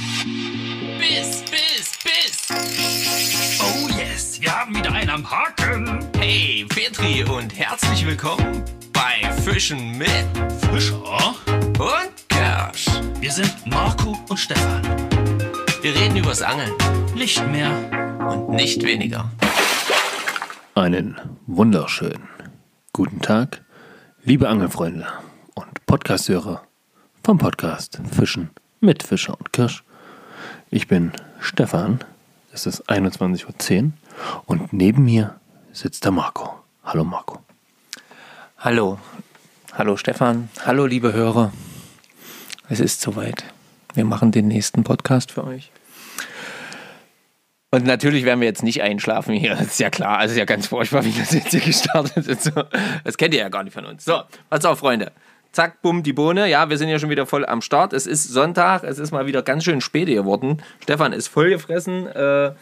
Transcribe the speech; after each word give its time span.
Biss, 0.00 1.44
Biss, 1.50 1.92
Biss. 2.02 2.48
Oh 3.60 3.88
yes, 3.98 4.40
wir 4.40 4.50
haben 4.58 4.74
wieder 4.74 4.90
einen 4.92 5.10
am 5.10 5.30
Haken. 5.30 5.98
Hey, 6.16 6.64
Petri 6.68 7.22
und 7.24 7.54
herzlich 7.58 8.06
willkommen 8.06 8.64
bei 8.94 9.30
Fischen 9.42 9.98
mit 9.98 10.08
Fischer? 10.72 11.02
und 11.78 12.28
Kersch. 12.30 12.86
Wir 13.20 13.30
sind 13.30 13.54
Marco 13.66 14.16
und 14.30 14.38
Stefan. 14.38 14.82
Wir 15.82 15.94
reden 15.94 16.16
übers 16.16 16.40
Angeln 16.40 16.72
Nicht 17.14 17.46
mehr. 17.48 17.70
und 18.26 18.48
nicht 18.56 18.82
weniger. 18.82 19.30
Einen 20.74 21.20
wunderschönen 21.46 22.26
guten 22.94 23.20
Tag, 23.20 23.62
liebe 24.24 24.48
Angelfreunde 24.48 25.06
und 25.54 25.84
Podcasthörer 25.84 26.62
vom 27.22 27.36
Podcast 27.36 28.00
Fischen 28.10 28.48
mit 28.80 29.02
Fischer 29.02 29.38
und 29.38 29.52
Kirsch. 29.52 29.84
Ich 30.72 30.86
bin 30.86 31.10
Stefan, 31.40 31.98
es 32.52 32.64
ist 32.64 32.88
21.10 32.88 33.86
Uhr 33.86 33.92
und 34.46 34.72
neben 34.72 35.04
mir 35.04 35.40
sitzt 35.72 36.04
der 36.04 36.12
Marco. 36.12 36.60
Hallo 36.84 37.02
Marco. 37.02 37.40
Hallo. 38.56 39.00
Hallo 39.72 39.96
Stefan. 39.96 40.48
Hallo 40.64 40.86
liebe 40.86 41.12
Hörer. 41.12 41.52
Es 42.68 42.78
ist 42.78 43.00
soweit. 43.00 43.42
Wir 43.94 44.04
machen 44.04 44.30
den 44.30 44.46
nächsten 44.46 44.84
Podcast 44.84 45.32
für 45.32 45.42
euch. 45.42 45.72
Und 47.72 47.84
natürlich 47.84 48.24
werden 48.24 48.38
wir 48.38 48.46
jetzt 48.46 48.62
nicht 48.62 48.80
einschlafen 48.80 49.34
hier. 49.34 49.56
Das 49.56 49.62
ist 49.62 49.80
ja 49.80 49.90
klar. 49.90 50.18
Also 50.18 50.34
ist 50.34 50.38
ja 50.38 50.44
ganz 50.44 50.68
furchtbar, 50.68 51.04
wie 51.04 51.10
das 51.10 51.32
jetzt 51.32 51.50
hier 51.50 51.60
gestartet 51.60 52.28
ist. 52.28 52.52
Das 53.02 53.16
kennt 53.16 53.34
ihr 53.34 53.40
ja 53.40 53.48
gar 53.48 53.64
nicht 53.64 53.74
von 53.74 53.86
uns. 53.86 54.04
So, 54.04 54.22
pass 54.48 54.64
auf, 54.64 54.78
Freunde. 54.78 55.10
Zack, 55.52 55.82
bumm, 55.82 56.02
die 56.02 56.12
Bohne. 56.12 56.48
Ja, 56.48 56.70
wir 56.70 56.78
sind 56.78 56.88
ja 56.88 56.98
schon 56.98 57.10
wieder 57.10 57.26
voll 57.26 57.44
am 57.44 57.60
Start. 57.60 57.92
Es 57.92 58.06
ist 58.06 58.24
Sonntag. 58.24 58.84
Es 58.84 58.98
ist 58.98 59.10
mal 59.10 59.26
wieder 59.26 59.42
ganz 59.42 59.64
schön 59.64 59.80
spät 59.80 60.08
geworden. 60.08 60.62
Stefan 60.80 61.12
ist 61.12 61.28
voll 61.28 61.50
gefressen. 61.50 62.06
Äh, 62.06 62.52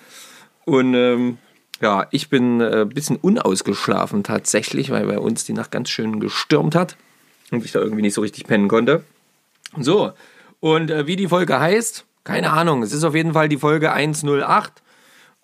und 0.64 0.94
ähm, 0.94 1.38
ja, 1.80 2.06
ich 2.10 2.28
bin 2.28 2.60
äh, 2.60 2.82
ein 2.82 2.88
bisschen 2.88 3.16
unausgeschlafen 3.16 4.24
tatsächlich, 4.24 4.90
weil 4.90 5.06
bei 5.06 5.18
uns 5.18 5.44
die 5.44 5.52
Nacht 5.52 5.70
ganz 5.70 5.90
schön 5.90 6.18
gestürmt 6.18 6.74
hat 6.74 6.96
und 7.50 7.64
ich 7.64 7.72
da 7.72 7.80
irgendwie 7.80 8.02
nicht 8.02 8.14
so 8.14 8.22
richtig 8.22 8.46
pennen 8.46 8.68
konnte. 8.68 9.04
So, 9.78 10.12
und 10.60 10.90
äh, 10.90 11.06
wie 11.06 11.16
die 11.16 11.28
Folge 11.28 11.60
heißt, 11.60 12.04
keine 12.24 12.52
Ahnung. 12.52 12.82
Es 12.82 12.92
ist 12.92 13.04
auf 13.04 13.14
jeden 13.14 13.32
Fall 13.32 13.48
die 13.48 13.58
Folge 13.58 13.92
108. 13.92 14.82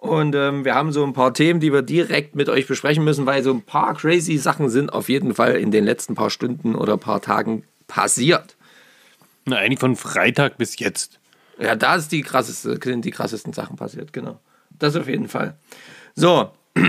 Und 0.05 0.35
ähm, 0.35 0.67
wir 0.67 0.75
haben 0.75 0.93
so 0.93 1.03
ein 1.03 1.15
paar 1.15 1.33
Themen, 1.33 1.61
die 1.61 1.73
wir 1.73 1.81
direkt 1.81 2.35
mit 2.35 2.51
euch 2.51 2.67
besprechen 2.67 3.05
müssen, 3.05 3.25
weil 3.25 3.43
so 3.43 3.55
ein 3.55 3.63
paar 3.63 3.95
crazy 3.95 4.37
Sachen 4.37 4.69
sind 4.69 4.93
auf 4.93 5.09
jeden 5.09 5.35
Fall 5.35 5.53
in 5.53 5.71
den 5.71 5.83
letzten 5.83 6.15
paar 6.15 6.29
Stunden 6.29 6.75
oder 6.75 6.99
paar 6.99 7.23
Tagen 7.23 7.65
passiert. 7.87 8.55
Na, 9.47 9.57
eigentlich 9.57 9.81
von 9.81 9.97
Freitag 9.97 10.59
bis 10.59 10.79
jetzt. 10.79 11.19
Ja, 11.59 11.75
da 11.75 11.97
ist 11.97 12.13
die 12.13 12.21
krasseste, 12.21 12.79
sind 12.85 13.07
die 13.07 13.13
krassesten 13.13 13.55
Sachen 13.55 13.77
passiert, 13.77 14.13
genau. 14.13 14.39
Das 14.79 14.95
auf 14.95 15.09
jeden 15.09 15.27
Fall. 15.27 15.57
So, 16.15 16.51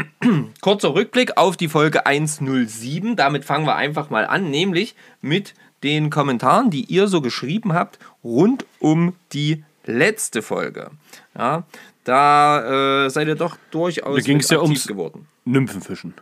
kurzer 0.59 0.93
Rückblick 0.93 1.37
auf 1.37 1.55
die 1.55 1.69
Folge 1.69 2.05
107. 2.05 3.15
Damit 3.15 3.45
fangen 3.45 3.65
wir 3.65 3.77
einfach 3.77 4.09
mal 4.09 4.25
an, 4.25 4.49
nämlich 4.49 4.93
mit 5.21 5.53
den 5.83 6.09
Kommentaren, 6.09 6.69
die 6.69 6.83
ihr 6.83 7.07
so 7.07 7.21
geschrieben 7.21 7.71
habt, 7.71 7.97
rund 8.25 8.65
um 8.79 9.13
die 9.31 9.63
letzte 9.85 10.41
Folge. 10.41 10.91
Ja, 11.37 11.63
da 12.05 13.05
äh, 13.05 13.09
seid 13.09 13.27
ihr 13.27 13.35
doch 13.35 13.57
durchaus 13.71 14.15
Da 14.15 14.21
ging's 14.21 14.49
ja 14.49 14.59
ums- 14.61 14.87
geworden. 14.87 15.27
Nymphenfischen. 15.43 16.13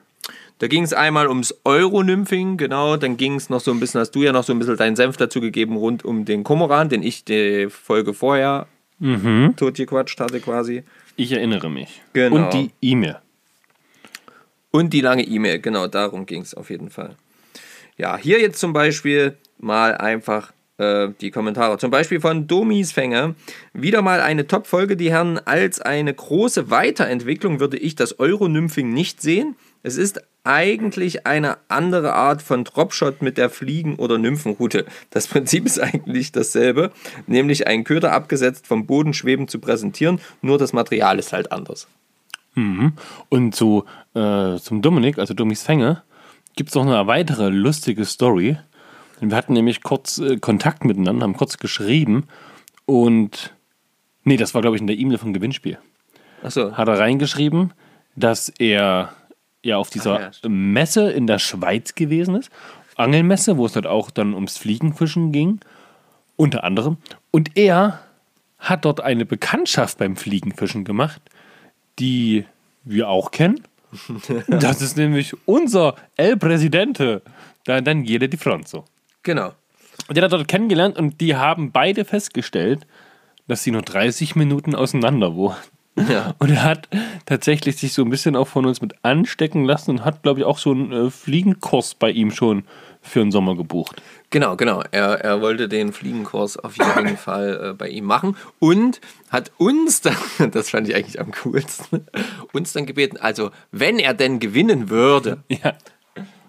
Da 0.60 0.68
ging 0.68 0.84
es 0.84 0.94
einmal 0.94 1.28
ums 1.28 1.54
Euronymphing, 1.66 2.58
genau. 2.58 2.96
Dann 2.98 3.18
ging 3.18 3.36
es 3.36 3.50
noch 3.50 3.60
so 3.60 3.72
ein 3.72 3.80
bisschen, 3.80 4.00
hast 4.02 4.12
du 4.12 4.24
ja 4.24 4.32
noch 4.32 4.44
so 4.44 4.54
ein 4.54 4.60
bisschen 4.60 4.78
deinen 4.78 4.96
Senf 4.96 5.18
dazu 5.18 5.42
gegeben, 5.42 5.76
rund 5.76 6.06
um 6.06 6.26
den 6.26 6.44
Kormoran, 6.44 6.90
den 6.90 7.04
ich 7.04 7.24
die 7.26 7.68
Folge 7.70 8.14
vorher 8.14 8.68
totgequatscht 9.58 10.20
hatte 10.22 10.40
quasi. 10.40 10.84
Ich 11.18 11.34
erinnere 11.34 11.70
mich. 11.70 12.02
Genau. 12.14 12.36
Und 12.38 12.54
die 12.54 12.72
E-Mail. 12.82 13.18
Und 14.72 14.94
die 14.94 15.02
lange 15.02 15.24
E-Mail, 15.24 15.60
genau, 15.60 15.88
darum 15.88 16.26
ging 16.26 16.42
es 16.42 16.54
auf 16.54 16.70
jeden 16.70 16.90
Fall. 16.90 17.16
Ja, 17.98 18.16
hier 18.16 18.40
jetzt 18.40 18.60
zum 18.60 18.72
Beispiel 18.72 19.36
mal 19.60 19.96
einfach 19.98 20.53
äh, 20.78 21.10
die 21.22 21.32
Kommentare. 21.32 21.78
Zum 21.78 21.92
Beispiel 21.92 22.20
von 22.20 22.48
Domis 22.48 22.92
Fänger. 22.92 23.36
Wieder 23.74 24.02
mal 24.02 24.22
eine 24.22 24.48
Top-Folge, 24.48 24.98
die 24.98 25.12
Herren. 25.12 25.40
Als 25.40 25.80
eine 25.82 26.14
große 26.14 26.70
Weiterentwicklung 26.70 27.60
würde 27.60 27.78
ich 27.78 27.96
das 27.96 28.20
Euronymphing 28.20 28.92
nicht 28.92 29.22
sehen. 29.22 29.56
Es 29.84 29.98
ist 29.98 30.22
eigentlich 30.44 31.26
eine 31.26 31.58
andere 31.70 32.14
Art 32.14 32.42
von 32.42 32.64
Dropshot 32.64 33.22
mit 33.22 33.38
der 33.38 33.50
Fliegen- 33.50 33.96
oder 33.96 34.18
Nymphenroute. 34.18 34.86
Das 35.10 35.28
Prinzip 35.28 35.66
ist 35.66 35.80
eigentlich 35.80 36.32
dasselbe, 36.32 36.92
nämlich 37.28 37.68
einen 37.68 37.84
Köder 37.84 38.12
abgesetzt 38.12 38.68
vom 38.68 38.86
Boden 38.86 39.14
schwebend 39.14 39.50
zu 39.50 39.60
präsentieren, 39.60 40.20
nur 40.42 40.58
das 40.58 40.74
Material 40.74 41.18
ist 41.20 41.32
halt 41.34 41.52
anders. 41.52 41.88
Und 43.30 43.56
zu, 43.56 43.86
äh, 44.14 44.58
zum 44.58 44.82
Dominik, 44.82 45.18
also 45.18 45.34
Domis 45.34 45.64
Fänge, 45.64 46.04
gibt 46.56 46.70
es 46.70 46.76
noch 46.76 46.86
eine 46.86 47.08
weitere 47.08 47.50
lustige 47.50 48.06
Story. 48.06 48.58
Wir 49.30 49.38
hatten 49.38 49.54
nämlich 49.54 49.84
kurz 49.84 50.18
äh, 50.18 50.38
Kontakt 50.38 50.86
miteinander, 50.86 51.24
haben 51.24 51.38
kurz 51.38 51.58
geschrieben 51.58 52.28
und 52.86 53.54
nee, 54.24 54.38
das 54.38 54.54
war 54.54 54.62
glaube 54.62 54.76
ich 54.76 54.82
in 54.82 54.88
der 54.88 54.98
E-Mail 54.98 55.18
vom 55.18 55.34
Gewinnspiel. 55.34 55.78
Achso, 56.44 56.74
Hat 56.74 56.88
er 56.88 57.00
reingeschrieben, 57.00 57.74
dass 58.16 58.50
er 58.50 59.14
ja 59.64 59.78
auf 59.78 59.90
dieser 59.90 60.16
Ach 60.16 60.34
ja. 60.44 60.50
Messe 60.50 61.12
in 61.12 61.26
der 61.28 61.40
Schweiz 61.40 61.96
gewesen 61.96 62.36
ist. 62.36 62.52
Angelmesse, 62.96 63.58
wo 63.58 63.66
es 63.66 63.74
dort 63.74 63.88
auch 63.88 64.12
dann 64.12 64.34
ums 64.34 64.58
Fliegenfischen 64.58 65.32
ging, 65.32 65.60
unter 66.36 66.64
anderem. 66.64 66.98
Und 67.32 67.58
er 67.58 68.02
hat 68.60 68.86
dort 68.86 69.02
eine 69.02 69.26
Bekanntschaft 69.26 69.98
beim 69.98 70.16
Fliegenfischen 70.16 70.84
gemacht, 70.84 71.22
die 72.00 72.46
wir 72.84 73.10
auch 73.10 73.32
kennen. 73.32 73.62
Das 74.48 74.82
ist 74.82 74.98
nämlich 74.98 75.36
unser 75.46 75.96
El 76.18 76.38
Presidente, 76.38 77.22
da 77.64 77.80
Daniele 77.80 78.28
Di 78.28 78.38
Fronzo. 78.38 78.86
Genau. 79.24 79.54
Und 80.08 80.18
den 80.18 80.24
hat 80.24 80.34
dort 80.34 80.48
kennengelernt 80.48 80.98
und 80.98 81.22
die 81.22 81.36
haben 81.36 81.72
beide 81.72 82.04
festgestellt, 82.06 82.86
dass 83.48 83.64
sie 83.64 83.72
nur 83.72 83.82
30 83.82 84.36
Minuten 84.36 84.76
auseinander 84.76 85.36
wohnen. 85.36 85.56
Ja. 86.10 86.34
Und 86.40 86.50
er 86.50 86.64
hat 86.64 86.90
tatsächlich 87.28 87.78
sich 87.78 87.94
so 87.94 88.02
ein 88.02 88.10
bisschen 88.10 88.36
auch 88.36 88.48
von 88.48 88.66
uns 88.66 88.82
mit 88.82 88.96
anstecken 89.04 89.64
lassen 89.64 89.92
und 89.92 90.06
hat, 90.06 90.24
glaube 90.24 90.40
ich, 90.40 90.46
auch 90.46 90.58
so 90.58 90.72
einen 90.72 90.92
äh, 90.92 91.12
Fliegenkurs 91.12 91.94
bei 91.94 92.10
ihm 92.10 92.32
schon 92.32 92.64
für 93.02 93.20
den 93.20 93.32
Sommer 93.32 93.56
gebucht. 93.56 94.02
Genau, 94.32 94.56
genau. 94.56 94.82
Er, 94.92 95.22
er 95.24 95.42
wollte 95.42 95.70
den 95.70 95.94
Fliegenkurs 95.94 96.58
auf 96.58 96.78
jeden 96.78 97.16
Fall 97.18 97.70
äh, 97.70 97.74
bei 97.74 97.90
ihm 97.90 98.06
machen 98.06 98.36
und 98.58 99.02
hat 99.30 99.52
uns 99.58 100.02
dann, 100.02 100.16
das 100.52 100.72
fand 100.72 100.90
ich 100.90 100.96
eigentlich 100.96 101.20
am 101.20 101.32
coolsten, 101.44 102.08
uns 102.54 102.74
dann 102.74 102.88
gebeten, 102.88 103.18
also 103.18 103.52
wenn 103.72 104.00
er 104.00 104.16
denn 104.16 104.40
gewinnen 104.40 104.90
würde, 104.90 105.44
Ja. 105.48 105.74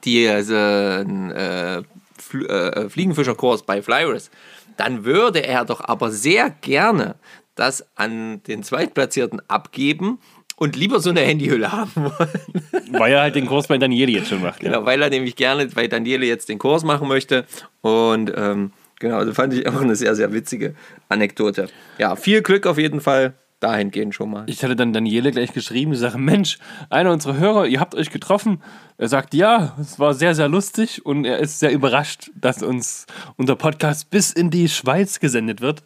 diesen 0.05 1.31
äh, 1.33 1.83
Fl 2.25 2.47
äh, 2.47 2.89
Fliegenfischerkurs 2.89 3.63
bei 3.63 3.83
Flyris, 3.83 4.31
dann 4.77 5.05
würde 5.05 5.47
er 5.47 5.65
doch 5.65 5.81
aber 5.81 6.11
sehr 6.11 6.51
gerne 6.51 7.17
das 7.55 7.87
an 7.95 8.43
den 8.45 8.63
Zweitplatzierten 8.63 9.41
abgeben 9.49 10.19
und 10.57 10.77
lieber 10.77 11.01
so 11.01 11.11
eine 11.11 11.21
Handyhülle 11.21 11.73
haben 11.73 11.91
wollen. 11.95 12.89
Weil 12.93 13.13
er 13.13 13.23
halt 13.23 13.35
den 13.35 13.47
Kurs 13.47 13.67
bei 13.67 13.79
Daniele 13.79 14.13
jetzt 14.13 14.29
schon 14.29 14.43
macht. 14.43 14.61
Genau, 14.61 14.85
weil 14.85 15.03
er 15.03 15.11
nämlich 15.11 15.37
gerne 15.37 15.67
bei 15.67 15.89
Daniele 15.89 16.27
jetzt 16.27 16.49
den 16.49 16.59
Kurs 16.59 16.85
machen 16.85 17.09
möchte. 17.09 17.45
Und 17.81 18.33
ähm, 18.37 18.73
genau, 19.01 19.25
das 19.25 19.35
fand 19.35 19.53
ich 19.55 19.67
auch 19.67 19.81
eine 19.81 19.97
sehr, 19.97 20.15
sehr 20.15 20.33
witzige 20.33 20.75
Anekdote. 21.09 21.69
Ja, 21.99 22.15
viel 22.15 22.43
Glück 22.43 22.67
auf 22.67 22.79
jeden 22.79 23.01
Fall 23.01 23.35
dahingehend 23.65 24.15
schon 24.15 24.31
mal. 24.31 24.45
Ich 24.47 24.63
hatte 24.63 24.77
dann 24.77 24.93
Daniele 24.93 25.31
gleich 25.31 25.53
geschrieben, 25.53 25.93
ich 25.93 25.99
sage, 25.99 26.19
Mensch, 26.19 26.59
einer 26.91 27.11
unserer 27.13 27.39
Hörer, 27.39 27.67
ihr 27.67 27.81
habt 27.81 27.95
euch 27.95 28.11
getroffen. 28.11 28.63
Er 28.99 29.09
sagt, 29.09 29.35
ja, 29.35 29.75
es 29.81 29.99
war 29.99 30.13
sehr, 30.15 30.35
sehr 30.35 30.49
lustig 30.49 31.05
und 31.05 31.25
er 31.25 31.39
ist 31.39 31.59
sehr 31.59 31.73
überrascht, 31.73 32.31
dass 32.35 32.63
uns 32.63 33.07
unser 33.37 33.57
Podcast 33.57 34.11
bis 34.11 34.31
in 34.31 34.51
die 34.51 34.69
Schweiz 34.69 35.19
gesendet 35.19 35.63
wird. 35.63 35.83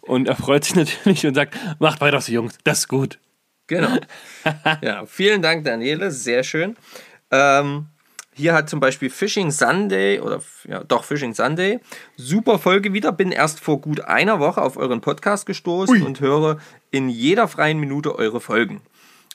Und 0.00 0.28
er 0.28 0.36
freut 0.36 0.64
sich 0.64 0.74
natürlich 0.76 1.26
und 1.26 1.34
sagt, 1.34 1.58
macht 1.80 2.00
weiter 2.00 2.20
so, 2.20 2.32
Jungs, 2.32 2.56
das 2.64 2.78
ist 2.80 2.88
gut. 2.88 3.18
Genau. 3.66 3.98
ja, 4.80 5.04
vielen 5.06 5.42
Dank, 5.42 5.64
Daniele, 5.64 6.12
sehr 6.12 6.44
schön. 6.44 6.76
Ähm, 7.32 7.86
hier 8.36 8.52
hat 8.52 8.68
zum 8.68 8.80
Beispiel 8.80 9.08
Fishing 9.08 9.50
Sunday 9.50 10.20
oder 10.20 10.42
ja, 10.68 10.84
doch 10.84 11.04
Fishing 11.04 11.32
Sunday. 11.32 11.80
Super 12.16 12.58
Folge 12.58 12.92
wieder. 12.92 13.10
Bin 13.10 13.32
erst 13.32 13.60
vor 13.60 13.80
gut 13.80 14.02
einer 14.02 14.40
Woche 14.40 14.60
auf 14.60 14.76
euren 14.76 15.00
Podcast 15.00 15.46
gestoßen 15.46 16.02
und 16.02 16.20
höre 16.20 16.58
in 16.90 17.08
jeder 17.08 17.48
freien 17.48 17.78
Minute 17.78 18.14
eure 18.14 18.40
Folgen. 18.40 18.82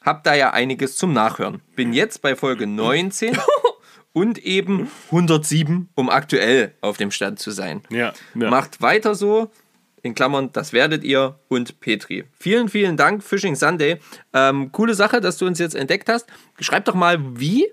Hab 0.04 0.24
da 0.24 0.36
ja 0.36 0.52
einiges 0.52 0.98
zum 0.98 1.14
Nachhören. 1.14 1.62
Bin 1.76 1.94
jetzt 1.94 2.22
bei 2.22 2.36
Folge 2.36 2.68
19 2.68 3.38
und 4.14 4.38
eben 4.38 4.88
107, 5.08 5.90
um 5.96 6.10
aktuell 6.10 6.76
auf 6.82 6.98
dem 6.98 7.10
Stand 7.10 7.40
zu 7.40 7.50
sein. 7.50 7.82
Ja, 7.90 8.14
ja. 8.36 8.50
Macht 8.52 8.84
weiter 8.84 9.16
so. 9.16 9.50
In 10.04 10.16
Klammern, 10.16 10.52
das 10.52 10.74
werdet 10.74 11.04
ihr 11.04 11.40
und 11.48 11.80
Petri. 11.80 12.26
Vielen, 12.40 12.70
vielen 12.70 12.98
Dank, 12.98 13.24
Fishing 13.24 13.56
Sunday. 13.56 14.00
Ähm, 14.34 14.72
coole 14.72 14.96
Sache, 14.96 15.22
dass 15.22 15.38
du 15.38 15.46
uns 15.46 15.58
jetzt 15.60 15.76
entdeckt 15.76 16.10
hast. 16.10 16.28
Schreib 16.60 16.86
doch 16.86 16.96
mal, 16.96 17.20
wie. 17.40 17.68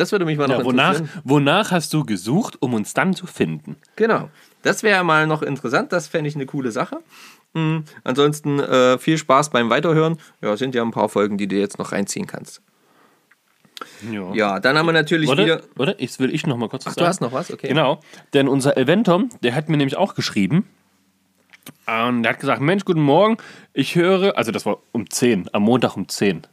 Das 0.00 0.12
würde 0.12 0.24
mich 0.24 0.38
mal 0.38 0.48
noch 0.48 0.60
Ja, 0.60 0.64
wonach, 0.64 0.94
interessieren. 0.94 1.22
wonach 1.24 1.70
hast 1.72 1.92
du 1.92 2.04
gesucht, 2.04 2.56
um 2.62 2.72
uns 2.72 2.94
dann 2.94 3.12
zu 3.14 3.26
finden? 3.26 3.76
Genau. 3.96 4.30
Das 4.62 4.82
wäre 4.82 5.04
mal 5.04 5.26
noch 5.26 5.42
interessant. 5.42 5.92
Das 5.92 6.08
fände 6.08 6.28
ich 6.28 6.34
eine 6.36 6.46
coole 6.46 6.70
Sache. 6.72 7.00
Mhm. 7.52 7.84
Ansonsten 8.02 8.60
äh, 8.60 8.96
viel 8.98 9.18
Spaß 9.18 9.50
beim 9.50 9.68
Weiterhören. 9.68 10.16
Ja, 10.40 10.56
sind 10.56 10.74
ja 10.74 10.82
ein 10.82 10.90
paar 10.90 11.10
Folgen, 11.10 11.36
die 11.36 11.48
du 11.48 11.56
jetzt 11.56 11.78
noch 11.78 11.92
reinziehen 11.92 12.26
kannst. 12.26 12.62
Ja. 14.10 14.32
Ja, 14.32 14.58
dann 14.60 14.78
haben 14.78 14.86
wir 14.86 14.92
natürlich 14.92 15.28
Warte, 15.28 15.44
wieder. 15.44 15.60
warte, 15.74 15.96
jetzt 15.98 16.18
will 16.18 16.34
ich 16.34 16.46
noch 16.46 16.56
mal 16.56 16.68
kurz 16.70 16.86
Ach, 16.86 16.94
du 16.94 17.00
sagen. 17.00 17.08
hast 17.08 17.20
noch 17.20 17.32
was? 17.32 17.52
Okay. 17.52 17.68
Genau, 17.68 18.00
denn 18.32 18.48
unser 18.48 18.78
Eventom, 18.78 19.28
der 19.42 19.54
hat 19.54 19.68
mir 19.68 19.76
nämlich 19.76 19.96
auch 19.96 20.14
geschrieben. 20.14 20.66
Und 21.86 22.22
der 22.22 22.32
hat 22.32 22.40
gesagt, 22.40 22.62
Mensch, 22.62 22.84
guten 22.86 23.02
Morgen, 23.02 23.36
ich 23.74 23.94
höre, 23.96 24.36
also 24.38 24.50
das 24.50 24.64
war 24.64 24.78
um 24.92 25.08
10, 25.10 25.50
am 25.52 25.62
Montag 25.62 25.96
um 25.96 26.08
10. 26.08 26.46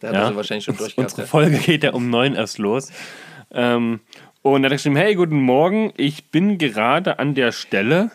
Da 0.00 0.08
hat 0.08 0.14
er 0.14 0.28
sie 0.28 0.36
wahrscheinlich 0.36 0.64
schon 0.64 0.76
durchgehabt. 0.76 1.12
Unsere 1.12 1.22
ja. 1.22 1.28
Folge 1.28 1.58
geht 1.58 1.84
ja 1.84 1.92
um 1.92 2.10
9 2.10 2.34
erst 2.34 2.58
los. 2.58 2.90
Ähm, 3.50 4.00
und 4.42 4.64
er 4.64 4.70
hat 4.70 4.76
geschrieben, 4.76 4.96
hey, 4.96 5.14
guten 5.14 5.40
Morgen, 5.40 5.92
ich 5.96 6.30
bin 6.30 6.58
gerade 6.58 7.18
an 7.18 7.34
der 7.34 7.52
Stelle, 7.52 8.10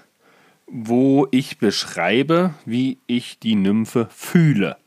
wo 0.67 1.27
ich 1.31 1.57
beschreibe, 1.57 2.53
wie 2.65 2.97
ich 3.07 3.39
die 3.39 3.55
Nymphe 3.55 4.07
fühle. 4.09 4.77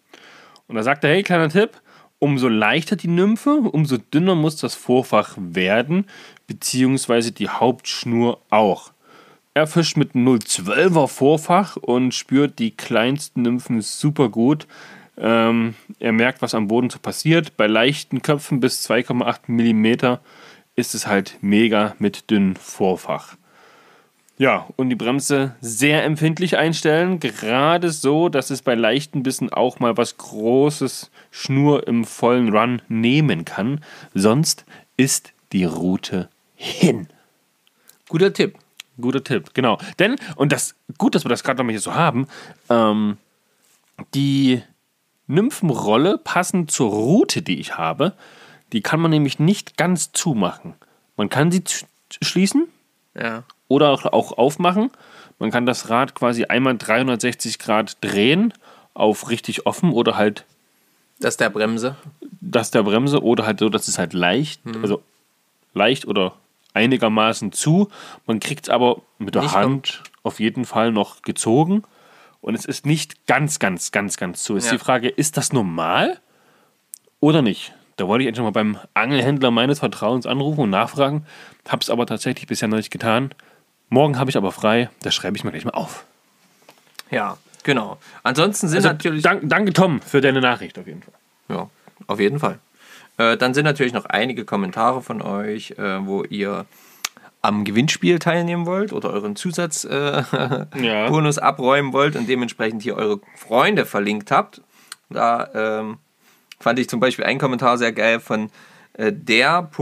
Und 0.67 0.76
da 0.76 0.82
sagt 0.82 1.05
er, 1.05 1.11
hey, 1.11 1.23
kleiner 1.23 1.50
Tipp, 1.50 1.71
umso 2.19 2.49
leichter 2.49 2.97
die 2.97 3.09
Nymphe, 3.09 3.50
umso 3.50 3.99
dünner 3.99 4.35
muss 4.35 4.56
das 4.56 4.75
Vorfach 4.75 5.37
werden, 5.37 6.06
beziehungsweise 6.47 7.32
die 7.32 7.50
Hauptschnur 7.50 8.41
auch. 8.49 8.93
Er 9.53 9.67
fischt 9.67 9.97
mit 9.97 10.12
0,12er 10.12 11.06
Vorfach 11.06 11.77
und 11.77 12.15
spürt 12.15 12.59
die 12.59 12.70
kleinsten 12.70 13.43
Nymphen 13.43 13.82
super 13.82 14.29
gut. 14.29 14.67
Ähm, 15.17 15.75
er 16.01 16.13
merkt, 16.13 16.43
was 16.43 16.55
am 16.55 16.69
Boden 16.69 16.91
so 16.91 16.99
passiert. 16.99 17.57
Bei 17.57 17.67
leichten 17.67 18.23
Köpfen 18.23 18.61
bis 18.61 18.89
2,8 18.89 19.43
mm 19.47 20.19
ist 20.77 20.95
es 20.95 21.07
halt 21.07 21.39
mega 21.41 21.95
mit 21.99 22.31
dünnem 22.31 22.57
Vorfach. 22.57 23.37
Ja, 24.37 24.67
und 24.75 24.91
die 24.91 24.97
Bremse 24.97 25.55
sehr 25.61 26.03
empfindlich 26.03 26.57
einstellen. 26.57 27.21
Gerade 27.21 27.91
so, 27.91 28.29
dass 28.29 28.51
es 28.51 28.63
bei 28.63 28.75
leichten 28.75 29.23
Bissen 29.23 29.53
auch 29.53 29.79
mal 29.79 29.97
was 29.97 30.17
Großes 30.17 31.13
Schnur 31.31 31.87
im 31.87 32.05
vollen 32.05 32.49
Run 32.49 32.83
nehmen 32.89 33.45
kann. 33.45 33.81
Sonst 34.13 34.65
ist 34.97 35.33
die 35.53 35.65
Route 35.65 36.29
hin. 36.57 37.07
Guter 38.09 38.33
Tipp. 38.33 38.59
Guter 39.01 39.23
Tipp, 39.23 39.55
genau. 39.55 39.79
Denn, 39.99 40.17
und 40.37 40.51
das 40.53 40.75
gut, 40.99 41.15
dass 41.15 41.25
wir 41.25 41.29
das 41.29 41.45
gerade 41.45 41.59
nochmal 41.59 41.73
hier 41.73 41.81
so 41.81 41.95
haben, 41.95 42.27
ähm, 42.69 43.19
die 44.15 44.63
Nymphenrolle 45.26 46.19
passend 46.19 46.71
zur 46.71 46.91
Route, 46.91 47.43
die 47.43 47.59
ich 47.61 47.76
habe, 47.76 48.12
die 48.73 48.81
kann 48.82 49.00
man 49.00 49.11
nämlich 49.11 49.38
nicht 49.38 49.76
ganz 49.76 50.12
zumachen. 50.12 50.75
Man 51.17 51.29
kann 51.29 51.50
sie 51.50 51.62
schließen 52.23 52.69
Ja. 53.15 53.44
oder 53.69 53.91
auch, 54.12 54.32
aufmachen. 54.37 54.91
Man 55.38 55.50
kann 55.50 55.67
das 55.67 55.88
Rad 55.91 56.15
quasi 56.15 56.44
einmal 56.44 56.76
360 56.76 57.59
Grad 57.59 57.97
drehen 58.00 58.53
auf 58.94 59.31
richtig 59.31 59.67
offen 59.67 59.91
oder 59.93 60.17
halt 60.17 60.44
Das 61.21 61.37
der 61.37 61.50
Bremse. 61.50 61.97
das 62.41 62.70
der 62.70 62.82
Bremse 62.82 63.23
oder 63.23 63.47
halt 63.47 63.59
so, 63.61 63.69
dass 63.69 63.88
es 63.88 63.99
halt 63.99 64.12
leicht, 64.12 64.61
also 64.82 65.03
leicht 65.73 66.06
oder 66.06 66.35
einigermaßen 66.75 67.53
zu. 67.53 67.88
Man 68.27 68.41
kriegt 68.41 68.67
es 68.67 68.70
aber 68.70 69.00
mit 69.19 69.35
der 69.35 69.43
Nicht 69.43 69.55
Hand 69.55 70.03
auf 70.23 70.41
jeden 70.41 70.65
Fall 70.65 70.93
noch 70.93 71.23
gezogen 71.23 71.85
und 72.44 72.55
es 72.55 72.67
ist 72.67 72.85
nicht 72.85 73.26
ganz, 73.26 73.58
ganz, 73.58 73.91
ganz, 73.91 74.19
ganz 74.19 74.43
zu. 74.43 74.55
Ist 74.56 74.67
Ja. 74.67 74.73
die 74.73 74.79
Frage, 74.79 75.08
ist 75.08 75.37
das 75.38 75.52
normal 75.55 76.20
oder 77.20 77.41
nicht? 77.43 77.73
Da 77.96 78.06
wollte 78.06 78.23
ich 78.25 78.29
endlich 78.29 78.43
mal 78.44 78.50
beim 78.50 78.79
Angelhändler 78.93 79.50
meines 79.50 79.79
Vertrauens 79.79 80.26
anrufen 80.26 80.61
und 80.61 80.70
nachfragen, 80.70 81.25
habe 81.69 81.81
es 81.81 81.88
aber 81.91 82.06
tatsächlich 82.06 82.46
bisher 82.46 82.69
noch 82.69 82.76
nicht 82.76 82.91
getan. 82.91 83.31
Morgen 83.88 84.19
habe 84.19 84.31
ich 84.31 84.37
aber 84.37 84.52
frei, 84.52 84.91
das 85.02 85.14
schreibe 85.14 85.37
ich 85.37 85.44
mir 85.44 85.52
gleich 85.52 85.64
mal 85.64 85.70
auf. 85.73 86.05
Ja, 87.11 87.38
genau. 87.62 87.99
Ansonsten 88.25 88.69
sind 88.69 88.79
Also, 88.79 88.88
natürlich. 88.88 89.23
dank, 89.23 89.43
danke 89.49 89.73
Tom 89.73 90.00
für 90.02 90.20
deine 90.20 90.41
Nachricht 90.41 90.79
auf 90.79 90.87
jeden 90.87 91.02
Fall. 91.02 91.14
Ja, 91.49 91.70
auf 92.08 92.20
jeden 92.20 92.41
Fall. 92.41 92.58
Äh, 93.17 93.37
dann 93.37 93.55
sind 93.55 93.64
natürlich 93.64 93.93
noch 93.93 94.06
einige 94.06 94.44
Kommentare 94.44 95.00
von 95.00 95.23
euch, 95.23 95.70
äh, 95.79 96.05
wo 96.05 96.25
ihr 96.25 96.67
am 97.44 97.64
Gewinnspiel 97.64 98.19
teilnehmen 98.19 98.64
wollt 98.64 98.93
oder 98.93 99.11
euren 99.11 99.37
Zusatzbonus 99.37 99.93
äh, 100.76 100.82
Ja. 100.82 101.08
Abräumen 101.43 101.93
wollt 101.93 102.17
und 102.17 102.26
dementsprechend 102.26 102.82
hier 102.82 102.96
eure 102.96 103.20
Freunde 103.37 103.85
verlinkt 103.85 104.31
habt. 104.31 104.62
Da 105.11 105.50
ähm, 105.55 105.99
fand 106.58 106.79
ich 106.79 106.88
zum 106.88 107.00
Beispiel 107.00 107.26
einen 107.26 107.38
Kommentar 107.38 107.76
sehr 107.76 107.93
geil 107.93 108.20
von 108.20 108.50
äh, 108.94 109.12
der.fisch.r, 109.12 109.75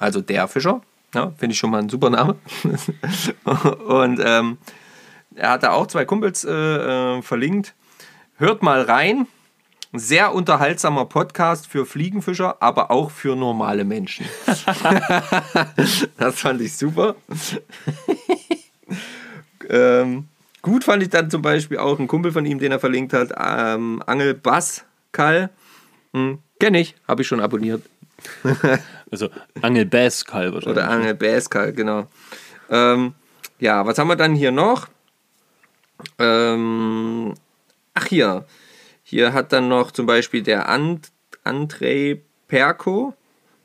also 0.00 0.20
der 0.20 0.48
Fischer. 0.48 0.80
Ja, 1.14 1.32
Finde 1.38 1.52
ich 1.52 1.58
schon 1.58 1.70
mal 1.70 1.78
ein 1.80 1.88
super 1.88 2.10
Name. 2.10 2.34
und 3.86 4.20
ähm, 4.22 4.58
er 5.36 5.50
hat 5.50 5.62
da 5.62 5.70
auch 5.70 5.86
zwei 5.86 6.04
Kumpels 6.04 6.44
äh, 6.44 6.50
äh, 6.52 7.22
verlinkt. 7.22 7.74
Hört 8.36 8.62
mal 8.64 8.82
rein. 8.82 9.28
Sehr 9.94 10.34
unterhaltsamer 10.34 11.06
Podcast 11.06 11.66
für 11.66 11.86
Fliegenfischer, 11.86 12.60
aber 12.60 12.90
auch 12.90 13.10
für 13.10 13.34
normale 13.34 13.84
Menschen. 13.84 14.26
das 16.18 16.40
fand 16.40 16.60
ich 16.60 16.76
super. 16.76 17.16
ähm, 19.70 20.28
gut 20.60 20.84
fand 20.84 21.02
ich 21.02 21.08
dann 21.08 21.30
zum 21.30 21.40
Beispiel 21.40 21.78
auch 21.78 21.98
einen 21.98 22.06
Kumpel 22.06 22.32
von 22.32 22.44
ihm, 22.44 22.58
den 22.58 22.72
er 22.72 22.80
verlinkt 22.80 23.14
hat, 23.14 23.32
ähm, 23.38 24.02
Angel 24.06 24.34
Bass 24.34 24.84
Kall. 25.12 25.48
Hm, 26.12 26.40
Kenne 26.60 26.80
ich, 26.80 26.94
habe 27.06 27.22
ich 27.22 27.28
schon 27.28 27.40
abonniert. 27.40 27.82
Also 29.10 29.30
Angel 29.62 29.86
Bass 29.86 30.22
Kalb 30.22 30.66
Oder 30.66 30.90
Angel 30.90 31.14
Baskal, 31.14 31.72
genau. 31.72 32.08
Ähm, 32.68 33.14
ja, 33.58 33.86
was 33.86 33.96
haben 33.96 34.08
wir 34.08 34.16
dann 34.16 34.34
hier 34.34 34.52
noch? 34.52 34.86
Ähm, 36.18 37.32
ach 37.94 38.04
hier. 38.04 38.44
Hier 39.10 39.32
hat 39.32 39.54
dann 39.54 39.68
noch 39.68 39.90
zum 39.90 40.04
Beispiel 40.04 40.42
der 40.42 40.68
And 40.68 41.10
Andrei 41.42 42.20
Perko, 42.46 43.14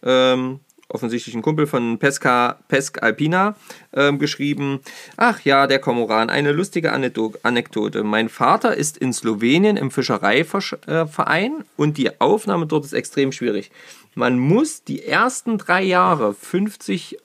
ähm, 0.02 0.62
offensichtlich 0.88 1.36
ein 1.36 1.42
Kumpel 1.42 1.68
von 1.68 2.00
Pesca, 2.00 2.60
Pesc 2.70 3.04
Alpina, 3.04 3.58
ähm, 3.94 4.20
geschrieben. 4.20 4.80
Ach 5.18 5.42
ja, 5.42 5.68
der 5.68 5.80
Komoran, 5.80 6.30
eine 6.30 6.54
lustige 6.54 6.94
Anekdo- 6.94 7.38
Anekdote. 7.44 8.06
Mein 8.06 8.30
Vater 8.30 8.78
ist 8.78 8.98
in 8.98 9.12
Slowenien 9.12 9.76
im 9.76 9.92
Fischereiverein 9.92 11.66
und 11.76 11.98
die 11.98 12.22
Aufnahme 12.22 12.66
dort 12.66 12.86
ist 12.86 12.94
extrem 12.94 13.34
schwierig. 13.34 13.70
Man 14.16 14.40
muss 14.40 14.86
die 14.86 15.04
ersten 15.04 15.58
drei 15.58 15.84
Jahre 15.84 16.34
50 16.34 17.18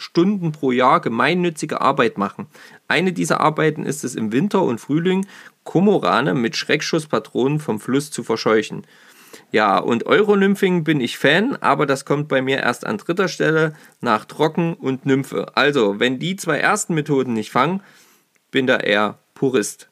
Stunden 0.00 0.52
pro 0.52 0.72
Jahr 0.72 1.00
gemeinnützige 1.00 1.80
Arbeit 1.80 2.18
machen. 2.18 2.46
Eine 2.88 3.12
dieser 3.12 3.40
Arbeiten 3.40 3.84
ist 3.84 4.02
es 4.02 4.14
im 4.14 4.32
Winter 4.32 4.62
und 4.62 4.80
Frühling, 4.80 5.26
Komorane 5.62 6.34
mit 6.34 6.56
Schreckschusspatronen 6.56 7.60
vom 7.60 7.80
Fluss 7.80 8.10
zu 8.10 8.24
verscheuchen. 8.24 8.86
Ja, 9.52 9.78
und 9.78 10.06
Euronymphing 10.06 10.84
bin 10.84 11.00
ich 11.00 11.18
Fan, 11.18 11.56
aber 11.56 11.86
das 11.86 12.04
kommt 12.04 12.28
bei 12.28 12.40
mir 12.40 12.58
erst 12.60 12.86
an 12.86 12.98
dritter 12.98 13.28
Stelle 13.28 13.74
nach 14.00 14.24
Trocken 14.24 14.74
und 14.74 15.06
Nymphe. 15.06 15.52
Also, 15.54 16.00
wenn 16.00 16.18
die 16.18 16.36
zwei 16.36 16.58
ersten 16.58 16.94
Methoden 16.94 17.34
nicht 17.34 17.50
fangen, 17.50 17.82
bin 18.50 18.66
da 18.66 18.78
eher 18.78 19.18
Purist. 19.34 19.89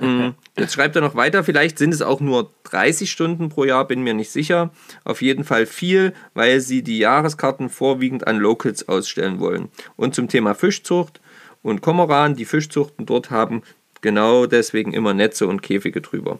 Mm, 0.00 0.30
Jetzt 0.58 0.74
schreibt 0.74 0.96
er 0.96 1.02
noch 1.02 1.14
weiter, 1.14 1.44
vielleicht 1.44 1.78
sind 1.78 1.92
es 1.92 2.02
auch 2.02 2.20
nur 2.20 2.50
30 2.64 3.10
Stunden 3.10 3.50
pro 3.50 3.64
Jahr, 3.64 3.86
bin 3.86 4.02
mir 4.02 4.14
nicht 4.14 4.30
sicher. 4.30 4.70
Auf 5.04 5.22
jeden 5.22 5.44
Fall 5.44 5.66
viel, 5.66 6.14
weil 6.34 6.60
sie 6.60 6.82
die 6.82 6.98
Jahreskarten 6.98 7.68
vorwiegend 7.68 8.26
an 8.26 8.38
Locals 8.38 8.88
ausstellen 8.88 9.38
wollen. 9.38 9.68
Und 9.96 10.14
zum 10.14 10.28
Thema 10.28 10.54
Fischzucht 10.54 11.20
und 11.62 11.82
Komoran, 11.82 12.34
die 12.34 12.44
Fischzuchten 12.46 13.06
dort 13.06 13.30
haben 13.30 13.62
genau 14.00 14.46
deswegen 14.46 14.92
immer 14.92 15.14
Netze 15.14 15.46
und 15.46 15.62
Käfige 15.62 16.00
drüber. 16.00 16.38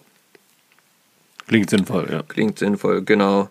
Klingt 1.46 1.70
sinnvoll, 1.70 2.08
ja. 2.10 2.22
Klingt 2.22 2.58
sinnvoll, 2.58 3.02
genau. 3.02 3.48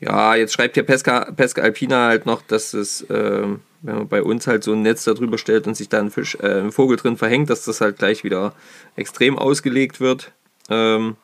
Ja, 0.00 0.34
jetzt 0.34 0.52
schreibt 0.52 0.74
hier 0.74 0.82
Pesca, 0.82 1.30
Pesca 1.32 1.62
Alpina 1.62 2.08
halt 2.08 2.26
noch, 2.26 2.42
dass 2.42 2.74
es, 2.74 3.06
ähm, 3.08 3.60
wenn 3.80 3.94
man 3.96 4.08
bei 4.08 4.22
uns 4.22 4.46
halt 4.46 4.62
so 4.62 4.72
ein 4.72 4.82
Netz 4.82 5.04
darüber 5.04 5.38
stellt 5.38 5.66
und 5.66 5.74
sich 5.74 5.88
da 5.88 6.00
ein, 6.00 6.10
Fisch, 6.10 6.36
äh, 6.40 6.60
ein 6.60 6.72
Vogel 6.72 6.96
drin 6.98 7.16
verhängt, 7.16 7.48
dass 7.48 7.64
das 7.64 7.80
halt 7.80 7.98
gleich 7.98 8.22
wieder 8.22 8.54
extrem 8.94 9.38
ausgelegt 9.38 10.00
wird. 10.00 10.32
Ähm, 10.68 11.16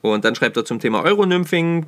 und 0.00 0.24
dann 0.24 0.34
schreibt 0.34 0.56
er 0.56 0.64
zum 0.64 0.80
Thema 0.80 1.04
Euronymphing. 1.04 1.86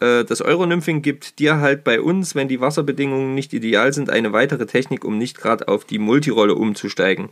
Äh, 0.00 0.24
das 0.24 0.42
Euronymphing 0.42 1.00
gibt 1.00 1.38
dir 1.38 1.60
halt 1.60 1.82
bei 1.82 2.02
uns, 2.02 2.34
wenn 2.34 2.48
die 2.48 2.60
Wasserbedingungen 2.60 3.34
nicht 3.34 3.54
ideal 3.54 3.94
sind, 3.94 4.10
eine 4.10 4.34
weitere 4.34 4.66
Technik, 4.66 5.02
um 5.02 5.16
nicht 5.16 5.38
gerade 5.38 5.68
auf 5.68 5.86
die 5.86 5.98
Multirolle 5.98 6.56
umzusteigen. 6.56 7.30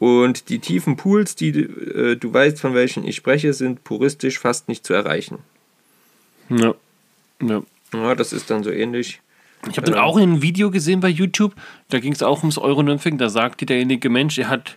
Und 0.00 0.48
die 0.48 0.58
tiefen 0.58 0.96
Pools, 0.96 1.36
die 1.36 1.50
äh, 1.50 2.16
du 2.16 2.34
weißt, 2.34 2.60
von 2.60 2.74
welchen 2.74 3.06
ich 3.06 3.14
spreche, 3.14 3.52
sind 3.52 3.84
puristisch 3.84 4.40
fast 4.40 4.68
nicht 4.68 4.84
zu 4.84 4.94
erreichen. 4.94 5.38
ja. 6.48 6.74
Ja. 7.42 7.62
Ja, 7.92 8.14
das 8.14 8.32
ist 8.32 8.50
dann 8.50 8.64
so 8.64 8.70
ähnlich. 8.70 9.20
Ich 9.70 9.76
habe 9.78 9.90
dann 9.90 10.00
auch 10.00 10.16
ein 10.16 10.42
Video 10.42 10.70
gesehen 10.70 11.00
bei 11.00 11.08
YouTube, 11.08 11.54
da 11.88 11.98
ging 11.98 12.12
es 12.12 12.22
auch 12.22 12.40
ums 12.40 12.58
Euronymphing. 12.58 13.16
Da 13.18 13.28
sagte 13.28 13.64
derjenige 13.66 14.10
Mensch, 14.10 14.38
er 14.38 14.48
hat 14.48 14.76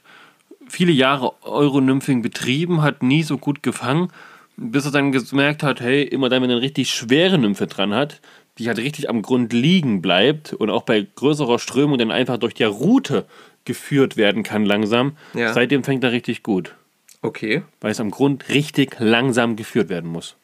viele 0.68 0.92
Jahre 0.92 1.34
Euronymphing 1.44 2.22
betrieben, 2.22 2.82
hat 2.82 3.04
nie 3.04 3.24
so 3.24 3.38
gut 3.38 3.62
gefangen, 3.64 4.10
bis 4.58 4.86
er 4.86 4.92
dann 4.92 5.12
gemerkt 5.12 5.64
hat, 5.64 5.82
hey, 5.82 6.04
immer 6.04 6.30
dann, 6.30 6.42
wenn 6.44 6.50
er 6.50 6.58
eine 6.58 6.62
richtig 6.66 6.92
schwere 6.92 7.38
Nymphe 7.38 7.68
dran 7.68 7.94
hat, 7.94 8.22
die 8.58 8.68
halt 8.68 8.78
richtig 8.78 9.10
am 9.10 9.22
Grund 9.22 9.54
liegen 9.54 10.02
bleibt 10.02 10.54
und 10.54 10.70
auch 10.70 10.84
bei 10.84 11.06
größerer 11.16 11.60
Strömung 11.60 11.98
dann 11.98 12.12
einfach 12.12 12.38
durch 12.38 12.54
die 12.54 12.64
Route 12.64 13.26
geführt 13.66 14.18
werden 14.18 14.44
kann 14.44 14.66
langsam. 14.66 15.16
Ja. 15.34 15.54
Seitdem 15.54 15.84
fängt 15.84 16.04
er 16.04 16.12
richtig 16.12 16.44
gut, 16.44 16.76
Okay. 17.22 17.64
weil 17.82 17.92
es 17.92 18.00
am 18.00 18.12
Grund 18.12 18.50
richtig 18.50 18.96
langsam 19.00 19.56
geführt 19.56 19.90
werden 19.90 20.10
muss. 20.10 20.36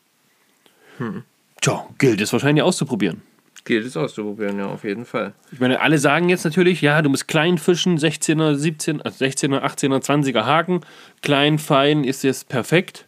Hm. 0.97 1.23
Tja, 1.65 1.83
gilt 1.97 2.21
es 2.21 2.31
wahrscheinlich 2.31 2.61
auszuprobieren. 2.61 3.23
Gilt 3.63 3.87
es 3.87 3.97
auszuprobieren, 3.97 4.59
ja, 4.59 4.67
auf 4.67 4.83
jeden 4.83 5.03
Fall. 5.03 5.33
Ich 5.51 5.59
meine, 5.59 5.81
alle 5.81 5.97
sagen 5.97 6.29
jetzt 6.29 6.43
natürlich, 6.43 6.81
ja, 6.81 7.01
du 7.01 7.09
musst 7.09 7.27
klein 7.27 7.57
fischen, 7.57 7.97
16er, 7.97 8.53
17er, 8.53 9.01
also 9.01 9.25
16er, 9.25 9.63
18er, 9.63 9.99
20er 9.99 10.45
Haken. 10.45 10.81
Klein, 11.23 11.57
fein 11.57 12.03
ist 12.03 12.23
jetzt 12.23 12.49
perfekt. 12.49 13.05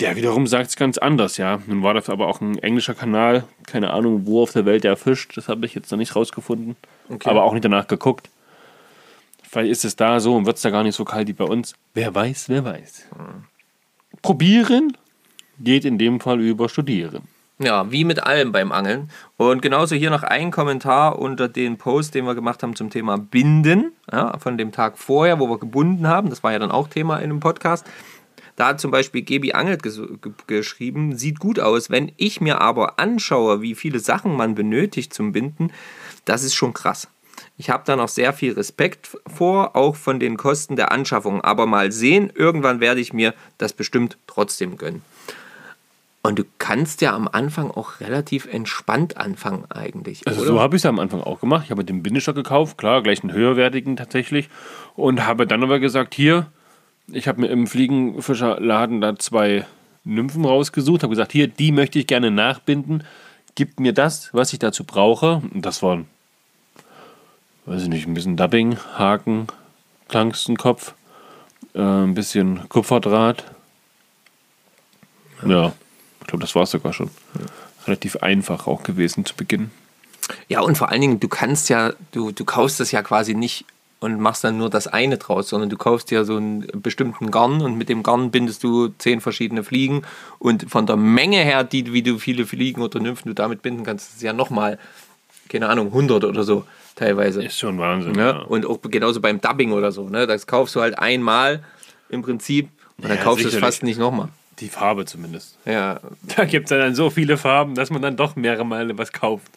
Der 0.00 0.16
wiederum 0.16 0.48
sagt 0.48 0.70
es 0.70 0.74
ganz 0.74 0.98
anders, 0.98 1.36
ja. 1.36 1.60
Nun 1.68 1.84
war 1.84 1.94
das 1.94 2.08
aber 2.08 2.26
auch 2.26 2.40
ein 2.40 2.58
englischer 2.58 2.94
Kanal. 2.94 3.44
Keine 3.68 3.90
Ahnung, 3.90 4.26
wo 4.26 4.42
auf 4.42 4.50
der 4.50 4.66
Welt 4.66 4.82
der 4.82 4.96
fischt. 4.96 5.36
Das 5.36 5.46
habe 5.46 5.64
ich 5.64 5.76
jetzt 5.76 5.92
noch 5.92 5.98
nicht 5.98 6.16
rausgefunden. 6.16 6.74
Okay. 7.08 7.30
Aber 7.30 7.44
auch 7.44 7.52
nicht 7.52 7.64
danach 7.64 7.86
geguckt. 7.86 8.30
Vielleicht 9.48 9.70
ist 9.70 9.84
es 9.84 9.94
da 9.94 10.18
so 10.18 10.34
und 10.34 10.44
wird 10.44 10.56
es 10.56 10.62
da 10.62 10.70
gar 10.70 10.82
nicht 10.82 10.96
so 10.96 11.04
kalt 11.04 11.28
wie 11.28 11.34
bei 11.34 11.44
uns. 11.44 11.76
Wer 11.94 12.12
weiß, 12.12 12.48
wer 12.48 12.64
weiß. 12.64 13.06
Probieren 14.22 14.96
geht 15.60 15.84
in 15.84 15.98
dem 15.98 16.18
Fall 16.18 16.40
über 16.40 16.68
Studieren. 16.68 17.28
Ja, 17.58 17.90
wie 17.92 18.04
mit 18.04 18.24
allem 18.24 18.50
beim 18.50 18.72
Angeln. 18.72 19.10
Und 19.36 19.62
genauso 19.62 19.94
hier 19.94 20.10
noch 20.10 20.24
ein 20.24 20.50
Kommentar 20.50 21.20
unter 21.20 21.48
den 21.48 21.78
Post, 21.78 22.16
den 22.16 22.24
wir 22.24 22.34
gemacht 22.34 22.64
haben 22.64 22.74
zum 22.74 22.90
Thema 22.90 23.16
Binden, 23.16 23.92
ja, 24.10 24.36
von 24.38 24.58
dem 24.58 24.72
Tag 24.72 24.98
vorher, 24.98 25.38
wo 25.38 25.48
wir 25.48 25.58
gebunden 25.58 26.08
haben. 26.08 26.30
Das 26.30 26.42
war 26.42 26.50
ja 26.50 26.58
dann 26.58 26.72
auch 26.72 26.88
Thema 26.88 27.18
in 27.18 27.30
dem 27.30 27.38
Podcast. 27.38 27.86
Da 28.56 28.68
hat 28.68 28.80
zum 28.80 28.90
Beispiel 28.90 29.22
Gebi 29.22 29.52
Angelt 29.52 29.82
ges 29.82 30.00
ge 30.20 30.32
geschrieben, 30.46 31.16
sieht 31.16 31.38
gut 31.38 31.60
aus. 31.60 31.90
Wenn 31.90 32.12
ich 32.16 32.40
mir 32.40 32.60
aber 32.60 32.98
anschaue, 32.98 33.62
wie 33.62 33.76
viele 33.76 34.00
Sachen 34.00 34.36
man 34.36 34.56
benötigt 34.56 35.14
zum 35.14 35.30
Binden, 35.32 35.72
das 36.24 36.42
ist 36.42 36.54
schon 36.54 36.72
krass. 36.72 37.08
Ich 37.56 37.70
habe 37.70 37.84
da 37.86 37.94
noch 37.94 38.08
sehr 38.08 38.32
viel 38.32 38.52
Respekt 38.52 39.16
vor, 39.28 39.76
auch 39.76 39.94
von 39.94 40.18
den 40.18 40.36
Kosten 40.36 40.74
der 40.74 40.90
Anschaffung. 40.90 41.40
Aber 41.40 41.66
mal 41.66 41.92
sehen, 41.92 42.32
irgendwann 42.34 42.80
werde 42.80 43.00
ich 43.00 43.12
mir 43.12 43.32
das 43.58 43.72
bestimmt 43.72 44.18
trotzdem 44.26 44.76
gönnen. 44.76 45.02
Und 46.26 46.38
du 46.38 46.44
kannst 46.56 47.02
ja 47.02 47.14
am 47.14 47.28
Anfang 47.28 47.70
auch 47.70 48.00
relativ 48.00 48.46
entspannt 48.46 49.18
anfangen 49.18 49.70
eigentlich. 49.70 50.26
Also 50.26 50.40
oder? 50.40 50.48
so 50.48 50.60
habe 50.60 50.74
ich 50.74 50.80
es 50.80 50.86
am 50.86 50.98
Anfang 50.98 51.20
auch 51.20 51.38
gemacht. 51.38 51.64
Ich 51.66 51.70
habe 51.70 51.84
den 51.84 52.02
Bindestock 52.02 52.34
gekauft, 52.34 52.78
klar, 52.78 53.02
gleich 53.02 53.22
einen 53.22 53.34
höherwertigen 53.34 53.96
tatsächlich. 53.96 54.48
Und 54.96 55.26
habe 55.26 55.46
dann 55.46 55.62
aber 55.62 55.80
gesagt, 55.80 56.14
hier, 56.14 56.46
ich 57.08 57.28
habe 57.28 57.42
mir 57.42 57.48
im 57.48 57.66
Fliegenfischerladen 57.66 59.02
da 59.02 59.16
zwei 59.16 59.66
Nymphen 60.04 60.46
rausgesucht, 60.46 61.02
habe 61.02 61.10
gesagt, 61.10 61.30
hier, 61.30 61.46
die 61.46 61.72
möchte 61.72 61.98
ich 61.98 62.06
gerne 62.06 62.30
nachbinden. 62.30 63.04
Gib 63.54 63.78
mir 63.78 63.92
das, 63.92 64.32
was 64.32 64.54
ich 64.54 64.58
dazu 64.58 64.84
brauche. 64.84 65.42
Und 65.52 65.66
das 65.66 65.82
waren, 65.82 66.06
weiß 67.66 67.82
ich 67.82 67.88
nicht, 67.88 68.06
ein 68.06 68.14
bisschen 68.14 68.38
Dubbing, 68.38 68.78
Haken, 68.96 69.48
Klangstenkopf, 70.08 70.94
äh, 71.74 71.82
ein 71.82 72.14
bisschen 72.14 72.66
Kupferdraht. 72.70 73.44
Ja, 75.46 75.74
ich 76.24 76.28
glaube, 76.28 76.42
das 76.42 76.54
war 76.54 76.62
es 76.62 76.70
sogar 76.70 76.92
schon. 76.92 77.10
Relativ 77.86 78.16
einfach 78.16 78.66
auch 78.66 78.82
gewesen 78.82 79.26
zu 79.26 79.34
Beginn. 79.36 79.70
ja, 80.48 80.60
und 80.60 80.78
vor 80.78 80.88
allen 80.88 81.02
Dingen, 81.02 81.20
du 81.20 81.28
kannst 81.28 81.68
ja, 81.68 81.92
du, 82.12 82.32
du 82.32 82.44
kaufst 82.46 82.80
das 82.80 82.92
ja 82.92 83.02
quasi 83.02 83.34
nicht 83.34 83.66
und 84.00 84.20
machst 84.20 84.42
dann 84.42 84.56
nur 84.56 84.70
das 84.70 84.86
eine 84.86 85.18
draus, 85.18 85.50
sondern 85.50 85.68
du 85.68 85.76
kaufst 85.76 86.10
ja 86.10 86.24
so 86.24 86.36
einen 86.36 86.66
bestimmten 86.82 87.30
Garn 87.30 87.60
und 87.60 87.76
mit 87.76 87.90
dem 87.90 88.02
Garn 88.02 88.30
bindest 88.30 88.64
du 88.64 88.88
zehn 88.98 89.20
verschiedene 89.20 89.64
Fliegen 89.64 90.02
und 90.38 90.70
von 90.70 90.86
der 90.86 90.96
Menge 90.96 91.38
her, 91.38 91.62
die, 91.62 91.92
wie 91.92 92.02
du 92.02 92.18
viele 92.18 92.46
Fliegen 92.46 92.80
oder 92.80 93.00
Nymphen 93.00 93.28
du 93.28 93.34
damit 93.34 93.60
binden 93.60 93.84
kannst, 93.84 94.14
ist 94.14 94.22
ja 94.22 94.32
nochmal, 94.32 94.78
keine 95.50 95.68
Ahnung, 95.68 95.88
100 95.88 96.24
oder 96.24 96.42
so 96.42 96.64
teilweise. 96.96 97.42
Ist 97.44 97.58
schon 97.58 97.78
Wahnsinn. 97.78 98.12
Ne? 98.12 98.22
Ja. 98.22 98.38
Und 98.40 98.64
auch 98.64 98.80
genauso 98.82 99.20
beim 99.20 99.40
Dubbing 99.42 99.72
oder 99.72 99.92
so. 99.92 100.08
Ne? 100.08 100.26
Das 100.26 100.46
kaufst 100.46 100.74
du 100.74 100.80
halt 100.80 100.98
einmal 100.98 101.62
im 102.08 102.22
Prinzip 102.22 102.70
und 102.96 103.08
dann 103.08 103.18
Ja, 103.18 103.22
kaufst 103.22 103.44
du 103.44 103.48
es 103.48 103.56
fast 103.56 103.82
nicht 103.82 103.98
nochmal. 103.98 104.28
Die 104.60 104.68
Farbe 104.68 105.04
zumindest. 105.04 105.58
Ja. 105.64 106.00
Da 106.36 106.44
gibt 106.44 106.70
es 106.70 106.70
dann 106.70 106.94
so 106.94 107.10
viele 107.10 107.36
Farben, 107.36 107.74
dass 107.74 107.90
man 107.90 108.02
dann 108.02 108.16
doch 108.16 108.36
mehrere 108.36 108.64
Male 108.64 108.96
was 108.96 109.12
kauft. 109.12 109.50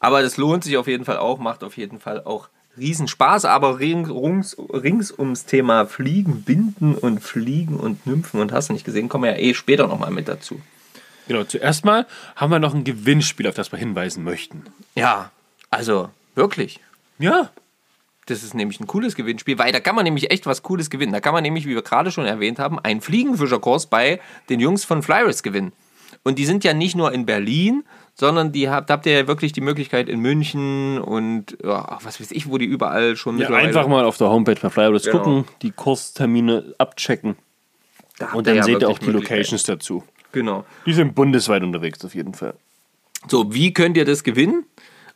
Aber 0.00 0.22
das 0.22 0.36
lohnt 0.36 0.64
sich 0.64 0.76
auf 0.76 0.86
jeden 0.86 1.04
Fall 1.04 1.18
auch, 1.18 1.38
macht 1.38 1.62
auf 1.62 1.76
jeden 1.76 2.00
Fall 2.00 2.22
auch 2.24 2.48
Riesenspaß. 2.78 3.44
Aber 3.44 3.78
ring, 3.78 4.06
rings, 4.06 4.56
rings 4.58 5.12
ums 5.12 5.44
Thema 5.44 5.86
Fliegen, 5.86 6.42
Binden 6.42 6.94
und 6.94 7.20
Fliegen 7.20 7.76
und 7.76 8.06
Nymphen 8.06 8.40
und 8.40 8.52
hast 8.52 8.68
du 8.68 8.72
nicht 8.72 8.84
gesehen, 8.84 9.08
kommen 9.08 9.24
wir 9.24 9.32
ja 9.32 9.38
eh 9.38 9.54
später 9.54 9.86
nochmal 9.86 10.10
mit 10.10 10.28
dazu. 10.28 10.60
Genau, 11.26 11.44
zuerst 11.44 11.84
mal 11.84 12.06
haben 12.36 12.50
wir 12.50 12.58
noch 12.58 12.74
ein 12.74 12.84
Gewinnspiel, 12.84 13.46
auf 13.46 13.54
das 13.54 13.70
wir 13.70 13.78
hinweisen 13.78 14.24
möchten. 14.24 14.64
Ja, 14.94 15.30
also 15.70 16.08
wirklich. 16.34 16.80
Ja. 17.18 17.50
Das 18.28 18.42
ist 18.42 18.52
nämlich 18.54 18.78
ein 18.78 18.86
cooles 18.86 19.14
Gewinnspiel, 19.14 19.58
weil 19.58 19.72
da 19.72 19.80
kann 19.80 19.94
man 19.94 20.04
nämlich 20.04 20.30
echt 20.30 20.44
was 20.44 20.62
Cooles 20.62 20.90
gewinnen. 20.90 21.12
Da 21.12 21.20
kann 21.20 21.32
man 21.32 21.42
nämlich, 21.42 21.64
wie 21.66 21.74
wir 21.74 21.82
gerade 21.82 22.10
schon 22.10 22.26
erwähnt 22.26 22.58
haben, 22.58 22.78
einen 22.78 23.00
Fliegenfischerkurs 23.00 23.86
bei 23.86 24.20
den 24.50 24.60
Jungs 24.60 24.84
von 24.84 25.02
Flyris 25.02 25.42
gewinnen. 25.42 25.72
Und 26.24 26.38
die 26.38 26.44
sind 26.44 26.62
ja 26.62 26.74
nicht 26.74 26.94
nur 26.94 27.12
in 27.12 27.24
Berlin, 27.24 27.84
sondern 28.14 28.52
die 28.52 28.68
habt, 28.68 28.90
habt 28.90 29.06
ihr 29.06 29.12
ja 29.12 29.26
wirklich 29.26 29.52
die 29.52 29.60
Möglichkeit 29.62 30.10
in 30.10 30.20
München 30.20 30.98
und 30.98 31.56
ja, 31.64 31.98
was 32.02 32.20
weiß 32.20 32.32
ich, 32.32 32.50
wo 32.50 32.58
die 32.58 32.66
überall 32.66 33.16
schon 33.16 33.38
ja 33.38 33.48
einfach 33.48 33.88
mal 33.88 34.04
auf 34.04 34.18
der 34.18 34.28
Homepage 34.28 34.58
bei 34.60 34.68
Flyers 34.68 35.04
Genau. 35.04 35.18
gucken, 35.18 35.44
die 35.62 35.70
Kurstermine 35.70 36.74
abchecken 36.76 37.36
Da 38.18 38.32
und 38.32 38.46
dann 38.46 38.56
ja 38.56 38.62
seht 38.62 38.82
ihr 38.82 38.90
auch 38.90 38.98
die. 38.98 39.10
Locations 39.10 39.62
dazu. 39.62 40.04
Genau. 40.32 40.66
Die 40.84 40.92
sind 40.92 41.14
bundesweit 41.14 41.62
unterwegs 41.62 42.04
auf 42.04 42.14
jeden 42.14 42.34
Fall. 42.34 42.54
So, 43.28 43.54
wie 43.54 43.72
könnt 43.72 43.96
ihr 43.96 44.04
das 44.04 44.22
gewinnen? 44.22 44.64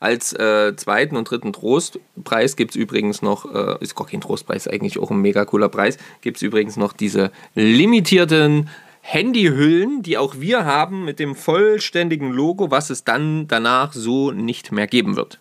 Als 0.03 0.33
äh, 0.33 0.75
zweiten 0.75 1.17
und 1.17 1.31
dritten 1.31 1.53
Trostpreis 1.53 2.57
gibt 2.57 2.73
es 2.73 2.77
übrigens 2.77 3.23
noch, 3.23 3.55
äh, 3.55 3.77
ist 3.79 3.95
gar 3.95 4.09
kein 4.09 4.21
Trostpreis, 4.21 4.67
eigentlich 4.67 4.99
auch 4.99 5.13
ein 5.13 5.21
mega 5.21 5.45
cooler 5.45 5.69
Preis, 5.69 5.97
gibt 6.23 6.39
es 6.39 6.43
übrigens 6.43 6.77
noch 6.77 6.93
diese 6.93 7.31
limitierten 7.55 8.69
Handyhüllen, 9.01 10.03
die 10.03 10.19
auch 10.19 10.35
wir 10.41 10.65
haben 10.65 11.05
mit 11.05 11.21
dem 11.21 11.37
vollständigen 11.37 12.33
Logo, 12.33 12.73
was 12.73 12.91
es 12.91 13.05
dann 13.05 13.47
danach 13.47 13.93
so 13.93 14.33
nicht 14.33 14.73
mehr 14.73 14.89
geben 14.89 15.15
wird. 15.15 15.39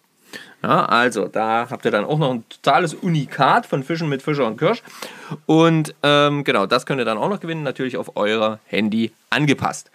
Ja, 0.62 0.86
also, 0.86 1.27
da 1.27 1.68
habt 1.72 1.86
ihr 1.86 1.91
dann 1.91 2.06
auch 2.06 2.20
noch 2.20 2.30
ein 2.30 2.44
totales 2.48 2.94
Unikat 2.94 3.65
von 3.65 3.82
Fischen 3.82 4.10
mit 4.10 4.22
Fischer 4.22 4.46
und 4.46 4.58
Kirsch. 4.58 4.84
Und 5.48 5.96
ähm, 6.03 6.44
genau, 6.44 6.68
das 6.68 6.86
könnt 6.86 7.01
ihr 7.01 7.06
dann 7.06 7.18
auch 7.18 7.30
noch 7.30 7.39
gewinnen, 7.39 7.63
natürlich 7.63 7.98
auf 7.98 8.15
euer 8.15 8.60
Handy 8.65 9.12
angepasst. 9.32 9.89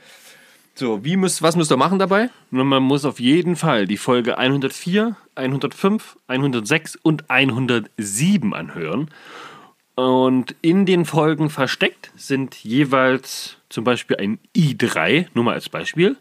So, 0.79 1.03
wie 1.07 1.17
müsst, 1.17 1.41
was 1.41 1.57
müsst 1.57 1.73
ihr 1.73 1.79
machen 1.79 1.99
dabei? 1.99 2.29
Man 2.51 2.83
muss 2.83 3.07
auf 3.07 3.19
jeden 3.19 3.57
Fall 3.57 3.87
die 3.87 3.97
Folge 3.97 4.37
104, 4.37 5.17
105, 5.35 6.19
106 6.27 6.97
und 6.97 7.31
107 7.31 8.53
anhören. 8.53 9.11
Und 9.95 10.55
in 10.61 10.85
den 10.85 11.07
Folgen 11.07 11.49
versteckt 11.49 12.13
sind 12.15 12.63
jeweils 12.63 13.57
zum 13.71 13.85
Beispiel 13.85 14.19
ein 14.19 14.39
I3, 14.55 15.29
nur 15.33 15.45
mal 15.45 15.55
als 15.55 15.71
Beispiel. 15.71 16.19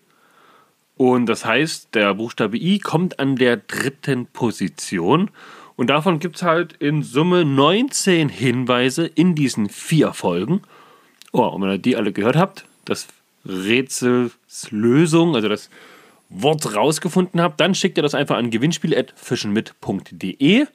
Und 0.95 1.25
das 1.25 1.43
heißt, 1.43 1.93
der 1.93 2.13
Buchstabe 2.13 2.55
I 2.55 2.79
kommt 2.79 3.19
an 3.19 3.35
der 3.35 3.57
dritten 3.57 4.25
Position. 4.27 5.31
Und 5.75 5.89
davon 5.89 6.19
gibt 6.19 6.37
es 6.37 6.43
halt 6.43 6.71
in 6.79 7.03
Summe 7.03 7.43
19 7.43 8.29
Hinweise 8.29 9.05
in 9.05 9.35
diesen 9.35 9.67
vier 9.67 10.13
Folgen. 10.13 10.61
Oh, 11.33 11.43
und 11.43 11.61
wenn 11.61 11.71
ihr 11.71 11.77
die 11.77 11.97
alle 11.97 12.13
gehört 12.13 12.37
habt, 12.37 12.63
das 12.85 13.09
Rätselslösung, 13.45 15.35
also 15.35 15.47
das 15.47 15.69
Wort 16.29 16.75
rausgefunden 16.75 17.39
habt, 17.41 17.59
dann 17.59 17.75
schickt 17.75 17.97
ihr 17.97 18.03
das 18.03 18.15
einfach 18.15 18.37
an 18.37 18.49
gewinnspiel.fischenmit.de. 18.49 20.65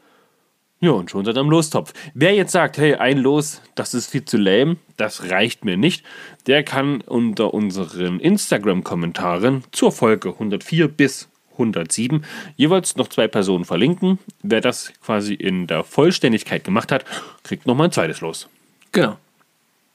Ja, 0.83 0.93
und 0.93 1.11
schon 1.11 1.27
seid 1.27 1.37
ihr 1.37 1.41
am 1.41 1.50
Lostopf. 1.50 1.93
Wer 2.15 2.35
jetzt 2.35 2.53
sagt, 2.53 2.79
hey, 2.79 2.95
ein 2.95 3.19
Los, 3.19 3.61
das 3.75 3.93
ist 3.93 4.11
viel 4.11 4.25
zu 4.25 4.39
lame, 4.39 4.77
das 4.97 5.31
reicht 5.31 5.62
mir 5.65 5.77
nicht, 5.77 6.05
der 6.47 6.62
kann 6.62 7.03
unter 7.03 7.53
unseren 7.53 8.19
Instagram-Kommentaren 8.19 9.65
zur 9.73 9.93
Folge 9.93 10.31
104 10.31 10.89
bis 10.89 11.29
107 11.53 12.25
jeweils 12.57 12.97
noch 12.97 13.09
zwei 13.09 13.29
Personen 13.29 13.67
verlinken. 13.67 14.19
Wer 14.43 14.62
das 14.62 14.93
quasi 15.05 15.35
in 15.35 15.67
der 15.67 15.85
Vollständigkeit 15.85 16.65
gemacht 16.65 16.93
hat, 16.93 17.05
kriegt 17.43 17.67
nochmal 17.67 17.89
ein 17.89 17.93
zweites 17.93 18.23
Los. 18.23 18.49
Genau. 18.93 19.19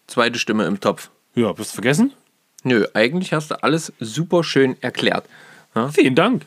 Zweite 0.06 0.38
Stimme 0.38 0.66
im 0.66 0.80
Topf. 0.80 1.10
Ja, 1.34 1.52
bist 1.52 1.72
du 1.72 1.76
vergessen? 1.76 2.14
Nö, 2.66 2.88
eigentlich 2.96 3.32
hast 3.32 3.52
du 3.52 3.64
alles 3.64 3.94
super 4.00 4.44
schön 4.44 4.76
erklärt. 4.82 5.26
Vielen 5.92 6.16
Dank. 6.16 6.46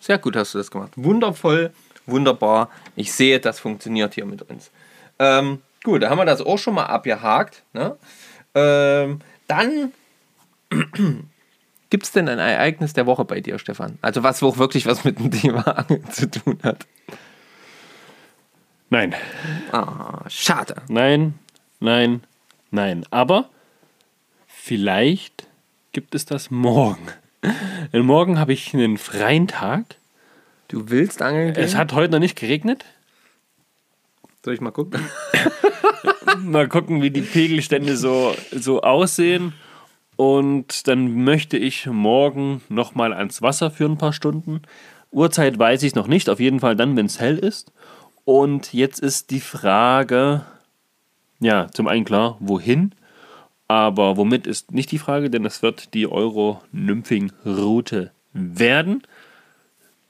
Sehr 0.00 0.18
gut 0.18 0.34
hast 0.34 0.52
du 0.54 0.58
das 0.58 0.70
gemacht. 0.70 0.92
Wundervoll, 0.96 1.72
wunderbar. 2.06 2.70
Ich 2.96 3.12
sehe, 3.12 3.38
das 3.38 3.60
funktioniert 3.60 4.14
hier 4.14 4.24
mit 4.26 4.42
uns. 4.42 4.70
Ähm, 5.20 5.60
gut, 5.84 6.02
da 6.02 6.10
haben 6.10 6.18
wir 6.18 6.24
das 6.24 6.40
auch 6.40 6.58
schon 6.58 6.74
mal 6.74 6.86
abgehakt. 6.86 7.62
Ne? 7.72 7.96
Ähm, 8.54 9.20
dann 9.46 9.92
gibt 11.90 12.02
es 12.04 12.10
denn 12.12 12.28
ein 12.28 12.38
Ereignis 12.40 12.92
der 12.94 13.06
Woche 13.06 13.24
bei 13.24 13.40
dir, 13.40 13.58
Stefan? 13.60 13.96
Also 14.02 14.24
was 14.24 14.42
auch 14.42 14.58
wirklich 14.58 14.86
was 14.86 15.04
mit 15.04 15.20
dem 15.20 15.30
Thema 15.30 15.62
Angeln 15.78 16.04
zu 16.10 16.28
tun 16.30 16.58
hat. 16.64 16.84
Nein, 18.88 19.14
Ah, 19.70 20.24
schade. 20.28 20.74
nein, 20.88 21.34
nein, 21.78 22.24
nein. 22.72 23.06
Aber 23.10 23.48
vielleicht 24.48 25.46
gibt 25.92 26.14
es 26.14 26.24
das 26.24 26.50
morgen. 26.50 27.06
Denn 27.92 28.04
morgen 28.04 28.38
habe 28.38 28.52
ich 28.52 28.74
einen 28.74 28.98
freien 28.98 29.48
Tag. 29.48 29.96
Du 30.68 30.90
willst 30.90 31.22
angeln 31.22 31.54
gehen? 31.54 31.62
Es 31.62 31.74
hat 31.74 31.92
heute 31.92 32.12
noch 32.12 32.20
nicht 32.20 32.38
geregnet. 32.38 32.84
Soll 34.44 34.54
ich 34.54 34.60
mal 34.60 34.70
gucken? 34.70 35.00
Mal 36.42 36.68
gucken, 36.68 37.02
wie 37.02 37.10
die 37.10 37.20
Pegelstände 37.22 37.96
so, 37.96 38.34
so 38.52 38.80
aussehen. 38.82 39.52
Und 40.16 40.86
dann 40.86 41.24
möchte 41.24 41.58
ich 41.58 41.86
morgen 41.86 42.62
nochmal 42.68 43.12
ans 43.12 43.42
Wasser 43.42 43.70
für 43.70 43.84
ein 43.84 43.98
paar 43.98 44.12
Stunden. 44.12 44.62
Uhrzeit 45.10 45.58
weiß 45.58 45.82
ich 45.82 45.94
noch 45.94 46.06
nicht, 46.06 46.30
auf 46.30 46.40
jeden 46.40 46.60
Fall 46.60 46.76
dann, 46.76 46.96
wenn 46.96 47.06
es 47.06 47.20
hell 47.20 47.36
ist. 47.38 47.72
Und 48.24 48.72
jetzt 48.72 49.00
ist 49.00 49.30
die 49.30 49.40
Frage, 49.40 50.44
ja, 51.40 51.68
zum 51.72 51.88
einen 51.88 52.04
klar, 52.04 52.36
wohin? 52.38 52.94
Aber 53.70 54.16
womit 54.16 54.48
ist 54.48 54.72
nicht 54.72 54.90
die 54.90 54.98
Frage, 54.98 55.30
denn 55.30 55.44
es 55.44 55.62
wird 55.62 55.94
die 55.94 56.08
Euro-Nymphing-Route 56.08 58.10
werden. 58.32 59.06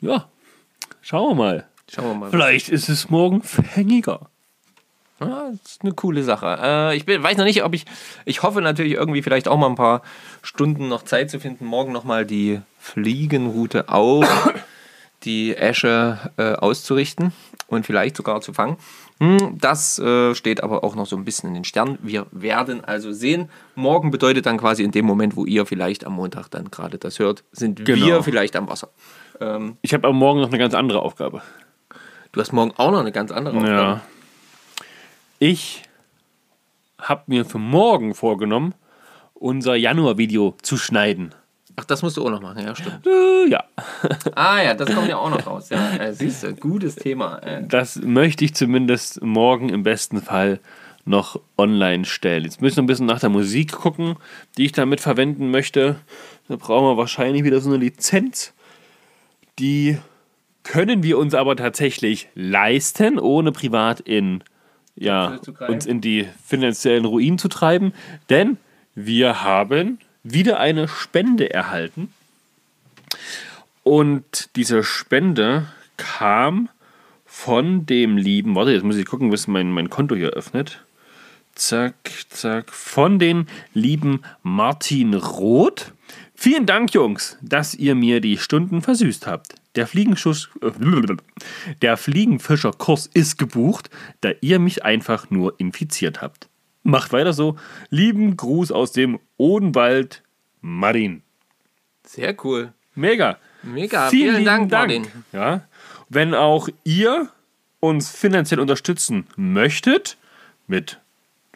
Ja, 0.01 0.31
schauen 1.03 1.33
wir 1.33 1.35
mal. 1.35 1.69
Schauen 1.87 2.07
wir 2.07 2.15
mal. 2.15 2.31
Vielleicht 2.31 2.71
ist 2.71 2.89
es 2.89 3.11
morgen 3.11 3.43
fängiger. 3.43 4.31
Ja, 5.21 5.51
das 5.51 5.73
ist 5.73 5.83
eine 5.83 5.93
coole 5.93 6.23
Sache. 6.23 6.59
Äh, 6.59 6.97
ich 6.97 7.05
bin, 7.05 7.23
weiß 7.23 7.37
noch 7.37 7.45
nicht, 7.45 7.63
ob 7.63 7.75
ich. 7.75 7.85
Ich 8.25 8.43
hoffe 8.43 8.63
natürlich 8.63 8.95
irgendwie 8.95 9.21
vielleicht 9.21 9.47
auch 9.47 9.59
mal 9.59 9.69
ein 9.69 9.75
paar 9.75 10.01
Stunden 10.41 10.89
noch 10.89 11.03
Zeit 11.03 11.31
zu 11.31 11.39
finden, 11.39 11.67
morgen 11.67 11.93
nochmal 11.93 12.25
die 12.25 12.63
Fliegenroute 12.79 13.91
auf 13.91 14.55
die 15.25 15.55
Esche 15.55 16.31
äh, 16.39 16.55
auszurichten 16.55 17.35
und 17.67 17.85
vielleicht 17.85 18.17
sogar 18.17 18.41
zu 18.41 18.55
fangen. 18.55 18.79
Hm, 19.21 19.59
das 19.59 19.99
äh, 19.99 20.35
steht 20.35 20.63
aber 20.63 20.83
auch 20.83 20.95
noch 20.95 21.07
so 21.07 21.15
ein 21.17 21.25
bisschen 21.27 21.49
in 21.49 21.55
den 21.55 21.65
Sternen. 21.65 21.99
Wir 22.03 22.27
werden 22.31 22.83
also 22.85 23.13
sehen. 23.13 23.51
Morgen 23.75 24.11
bedeutet 24.11 24.47
dann 24.47 24.57
quasi 24.57 24.83
in 24.83 24.93
dem 24.93 25.05
Moment, 25.05 25.37
wo 25.37 25.45
ihr 25.45 25.67
vielleicht 25.67 26.07
am 26.07 26.15
Montag 26.15 26.49
dann 26.51 26.71
gerade 26.71 26.97
das 26.97 27.19
hört, 27.19 27.45
sind 27.53 27.85
Genau. 27.85 28.07
wir 28.07 28.23
vielleicht 28.23 28.57
am 28.57 28.69
Wasser. 28.69 28.89
Ähm, 29.39 29.77
Ich 29.83 29.93
habe 29.93 30.09
aber 30.09 30.17
morgen 30.17 30.41
noch 30.41 30.49
eine 30.49 30.59
ganz 30.59 30.73
andere 30.75 31.03
Aufgabe. 31.03 31.43
du 32.33 32.41
hast 32.41 32.53
morgen 32.53 32.73
auch 32.79 32.91
noch 32.93 33.01
eine 33.01 33.13
ganz 33.13 33.31
andere 33.31 33.57
Aufgabe. 33.59 33.77
Ja. 33.77 34.01
Ich 35.39 35.83
habe 36.99 37.23
mir 37.27 37.45
für 37.45 37.59
morgen 37.59 38.15
vorgenommen, 38.15 38.75
unser 39.35 39.75
Januar-Video 39.75 40.55
zu 40.63 40.77
schneiden. 40.77 41.35
Ach, 41.81 41.85
das 41.87 42.03
musst 42.03 42.19
du 42.19 42.27
auch 42.27 42.31
noch 42.31 42.43
machen, 42.43 42.63
ja, 42.63 42.75
stimmt. 42.75 43.07
Äh, 43.07 43.49
ja, 43.49 43.65
Ah 44.35 44.63
ja, 44.63 44.75
das 44.75 44.95
kommt 44.95 45.09
ja 45.09 45.17
auch 45.17 45.31
noch 45.31 45.47
raus. 45.47 45.71
Ja, 45.71 45.97
äh, 45.97 46.13
siehst 46.13 46.43
du, 46.43 46.55
gutes 46.55 46.95
Thema. 46.97 47.39
Äh, 47.39 47.67
das 47.67 47.97
möchte 47.97 48.45
ich 48.45 48.55
zumindest 48.55 49.23
morgen 49.23 49.71
im 49.71 49.83
besten 49.83 50.21
Fall 50.21 50.61
noch 51.07 51.41
online 51.57 52.05
stellen. 52.05 52.45
Jetzt 52.45 52.61
müssen 52.61 52.77
wir 52.77 52.83
ein 52.83 52.87
bisschen 52.87 53.07
nach 53.07 53.21
der 53.21 53.31
Musik 53.31 53.73
gucken, 53.73 54.17
die 54.59 54.67
ich 54.67 54.73
damit 54.73 55.01
verwenden 55.01 55.51
möchte. 55.51 55.97
Da 56.49 56.57
brauchen 56.57 56.85
wir 56.85 56.97
wahrscheinlich 56.99 57.45
wieder 57.45 57.61
so 57.61 57.71
eine 57.71 57.79
Lizenz. 57.79 58.53
Die 59.59 59.97
können 60.63 61.03
wir 61.03 61.17
uns 61.17 61.35
aber 61.35 61.57
tatsächlich 61.57 62.29
leisten, 62.35 63.19
ohne 63.19 63.53
privat 63.53 64.01
in 64.01 64.45
ja, 64.97 65.39
uns 65.67 65.87
in 65.87 66.03
die 66.03 66.29
finanziellen 66.45 67.07
Ruinen 67.07 67.39
zu 67.39 67.49
treiben, 67.49 67.95
denn 68.29 68.59
wir 68.95 69.43
haben 69.43 69.99
wieder 70.23 70.61
eine 70.61 70.89
Spende 70.89 71.53
erhalten. 71.53 72.13
Und 73.83 74.51
diese 74.57 74.83
Spende 74.83 75.67
kam 75.97 76.69
von 77.25 77.87
dem 77.87 78.17
lieben, 78.17 78.55
warte, 78.55 78.73
jetzt 78.73 78.85
muss 78.85 78.97
ich 78.97 79.07
gucken, 79.07 79.31
bis 79.31 79.47
mein, 79.47 79.71
mein 79.71 79.91
Konto 79.91 80.15
hier 80.15 80.31
öffnet. 80.31 80.85
Zack, 81.55 81.95
zack, 82.29 82.71
von 82.73 83.19
den 83.19 83.47
lieben 83.73 84.23
Martin 84.43 85.15
Roth. 85.15 85.93
Vielen 86.35 86.67
Dank, 86.67 86.95
Jungs, 86.95 87.37
dass 87.43 87.75
ihr 87.75 87.95
mir 87.95 88.21
die 88.21 88.39
Stunden 88.39 88.83
versüßt 88.83 89.27
habt. 89.27 89.55
Der, 89.75 89.87
Fliegenschuss, 89.87 90.49
äh, 90.63 90.71
der 91.83 91.97
Fliegenfischerkurs 91.97 93.07
ist 93.13 93.39
gebucht, 93.39 93.91
da 94.21 94.31
ihr 94.41 94.59
mich 94.59 94.85
einfach 94.85 95.31
nur 95.31 95.59
infiziert 95.61 96.23
habt. 96.23 96.49
Macht 96.83 97.13
weiter 97.13 97.33
so. 97.33 97.57
Lieben 97.91 98.37
Gruß 98.37 98.73
aus 98.73 98.93
dem 98.93 99.21
Odenwald, 99.41 100.23
Martin. 100.61 101.23
sehr 102.05 102.37
cool. 102.45 102.75
Mega. 102.95 103.39
Mega, 103.63 104.11
vielen, 104.11 104.37
lieben 104.37 104.45
Dank, 104.45 104.71
Martin. 104.71 105.07
Ja. 105.33 105.63
Wenn 106.11 106.35
auch 106.35 106.69
ihr 106.85 107.31
uns 107.81 108.11
finanziell 108.11 108.61
unterstützen 108.61 109.27
möchtet, 109.37 110.19
mit 110.67 111.01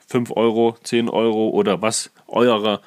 5 0.06 0.30
Euro, 0.30 0.78
10 0.82 1.10
Euro 1.10 1.50
oder 1.50 1.82
was 1.82 2.10
eure, 2.26 2.80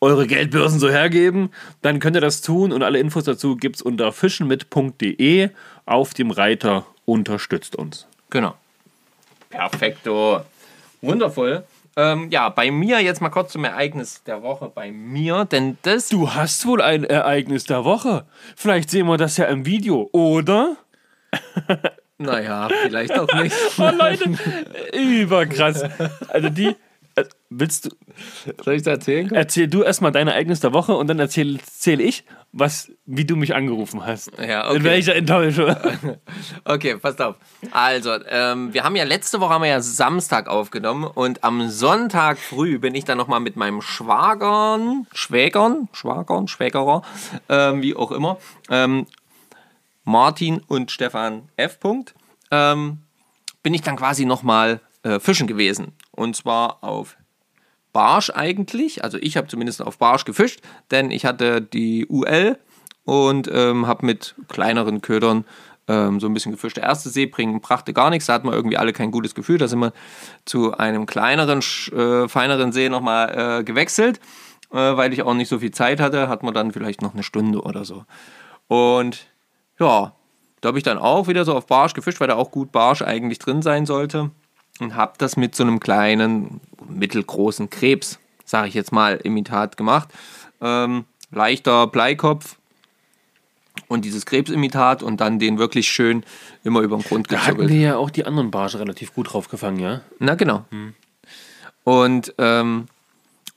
eure 0.00 0.26
Geldbörsen 0.26 0.80
so 0.80 0.88
hergeben, 0.90 1.50
dann 1.80 2.00
könnt 2.00 2.16
ihr 2.16 2.20
das 2.20 2.40
tun 2.40 2.72
und 2.72 2.82
alle 2.82 2.98
Infos 2.98 3.22
dazu 3.22 3.54
gibt 3.54 3.76
es 3.76 3.82
unter 3.82 4.10
fischenmit.de 4.10 5.50
auf 5.86 6.14
dem 6.14 6.32
Reiter 6.32 6.86
Unterstützt 7.04 7.76
uns. 7.76 8.08
Genau. 8.30 8.56
Perfekto. 9.50 10.40
Wundervoll. 11.00 11.64
Ähm, 11.96 12.30
ja, 12.30 12.48
bei 12.48 12.70
mir 12.70 13.00
jetzt 13.00 13.20
mal 13.20 13.28
kurz 13.28 13.52
zum 13.52 13.64
Ereignis 13.64 14.22
der 14.24 14.42
Woche 14.42 14.70
bei 14.74 14.90
mir, 14.90 15.44
denn 15.44 15.76
das. 15.82 16.08
Du 16.08 16.34
hast 16.34 16.64
wohl 16.66 16.80
ein 16.80 17.04
Ereignis 17.04 17.64
der 17.64 17.84
Woche. 17.84 18.24
Vielleicht 18.56 18.90
sehen 18.90 19.06
wir 19.06 19.18
das 19.18 19.36
ja 19.36 19.46
im 19.46 19.66
Video, 19.66 20.08
oder? 20.12 20.76
Naja, 22.18 22.68
vielleicht 22.82 23.18
auch 23.18 23.32
nicht. 23.34 23.56
Oh 23.78 23.90
Leute, 23.90 24.30
überkrass. 24.92 25.82
Also 26.28 26.48
die. 26.50 26.76
Äh, 27.14 27.24
Willst 27.50 27.86
du. 27.86 27.90
Soll 28.64 28.74
ich 28.74 28.82
das 28.82 28.92
erzählen? 28.92 29.30
Erzähl 29.30 29.68
du 29.68 29.82
erstmal 29.82 30.10
dein 30.10 30.28
Ereignis 30.28 30.60
der 30.60 30.72
Woche 30.72 30.94
und 30.94 31.06
dann 31.08 31.18
erzähl, 31.18 31.56
erzähl 31.56 32.00
ich, 32.00 32.24
was, 32.52 32.90
wie 33.04 33.24
du 33.24 33.36
mich 33.36 33.54
angerufen 33.54 34.06
hast. 34.06 34.30
Ja, 34.38 34.70
In 34.70 34.76
okay. 34.76 34.84
welcher 34.84 35.16
Enttäuschung. 35.16 35.74
Okay, 36.64 36.96
passt 36.96 37.20
auf. 37.20 37.36
Also, 37.72 38.16
ähm, 38.28 38.72
wir 38.72 38.84
haben 38.84 38.96
ja 38.96 39.04
letzte 39.04 39.40
Woche 39.40 39.54
haben 39.54 39.62
wir 39.62 39.68
ja 39.68 39.80
Samstag 39.80 40.48
aufgenommen 40.48 41.04
und 41.04 41.44
am 41.44 41.68
Sonntag 41.68 42.38
früh 42.38 42.78
bin 42.78 42.94
ich 42.94 43.04
dann 43.04 43.18
nochmal 43.18 43.40
mit 43.40 43.56
meinem 43.56 43.82
Schwagern, 43.82 45.06
Schwägern, 45.12 45.88
Schwagern, 45.92 46.48
Schwägerer, 46.48 47.02
ähm, 47.48 47.82
wie 47.82 47.94
auch 47.94 48.12
immer, 48.12 48.38
ähm, 48.70 49.06
Martin 50.04 50.60
und 50.66 50.90
Stefan 50.90 51.48
F. 51.56 51.80
Punkt, 51.80 52.14
ähm, 52.50 52.98
bin 53.62 53.74
ich 53.74 53.82
dann 53.82 53.96
quasi 53.96 54.24
nochmal 54.24 54.80
äh, 55.02 55.18
fischen 55.20 55.46
gewesen. 55.46 55.92
Und 56.12 56.36
zwar 56.36 56.84
auf 56.84 57.16
Barsch 57.92 58.30
eigentlich. 58.30 59.04
Also 59.04 59.18
ich 59.20 59.36
habe 59.36 59.48
zumindest 59.48 59.82
auf 59.82 59.98
Barsch 59.98 60.24
gefischt, 60.24 60.60
denn 60.90 61.10
ich 61.10 61.24
hatte 61.24 61.60
die 61.60 62.06
UL 62.06 62.58
und 63.04 63.50
ähm, 63.52 63.86
habe 63.86 64.06
mit 64.06 64.34
kleineren 64.48 65.02
Ködern 65.02 65.44
ähm, 65.88 66.20
so 66.20 66.26
ein 66.26 66.34
bisschen 66.34 66.52
gefischt. 66.52 66.76
Der 66.76 66.84
erste 66.84 67.10
Seebringen 67.10 67.60
brachte 67.60 67.92
gar 67.92 68.10
nichts, 68.10 68.26
da 68.26 68.34
hatten 68.34 68.48
wir 68.48 68.54
irgendwie 68.54 68.76
alle 68.76 68.92
kein 68.92 69.10
gutes 69.10 69.34
Gefühl. 69.34 69.58
Da 69.58 69.68
sind 69.68 69.80
wir 69.80 69.92
zu 70.44 70.76
einem 70.76 71.06
kleineren, 71.06 71.60
äh, 71.92 72.28
feineren 72.28 72.72
See 72.72 72.88
nochmal 72.88 73.60
äh, 73.60 73.64
gewechselt, 73.64 74.20
äh, 74.70 74.76
weil 74.76 75.12
ich 75.12 75.22
auch 75.22 75.34
nicht 75.34 75.48
so 75.48 75.58
viel 75.58 75.72
Zeit 75.72 76.00
hatte. 76.00 76.28
Hatten 76.28 76.46
wir 76.46 76.52
dann 76.52 76.72
vielleicht 76.72 77.02
noch 77.02 77.14
eine 77.14 77.22
Stunde 77.22 77.62
oder 77.62 77.84
so. 77.84 78.04
Und 78.68 79.26
ja, 79.78 80.14
da 80.60 80.68
habe 80.68 80.78
ich 80.78 80.84
dann 80.84 80.98
auch 80.98 81.26
wieder 81.26 81.44
so 81.44 81.54
auf 81.56 81.66
Barsch 81.66 81.94
gefischt, 81.94 82.20
weil 82.20 82.28
da 82.28 82.36
auch 82.36 82.52
gut 82.52 82.70
Barsch 82.70 83.02
eigentlich 83.02 83.40
drin 83.40 83.62
sein 83.62 83.84
sollte. 83.84 84.30
Und 84.80 84.96
habe 84.96 85.12
das 85.18 85.36
mit 85.36 85.54
so 85.54 85.62
einem 85.62 85.80
kleinen, 85.80 86.60
mittelgroßen 86.88 87.70
Krebs, 87.70 88.18
sage 88.44 88.68
ich 88.68 88.74
jetzt 88.74 88.92
mal, 88.92 89.16
Imitat 89.16 89.76
gemacht. 89.76 90.08
Ähm, 90.60 91.04
leichter 91.30 91.86
Bleikopf 91.86 92.56
und 93.88 94.04
dieses 94.04 94.26
Krebsimitat 94.26 95.02
und 95.02 95.20
dann 95.20 95.38
den 95.38 95.58
wirklich 95.58 95.88
schön 95.88 96.24
immer 96.64 96.80
über 96.80 96.96
den 96.96 97.04
Grund 97.04 97.30
Da 97.30 97.46
hatten 97.46 97.68
wir 97.68 97.76
ja 97.76 97.96
auch 97.96 98.10
die 98.10 98.24
anderen 98.24 98.50
Barsche 98.50 98.78
relativ 98.78 99.14
gut 99.14 99.32
drauf 99.32 99.48
gefangen, 99.48 99.78
ja? 99.78 100.00
Na 100.18 100.34
genau. 100.34 100.64
Und, 101.84 102.34
ähm, 102.38 102.86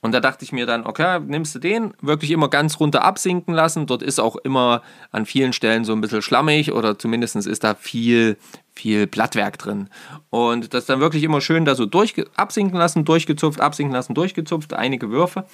und 0.00 0.12
da 0.12 0.20
dachte 0.20 0.44
ich 0.44 0.52
mir 0.52 0.66
dann, 0.66 0.86
okay, 0.86 1.20
nimmst 1.20 1.54
du 1.54 1.58
den, 1.58 1.94
wirklich 2.00 2.30
immer 2.30 2.48
ganz 2.48 2.78
runter 2.80 3.04
absinken 3.04 3.54
lassen. 3.54 3.86
Dort 3.86 4.02
ist 4.02 4.20
auch 4.20 4.36
immer 4.36 4.82
an 5.10 5.26
vielen 5.26 5.52
Stellen 5.52 5.84
so 5.84 5.92
ein 5.92 6.00
bisschen 6.00 6.22
schlammig 6.22 6.72
oder 6.72 6.98
zumindest 6.98 7.36
ist 7.36 7.64
da 7.64 7.74
viel, 7.74 8.36
viel 8.76 9.06
Blattwerk 9.06 9.58
drin. 9.58 9.88
Und 10.30 10.74
das 10.74 10.86
dann 10.86 11.00
wirklich 11.00 11.24
immer 11.24 11.40
schön 11.40 11.64
da 11.64 11.74
so 11.74 11.86
durch, 11.86 12.14
absinken 12.36 12.78
lassen, 12.78 13.04
durchgezupft, 13.04 13.60
absinken 13.60 13.94
lassen, 13.94 14.14
durchgezupft, 14.14 14.74
einige 14.74 15.10
Würfe. 15.10 15.46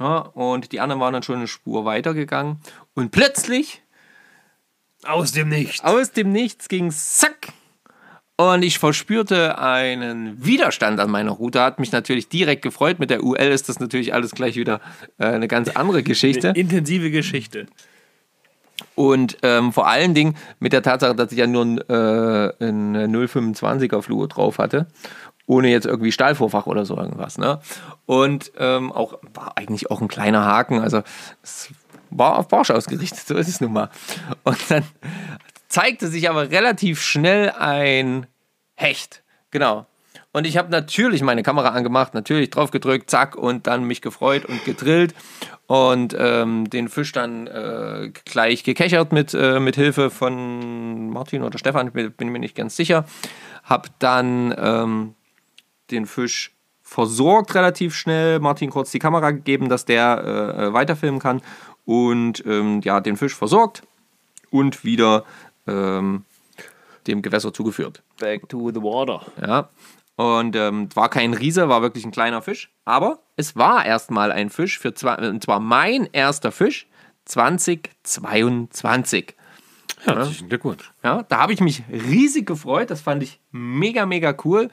Ja, 0.00 0.18
und 0.18 0.72
die 0.72 0.80
anderen 0.80 1.00
waren 1.00 1.12
dann 1.12 1.22
schon 1.22 1.36
eine 1.36 1.48
Spur 1.48 1.84
weitergegangen. 1.84 2.58
Und 2.94 3.10
plötzlich 3.12 3.82
Aus 5.04 5.32
dem 5.32 5.48
Nichts. 5.50 5.84
aus 5.84 6.12
dem 6.12 6.32
Nichts 6.32 6.68
ging 6.68 6.90
zack. 6.90 7.52
Und 8.38 8.62
ich 8.62 8.78
verspürte 8.78 9.58
einen 9.58 10.44
Widerstand 10.44 11.00
an 11.00 11.10
meiner 11.10 11.30
Route. 11.30 11.62
Hat 11.62 11.78
mich 11.78 11.90
natürlich 11.92 12.28
direkt 12.28 12.60
gefreut. 12.62 12.98
Mit 12.98 13.08
der 13.08 13.24
UL 13.24 13.36
ist 13.38 13.70
das 13.70 13.80
natürlich 13.80 14.12
alles 14.12 14.32
gleich 14.32 14.56
wieder 14.56 14.80
äh, 15.18 15.26
eine 15.26 15.48
ganz 15.48 15.70
andere 15.70 16.02
Geschichte. 16.02 16.48
Intensive 16.54 17.10
Geschichte. 17.10 17.66
Und 18.96 19.36
ähm, 19.42 19.72
vor 19.72 19.86
allen 19.86 20.14
Dingen 20.14 20.36
mit 20.58 20.72
der 20.72 20.82
Tatsache, 20.82 21.14
dass 21.14 21.30
ich 21.30 21.38
ja 21.38 21.46
nur 21.46 21.64
ein, 21.64 21.78
äh, 21.78 22.64
ein 22.64 23.14
0,25er 23.14 24.02
Fluo 24.02 24.26
drauf 24.26 24.58
hatte. 24.58 24.86
Ohne 25.46 25.68
jetzt 25.68 25.86
irgendwie 25.86 26.10
Stahlvorfach 26.10 26.66
oder 26.66 26.84
so 26.84 26.96
irgendwas. 26.96 27.38
Ne? 27.38 27.60
Und 28.06 28.50
ähm, 28.58 28.90
auch 28.90 29.18
war 29.34 29.56
eigentlich 29.56 29.90
auch 29.90 30.00
ein 30.00 30.08
kleiner 30.08 30.44
Haken. 30.44 30.80
Also 30.80 31.02
es 31.42 31.68
war 32.10 32.38
auf 32.38 32.48
Barsch 32.48 32.70
ausgerichtet, 32.70 33.20
so 33.26 33.36
ist 33.36 33.48
es 33.48 33.60
nun 33.60 33.74
mal. 33.74 33.90
Und 34.42 34.58
dann 34.70 34.82
zeigte 35.68 36.08
sich 36.08 36.28
aber 36.30 36.50
relativ 36.50 37.02
schnell 37.02 37.50
ein 37.50 38.26
Hecht. 38.74 39.22
Genau. 39.50 39.86
Und 40.36 40.46
ich 40.46 40.58
habe 40.58 40.70
natürlich 40.70 41.22
meine 41.22 41.42
Kamera 41.42 41.70
angemacht, 41.70 42.12
natürlich 42.12 42.50
drauf 42.50 42.70
gedrückt, 42.70 43.08
zack, 43.08 43.36
und 43.36 43.66
dann 43.66 43.84
mich 43.84 44.02
gefreut 44.02 44.44
und 44.44 44.62
gedrillt 44.66 45.14
und 45.66 46.14
ähm, 46.18 46.68
den 46.68 46.90
Fisch 46.90 47.12
dann 47.12 47.46
äh, 47.46 48.10
gleich 48.26 48.62
gekechert 48.62 49.12
mit, 49.12 49.32
äh, 49.32 49.60
mit 49.60 49.76
Hilfe 49.76 50.10
von 50.10 51.08
Martin 51.08 51.42
oder 51.42 51.58
Stefan, 51.58 51.90
bin 51.90 52.28
mir 52.28 52.38
nicht 52.38 52.54
ganz 52.54 52.76
sicher. 52.76 53.06
Hab 53.64 53.98
dann 53.98 54.54
ähm, 54.58 55.14
den 55.90 56.04
Fisch 56.04 56.54
versorgt 56.82 57.54
relativ 57.54 57.94
schnell, 57.94 58.38
Martin 58.38 58.68
kurz 58.68 58.90
die 58.90 58.98
Kamera 58.98 59.30
gegeben, 59.30 59.70
dass 59.70 59.86
der 59.86 60.22
äh, 60.22 60.66
äh, 60.66 60.72
weiterfilmen 60.74 61.18
kann 61.18 61.40
und 61.86 62.44
ähm, 62.44 62.82
ja, 62.84 63.00
den 63.00 63.16
Fisch 63.16 63.34
versorgt 63.34 63.84
und 64.50 64.84
wieder 64.84 65.24
ähm, 65.66 66.26
dem 67.06 67.22
Gewässer 67.22 67.54
zugeführt. 67.54 68.02
Back 68.20 68.50
to 68.50 68.70
the 68.70 68.82
water. 68.82 69.24
Ja. 69.40 69.70
Und 70.16 70.56
ähm, 70.56 70.88
war 70.94 71.08
kein 71.10 71.34
Riese, 71.34 71.68
war 71.68 71.82
wirklich 71.82 72.04
ein 72.04 72.10
kleiner 72.10 72.42
Fisch. 72.42 72.70
Aber 72.84 73.20
es 73.36 73.56
war 73.56 73.84
erstmal 73.84 74.32
ein 74.32 74.50
Fisch 74.50 74.78
für 74.78 74.94
zwei, 74.94 75.16
und 75.28 75.42
zwar 75.42 75.60
mein 75.60 76.08
erster 76.12 76.52
Fisch 76.52 76.86
2022. 77.26 79.34
Herzlichen 80.04 80.48
Glückwunsch. 80.48 80.92
Ja, 81.02 81.22
da 81.24 81.38
habe 81.38 81.52
ich 81.52 81.60
mich 81.60 81.82
riesig 81.90 82.46
gefreut. 82.46 82.90
Das 82.90 83.00
fand 83.00 83.22
ich 83.22 83.40
mega, 83.50 84.06
mega 84.06 84.34
cool. 84.44 84.68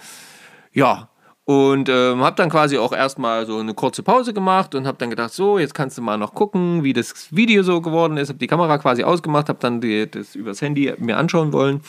Ja, 0.71 1.09
und 1.45 1.89
ähm, 1.89 2.23
habe 2.23 2.37
dann 2.37 2.49
quasi 2.49 2.77
auch 2.77 2.93
erstmal 2.93 3.45
so 3.45 3.57
eine 3.57 3.73
kurze 3.73 4.01
Pause 4.01 4.33
gemacht 4.33 4.75
und 4.75 4.87
habe 4.87 4.97
dann 4.97 5.09
gedacht, 5.09 5.33
so, 5.33 5.59
jetzt 5.59 5.73
kannst 5.73 5.97
du 5.97 6.01
mal 6.01 6.17
noch 6.17 6.33
gucken, 6.33 6.83
wie 6.83 6.93
das 6.93 7.35
Video 7.35 7.63
so 7.63 7.81
geworden 7.81 8.17
ist. 8.17 8.29
Habe 8.29 8.39
die 8.39 8.47
Kamera 8.47 8.77
quasi 8.77 9.03
ausgemacht, 9.03 9.49
habe 9.49 9.59
dann 9.59 9.81
die, 9.81 10.09
das 10.09 10.35
übers 10.35 10.61
Handy 10.61 10.93
mir 10.99 11.17
anschauen 11.17 11.51
wollen. 11.51 11.81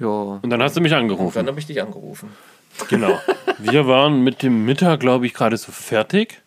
Ja, 0.00 0.40
Und 0.42 0.50
dann 0.50 0.62
hast 0.62 0.76
du 0.76 0.80
mich 0.80 0.94
angerufen. 0.94 1.34
dann 1.36 1.46
habe 1.46 1.60
ich 1.60 1.66
dich 1.66 1.80
angerufen. 1.80 2.30
Genau. 2.88 3.20
Wir 3.58 3.86
waren 3.86 4.22
mit 4.22 4.42
dem 4.42 4.64
Mittag, 4.64 5.00
glaube 5.00 5.26
ich, 5.26 5.34
gerade 5.34 5.56
so 5.56 5.72
fertig. 5.72 6.42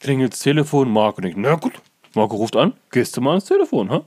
Klingelt 0.00 0.32
das 0.32 0.40
Telefon, 0.40 0.90
Marco 0.90 1.20
denkt, 1.20 1.38
na 1.38 1.54
gut, 1.54 1.72
Marco 2.14 2.36
ruft 2.36 2.56
an, 2.56 2.72
gehst 2.90 3.16
du 3.16 3.20
mal 3.20 3.30
ans 3.30 3.44
Telefon, 3.44 3.90
ha? 3.90 4.02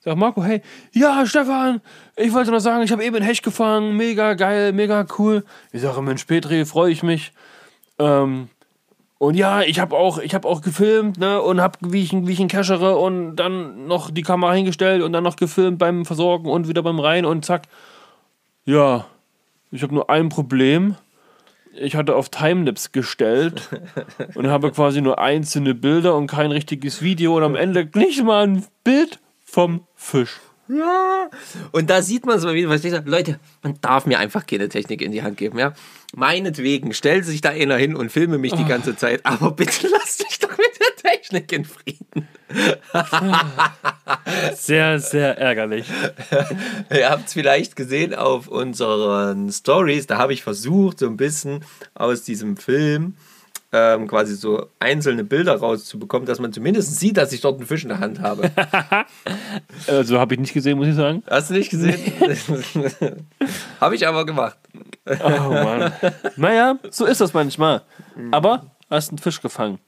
Sag 0.00 0.16
Marco, 0.16 0.42
hey, 0.42 0.62
ja, 0.92 1.26
Stefan, 1.26 1.80
ich 2.16 2.32
wollte 2.32 2.50
noch 2.50 2.60
sagen, 2.60 2.82
ich 2.82 2.92
habe 2.92 3.04
eben 3.04 3.16
einen 3.16 3.24
Hecht 3.24 3.42
gefangen, 3.42 3.96
mega 3.96 4.34
geil, 4.34 4.72
mega 4.72 5.06
cool. 5.18 5.44
Ich 5.72 5.82
sage, 5.82 6.00
Mensch, 6.02 6.24
Petri, 6.24 6.64
freue 6.64 6.92
ich 6.92 7.02
mich. 7.02 7.32
Ähm, 7.98 8.48
und 9.18 9.34
ja, 9.34 9.62
ich 9.62 9.80
habe 9.80 9.96
auch, 9.96 10.18
ich 10.18 10.34
hab 10.34 10.44
auch 10.44 10.60
gefilmt, 10.60 11.18
ne, 11.18 11.42
und 11.42 11.60
habe, 11.60 11.78
wie 11.80 12.02
ich, 12.02 12.12
wie 12.12 12.46
cachere 12.46 12.96
und 12.96 13.34
dann 13.36 13.86
noch 13.88 14.10
die 14.10 14.22
Kamera 14.22 14.52
hingestellt 14.52 15.02
und 15.02 15.12
dann 15.12 15.24
noch 15.24 15.36
gefilmt 15.36 15.78
beim 15.78 16.04
Versorgen 16.04 16.48
und 16.48 16.68
wieder 16.68 16.82
beim 16.82 17.00
Rein 17.00 17.24
und 17.24 17.44
zack. 17.44 17.62
Ja, 18.64 19.06
ich 19.70 19.82
habe 19.82 19.94
nur 19.94 20.10
ein 20.10 20.28
Problem. 20.28 20.96
Ich 21.80 21.94
hatte 21.94 22.16
auf 22.16 22.28
Timelapse 22.28 22.90
gestellt 22.90 23.68
und 24.34 24.48
habe 24.48 24.72
quasi 24.72 25.00
nur 25.00 25.18
einzelne 25.18 25.74
Bilder 25.74 26.16
und 26.16 26.26
kein 26.26 26.50
richtiges 26.50 27.02
Video 27.02 27.36
und 27.36 27.42
am 27.42 27.54
Ende 27.54 27.88
nicht 27.94 28.22
mal 28.24 28.46
ein 28.46 28.64
Bild 28.84 29.20
vom 29.44 29.86
Fisch. 29.94 30.40
Ja. 30.68 31.30
Und 31.72 31.88
da 31.88 32.02
sieht 32.02 32.26
man 32.26 32.36
es 32.36 32.44
mal 32.44 32.54
wieder, 32.54 32.68
was 32.68 32.84
ich 32.84 32.90
sage. 32.90 33.08
Leute, 33.08 33.40
man 33.62 33.78
darf 33.80 34.06
mir 34.06 34.18
einfach 34.18 34.46
keine 34.46 34.68
Technik 34.68 35.00
in 35.00 35.12
die 35.12 35.22
Hand 35.22 35.38
geben, 35.38 35.58
ja. 35.58 35.72
Meinetwegen, 36.14 36.92
stellt 36.92 37.24
sich 37.24 37.40
da 37.40 37.50
einer 37.50 37.76
hin 37.76 37.96
und 37.96 38.12
filme 38.12 38.38
mich 38.38 38.52
die 38.52 38.64
ganze 38.64 38.96
Zeit, 38.96 39.24
aber 39.24 39.50
bitte 39.52 39.88
lasst 39.92 40.24
mich 40.24 40.38
doch 40.38 40.56
mit 40.56 40.67
Technik 40.98 41.52
in 41.52 41.64
Frieden. 41.64 42.28
Sehr, 44.54 44.98
sehr 45.00 45.38
ärgerlich. 45.38 45.86
Ihr 46.90 47.10
habt 47.10 47.28
es 47.28 47.34
vielleicht 47.34 47.76
gesehen 47.76 48.14
auf 48.14 48.48
unseren 48.48 49.52
Stories, 49.52 50.06
da 50.06 50.18
habe 50.18 50.32
ich 50.32 50.42
versucht, 50.42 50.98
so 50.98 51.06
ein 51.06 51.16
bisschen 51.16 51.64
aus 51.94 52.22
diesem 52.22 52.56
Film 52.56 53.14
ähm, 53.70 54.08
quasi 54.08 54.34
so 54.34 54.66
einzelne 54.80 55.24
Bilder 55.24 55.56
rauszubekommen, 55.56 56.26
dass 56.26 56.38
man 56.38 56.52
zumindest 56.52 56.98
sieht, 56.98 57.18
dass 57.18 57.32
ich 57.32 57.42
dort 57.42 57.58
einen 57.58 57.66
Fisch 57.66 57.82
in 57.82 57.90
der 57.90 58.00
Hand 58.00 58.20
habe. 58.20 58.50
Also 59.86 60.18
habe 60.18 60.34
ich 60.34 60.40
nicht 60.40 60.54
gesehen, 60.54 60.78
muss 60.78 60.88
ich 60.88 60.94
sagen. 60.94 61.22
Hast 61.28 61.50
du 61.50 61.54
nicht 61.54 61.70
gesehen? 61.70 61.98
habe 63.80 63.94
ich 63.94 64.06
aber 64.06 64.26
gemacht. 64.26 64.58
Oh 65.06 65.28
Mann. 65.28 65.92
naja, 66.36 66.78
so 66.90 67.06
ist 67.06 67.20
das 67.20 67.32
manchmal. 67.32 67.82
Aber 68.30 68.66
hast 68.90 69.10
einen 69.10 69.18
Fisch 69.18 69.40
gefangen. 69.40 69.78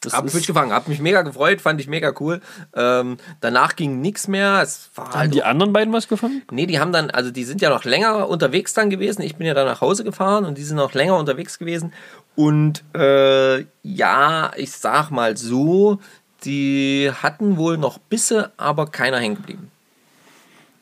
Das 0.00 0.12
Hab 0.12 0.30
Fisch 0.30 0.46
gefangen, 0.46 0.72
hab 0.72 0.86
mich 0.86 1.00
mega 1.00 1.22
gefreut, 1.22 1.60
fand 1.60 1.80
ich 1.80 1.88
mega 1.88 2.12
cool. 2.20 2.40
Ähm, 2.74 3.16
danach 3.40 3.74
ging 3.74 4.00
nichts 4.00 4.28
mehr. 4.28 4.60
Es 4.62 4.90
war 4.94 5.06
Haben 5.06 5.18
halt 5.18 5.34
die 5.34 5.42
anderen 5.42 5.72
beiden 5.72 5.92
was 5.92 6.06
gefangen? 6.06 6.42
Nee, 6.52 6.66
die 6.66 6.78
haben 6.78 6.92
dann, 6.92 7.10
also 7.10 7.32
die 7.32 7.42
sind 7.42 7.60
ja 7.60 7.68
noch 7.68 7.84
länger 7.84 8.28
unterwegs 8.28 8.74
dann 8.74 8.90
gewesen. 8.90 9.22
Ich 9.22 9.36
bin 9.36 9.46
ja 9.46 9.54
dann 9.54 9.66
nach 9.66 9.80
Hause 9.80 10.04
gefahren 10.04 10.44
und 10.44 10.56
die 10.56 10.62
sind 10.62 10.76
noch 10.76 10.94
länger 10.94 11.16
unterwegs 11.16 11.58
gewesen. 11.58 11.92
Und 12.36 12.84
äh, 12.94 13.64
ja, 13.82 14.52
ich 14.56 14.70
sag 14.70 15.10
mal 15.10 15.36
so, 15.36 15.98
die 16.44 17.10
hatten 17.22 17.56
wohl 17.56 17.76
noch 17.76 17.98
Bisse, 17.98 18.52
aber 18.56 18.86
keiner 18.86 19.18
hängen 19.18 19.36
geblieben. 19.36 19.70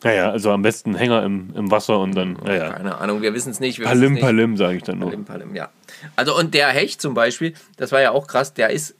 Naja, 0.04 0.30
also 0.30 0.50
am 0.52 0.60
besten 0.60 0.94
Hänger 0.94 1.24
im, 1.24 1.54
im 1.56 1.70
Wasser 1.70 1.98
und 1.98 2.14
dann, 2.14 2.34
naja. 2.44 2.74
Keine 2.74 2.98
Ahnung, 2.98 3.22
wir 3.22 3.32
wissen 3.32 3.50
es 3.50 3.60
nicht. 3.60 3.82
Palim. 3.82 4.20
Palim, 4.20 4.56
sage 4.56 4.76
ich 4.76 4.82
dann 4.82 4.98
nur. 4.98 5.08
Palim, 5.08 5.24
Palim, 5.24 5.54
ja. 5.56 5.70
Also 6.16 6.36
und 6.36 6.54
der 6.54 6.68
Hecht 6.68 7.00
zum 7.00 7.14
Beispiel, 7.14 7.54
das 7.76 7.92
war 7.92 8.00
ja 8.00 8.10
auch 8.10 8.26
krass, 8.26 8.54
der 8.54 8.70
ist 8.70 8.94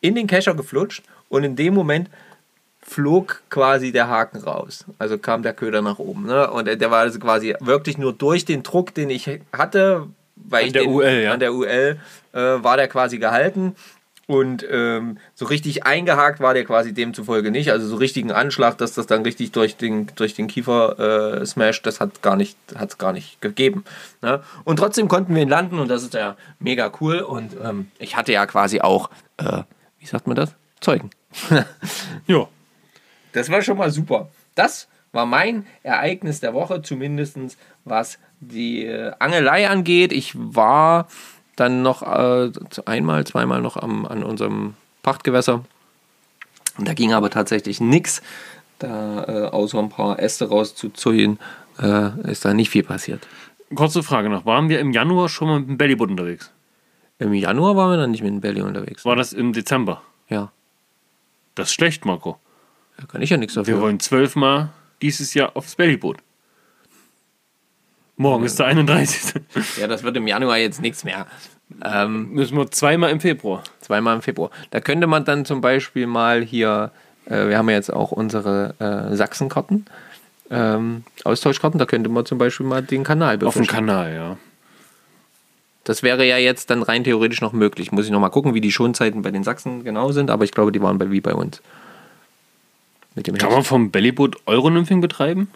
in 0.00 0.14
den 0.14 0.26
Kescher 0.26 0.54
geflutscht 0.54 1.02
und 1.28 1.44
in 1.44 1.56
dem 1.56 1.74
Moment 1.74 2.08
flog 2.82 3.42
quasi 3.48 3.92
der 3.92 4.08
Haken 4.08 4.38
raus. 4.38 4.84
Also 4.98 5.18
kam 5.18 5.42
der 5.42 5.54
Köder 5.54 5.82
nach 5.82 5.98
oben. 5.98 6.26
Ne? 6.26 6.50
Und 6.50 6.66
der 6.66 6.76
der 6.76 6.90
war 6.90 7.00
also 7.00 7.18
quasi 7.18 7.54
wirklich 7.60 7.98
nur 7.98 8.12
durch 8.12 8.44
den 8.44 8.62
Druck, 8.62 8.94
den 8.94 9.10
ich 9.10 9.28
hatte, 9.52 10.08
weil 10.36 10.62
An 10.62 10.66
ich 10.66 10.72
der 10.72 10.82
den, 10.82 10.92
UL, 10.92 11.22
ja. 11.24 11.32
an 11.32 11.40
der 11.40 11.54
UL 11.54 11.98
äh, 12.32 12.38
war 12.38 12.76
der 12.76 12.88
quasi 12.88 13.18
gehalten. 13.18 13.74
Und 14.26 14.66
ähm, 14.70 15.18
so 15.34 15.44
richtig 15.44 15.84
eingehakt 15.84 16.40
war 16.40 16.54
der 16.54 16.64
quasi 16.64 16.94
demzufolge 16.94 17.50
nicht. 17.50 17.70
Also 17.70 17.86
so 17.86 17.96
richtigen 17.96 18.32
Anschlag, 18.32 18.78
dass 18.78 18.94
das 18.94 19.06
dann 19.06 19.22
richtig 19.22 19.52
durch 19.52 19.76
den, 19.76 20.06
durch 20.16 20.34
den 20.34 20.46
Kiefer 20.46 21.40
äh, 21.40 21.46
smasht, 21.46 21.86
das 21.86 22.00
hat 22.00 22.22
gar 22.22 22.36
nicht, 22.36 22.56
hat's 22.74 22.96
gar 22.98 23.12
nicht 23.12 23.40
gegeben. 23.40 23.84
Ne? 24.22 24.42
Und 24.64 24.78
trotzdem 24.78 25.08
konnten 25.08 25.34
wir 25.34 25.42
ihn 25.42 25.48
landen 25.48 25.78
und 25.78 25.88
das 25.88 26.02
ist 26.02 26.14
ja 26.14 26.36
mega 26.58 26.90
cool. 27.00 27.20
Und 27.20 27.56
ähm, 27.62 27.90
ich 27.98 28.16
hatte 28.16 28.32
ja 28.32 28.46
quasi 28.46 28.80
auch, 28.80 29.10
äh, 29.36 29.62
wie 29.98 30.06
sagt 30.06 30.26
man 30.26 30.36
das? 30.36 30.54
Zeugen. 30.80 31.10
Ja. 32.26 32.46
Das 33.32 33.50
war 33.50 33.62
schon 33.62 33.76
mal 33.76 33.90
super. 33.90 34.28
Das 34.54 34.86
war 35.12 35.26
mein 35.26 35.66
Ereignis 35.82 36.40
der 36.40 36.54
Woche, 36.54 36.82
zumindest 36.82 37.36
was 37.84 38.18
die 38.40 38.84
äh, 38.84 39.12
Angelei 39.18 39.68
angeht. 39.68 40.12
Ich 40.12 40.32
war 40.36 41.08
dann 41.56 41.82
noch 41.82 42.02
äh, 42.02 42.50
einmal, 42.86 43.24
zweimal 43.26 43.60
noch 43.60 43.76
am, 43.76 44.06
an 44.06 44.22
unserem 44.24 44.74
Pachtgewässer. 45.02 45.64
Und 46.78 46.88
da 46.88 46.94
ging 46.94 47.12
aber 47.12 47.30
tatsächlich 47.30 47.80
nichts. 47.80 48.22
Da 48.78 49.24
äh, 49.24 49.46
außer 49.48 49.78
ein 49.78 49.88
paar 49.88 50.18
Äste 50.18 50.48
rauszuzäunen, 50.48 51.38
äh, 51.80 52.30
ist 52.30 52.44
da 52.44 52.52
nicht 52.54 52.70
viel 52.70 52.82
passiert. 52.82 53.26
Kurze 53.74 54.02
Frage 54.02 54.28
noch. 54.28 54.44
Waren 54.46 54.68
wir 54.68 54.80
im 54.80 54.92
Januar 54.92 55.28
schon 55.28 55.48
mal 55.48 55.60
mit 55.60 55.68
dem 55.68 55.78
Bellyboot 55.78 56.10
unterwegs? 56.10 56.50
Im 57.18 57.32
Januar 57.32 57.76
waren 57.76 57.90
wir 57.92 57.96
dann 57.96 58.10
nicht 58.10 58.22
mit 58.22 58.32
dem 58.32 58.40
Belly 58.40 58.60
unterwegs. 58.62 59.04
War 59.04 59.14
das 59.16 59.32
im 59.32 59.52
Dezember? 59.52 60.02
Ja, 60.28 60.50
Das 61.54 61.68
ist 61.68 61.74
schlecht, 61.74 62.04
Marco. 62.04 62.38
da 62.96 63.06
kann 63.06 63.22
ich 63.22 63.30
ja 63.30 63.36
nichts 63.36 63.54
dafür. 63.54 63.76
Wir 63.76 63.80
wollen 63.82 64.00
zwölfmal 64.00 64.70
dieses 65.00 65.32
Jahr 65.34 65.56
aufs 65.56 65.76
Bellyboot. 65.76 66.18
Morgen 68.16 68.44
ist 68.44 68.58
der 68.58 68.66
31. 68.66 69.42
Ja, 69.80 69.86
das 69.88 70.02
wird 70.02 70.16
im 70.16 70.26
Januar 70.26 70.58
jetzt 70.58 70.80
nichts 70.80 71.04
mehr. 71.04 71.26
Ähm, 71.84 72.30
Müssen 72.30 72.56
wir 72.56 72.70
zweimal 72.70 73.10
im 73.10 73.20
Februar. 73.20 73.62
Zweimal 73.80 74.16
im 74.16 74.22
Februar. 74.22 74.50
Da 74.70 74.80
könnte 74.80 75.06
man 75.06 75.24
dann 75.24 75.44
zum 75.44 75.60
Beispiel 75.60 76.06
mal 76.06 76.42
hier, 76.42 76.92
äh, 77.26 77.48
wir 77.48 77.58
haben 77.58 77.68
ja 77.68 77.76
jetzt 77.76 77.92
auch 77.92 78.12
unsere 78.12 78.74
äh, 78.78 79.16
Sachsenkarten, 79.16 79.86
ähm, 80.50 81.04
Austauschkarten, 81.24 81.78
da 81.78 81.86
könnte 81.86 82.08
man 82.08 82.26
zum 82.26 82.38
Beispiel 82.38 82.66
mal 82.66 82.82
den 82.82 83.02
Kanal 83.02 83.34
Auf 83.36 83.54
dem 83.54 83.62
befischen. 83.62 83.66
Kanal, 83.66 84.14
ja. 84.14 84.36
Das 85.84 86.02
wäre 86.02 86.24
ja 86.24 86.38
jetzt 86.38 86.70
dann 86.70 86.82
rein 86.82 87.04
theoretisch 87.04 87.40
noch 87.40 87.52
möglich. 87.52 87.92
Muss 87.92 88.06
ich 88.06 88.10
noch 88.10 88.20
mal 88.20 88.30
gucken, 88.30 88.54
wie 88.54 88.60
die 88.60 88.72
Schonzeiten 88.72 89.22
bei 89.22 89.30
den 89.30 89.42
Sachsen 89.44 89.84
genau 89.84 90.12
sind, 90.12 90.30
aber 90.30 90.44
ich 90.44 90.52
glaube, 90.52 90.72
die 90.72 90.80
waren 90.80 90.98
bei, 90.98 91.10
wie 91.10 91.20
bei 91.20 91.34
uns. 91.34 91.60
Mit 93.14 93.26
dem 93.26 93.36
Kann 93.36 93.52
man 93.52 93.64
vom 93.64 93.90
Bellyboot 93.90 94.36
Euronymphing 94.46 95.00
betreiben? 95.00 95.50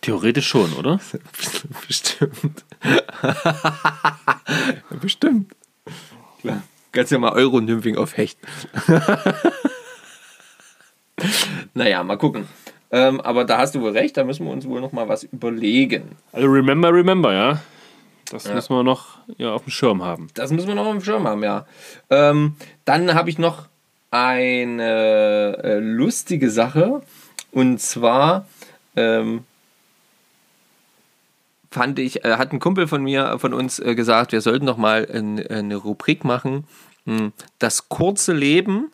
Theoretisch 0.00 0.48
schon, 0.48 0.72
oder? 0.74 1.00
Bestimmt. 1.86 2.64
Bestimmt. 5.00 5.52
Klar. 6.40 6.62
Kannst 6.92 7.12
ja 7.12 7.18
mal 7.18 7.32
Euro-Nymphing 7.32 7.96
auf 7.96 8.16
Hecht. 8.16 8.38
naja, 11.74 12.02
mal 12.02 12.16
gucken. 12.16 12.48
Ähm, 12.90 13.20
aber 13.20 13.44
da 13.44 13.58
hast 13.58 13.74
du 13.74 13.80
wohl 13.80 13.92
recht, 13.92 14.16
da 14.16 14.24
müssen 14.24 14.46
wir 14.46 14.52
uns 14.52 14.66
wohl 14.66 14.80
noch 14.80 14.90
mal 14.90 15.08
was 15.08 15.22
überlegen. 15.22 16.16
Also 16.32 16.48
remember, 16.48 16.92
remember, 16.92 17.32
ja. 17.32 17.60
Das 18.30 18.52
müssen 18.52 18.74
wir 18.74 18.82
noch 18.82 19.18
ja, 19.38 19.52
auf 19.52 19.64
dem 19.64 19.70
Schirm 19.70 20.02
haben. 20.02 20.28
Das 20.34 20.50
müssen 20.50 20.68
wir 20.68 20.74
noch 20.74 20.86
auf 20.86 20.92
dem 20.92 21.02
Schirm 21.02 21.26
haben, 21.26 21.42
ja. 21.42 21.66
Ähm, 22.10 22.56
dann 22.84 23.14
habe 23.14 23.30
ich 23.30 23.38
noch 23.38 23.68
eine 24.10 25.58
äh, 25.62 25.78
lustige 25.78 26.50
Sache. 26.50 27.02
Und 27.52 27.80
zwar 27.80 28.46
ähm, 28.96 29.44
fand 31.70 31.98
ich, 31.98 32.24
äh, 32.24 32.36
hat 32.36 32.52
ein 32.52 32.60
Kumpel 32.60 32.86
von 32.88 33.02
mir, 33.02 33.38
von 33.38 33.54
uns 33.54 33.78
äh, 33.78 33.94
gesagt, 33.94 34.32
wir 34.32 34.40
sollten 34.40 34.66
doch 34.66 34.76
mal 34.76 35.06
ein, 35.12 35.44
eine 35.46 35.76
Rubrik 35.76 36.24
machen. 36.24 36.64
mh, 37.04 37.32
Das 37.58 37.88
kurze 37.88 38.32
Leben 38.32 38.90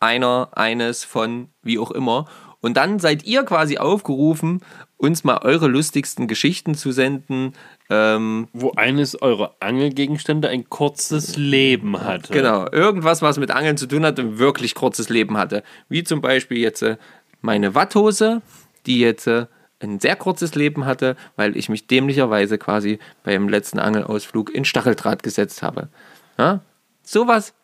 einer, 0.00 0.50
eines 0.52 1.04
von 1.04 1.48
wie 1.62 1.78
auch 1.78 1.90
immer. 1.90 2.26
Und 2.60 2.76
dann 2.76 2.98
seid 2.98 3.24
ihr 3.24 3.44
quasi 3.44 3.78
aufgerufen, 3.78 4.62
uns 4.96 5.22
mal 5.22 5.38
eure 5.42 5.68
lustigsten 5.68 6.26
Geschichten 6.26 6.74
zu 6.74 6.90
senden. 6.90 7.52
Ähm, 7.88 8.48
Wo 8.52 8.72
eines 8.72 9.20
eurer 9.22 9.54
Angelgegenstände 9.60 10.48
ein 10.48 10.68
kurzes 10.68 11.36
Leben 11.36 12.00
hatte. 12.00 12.32
Genau, 12.32 12.66
irgendwas, 12.72 13.22
was 13.22 13.38
mit 13.38 13.52
Angeln 13.52 13.76
zu 13.76 13.86
tun 13.86 14.04
hat 14.04 14.18
und 14.18 14.38
wirklich 14.38 14.74
kurzes 14.74 15.08
Leben 15.08 15.36
hatte. 15.36 15.62
Wie 15.88 16.02
zum 16.02 16.20
Beispiel 16.20 16.58
jetzt 16.58 16.82
äh, 16.82 16.96
meine 17.40 17.76
Watthose, 17.76 18.42
die 18.86 18.98
jetzt 18.98 19.28
äh, 19.28 19.46
ein 19.80 20.00
sehr 20.00 20.16
kurzes 20.16 20.54
Leben 20.54 20.86
hatte, 20.86 21.16
weil 21.36 21.56
ich 21.56 21.68
mich 21.68 21.86
dämlicherweise 21.86 22.58
quasi 22.58 22.98
beim 23.22 23.48
letzten 23.48 23.78
Angelausflug 23.78 24.50
in 24.54 24.64
Stacheldraht 24.64 25.22
gesetzt 25.22 25.62
habe. 25.62 25.88
Ja? 26.38 26.60
Sowas 27.02 27.54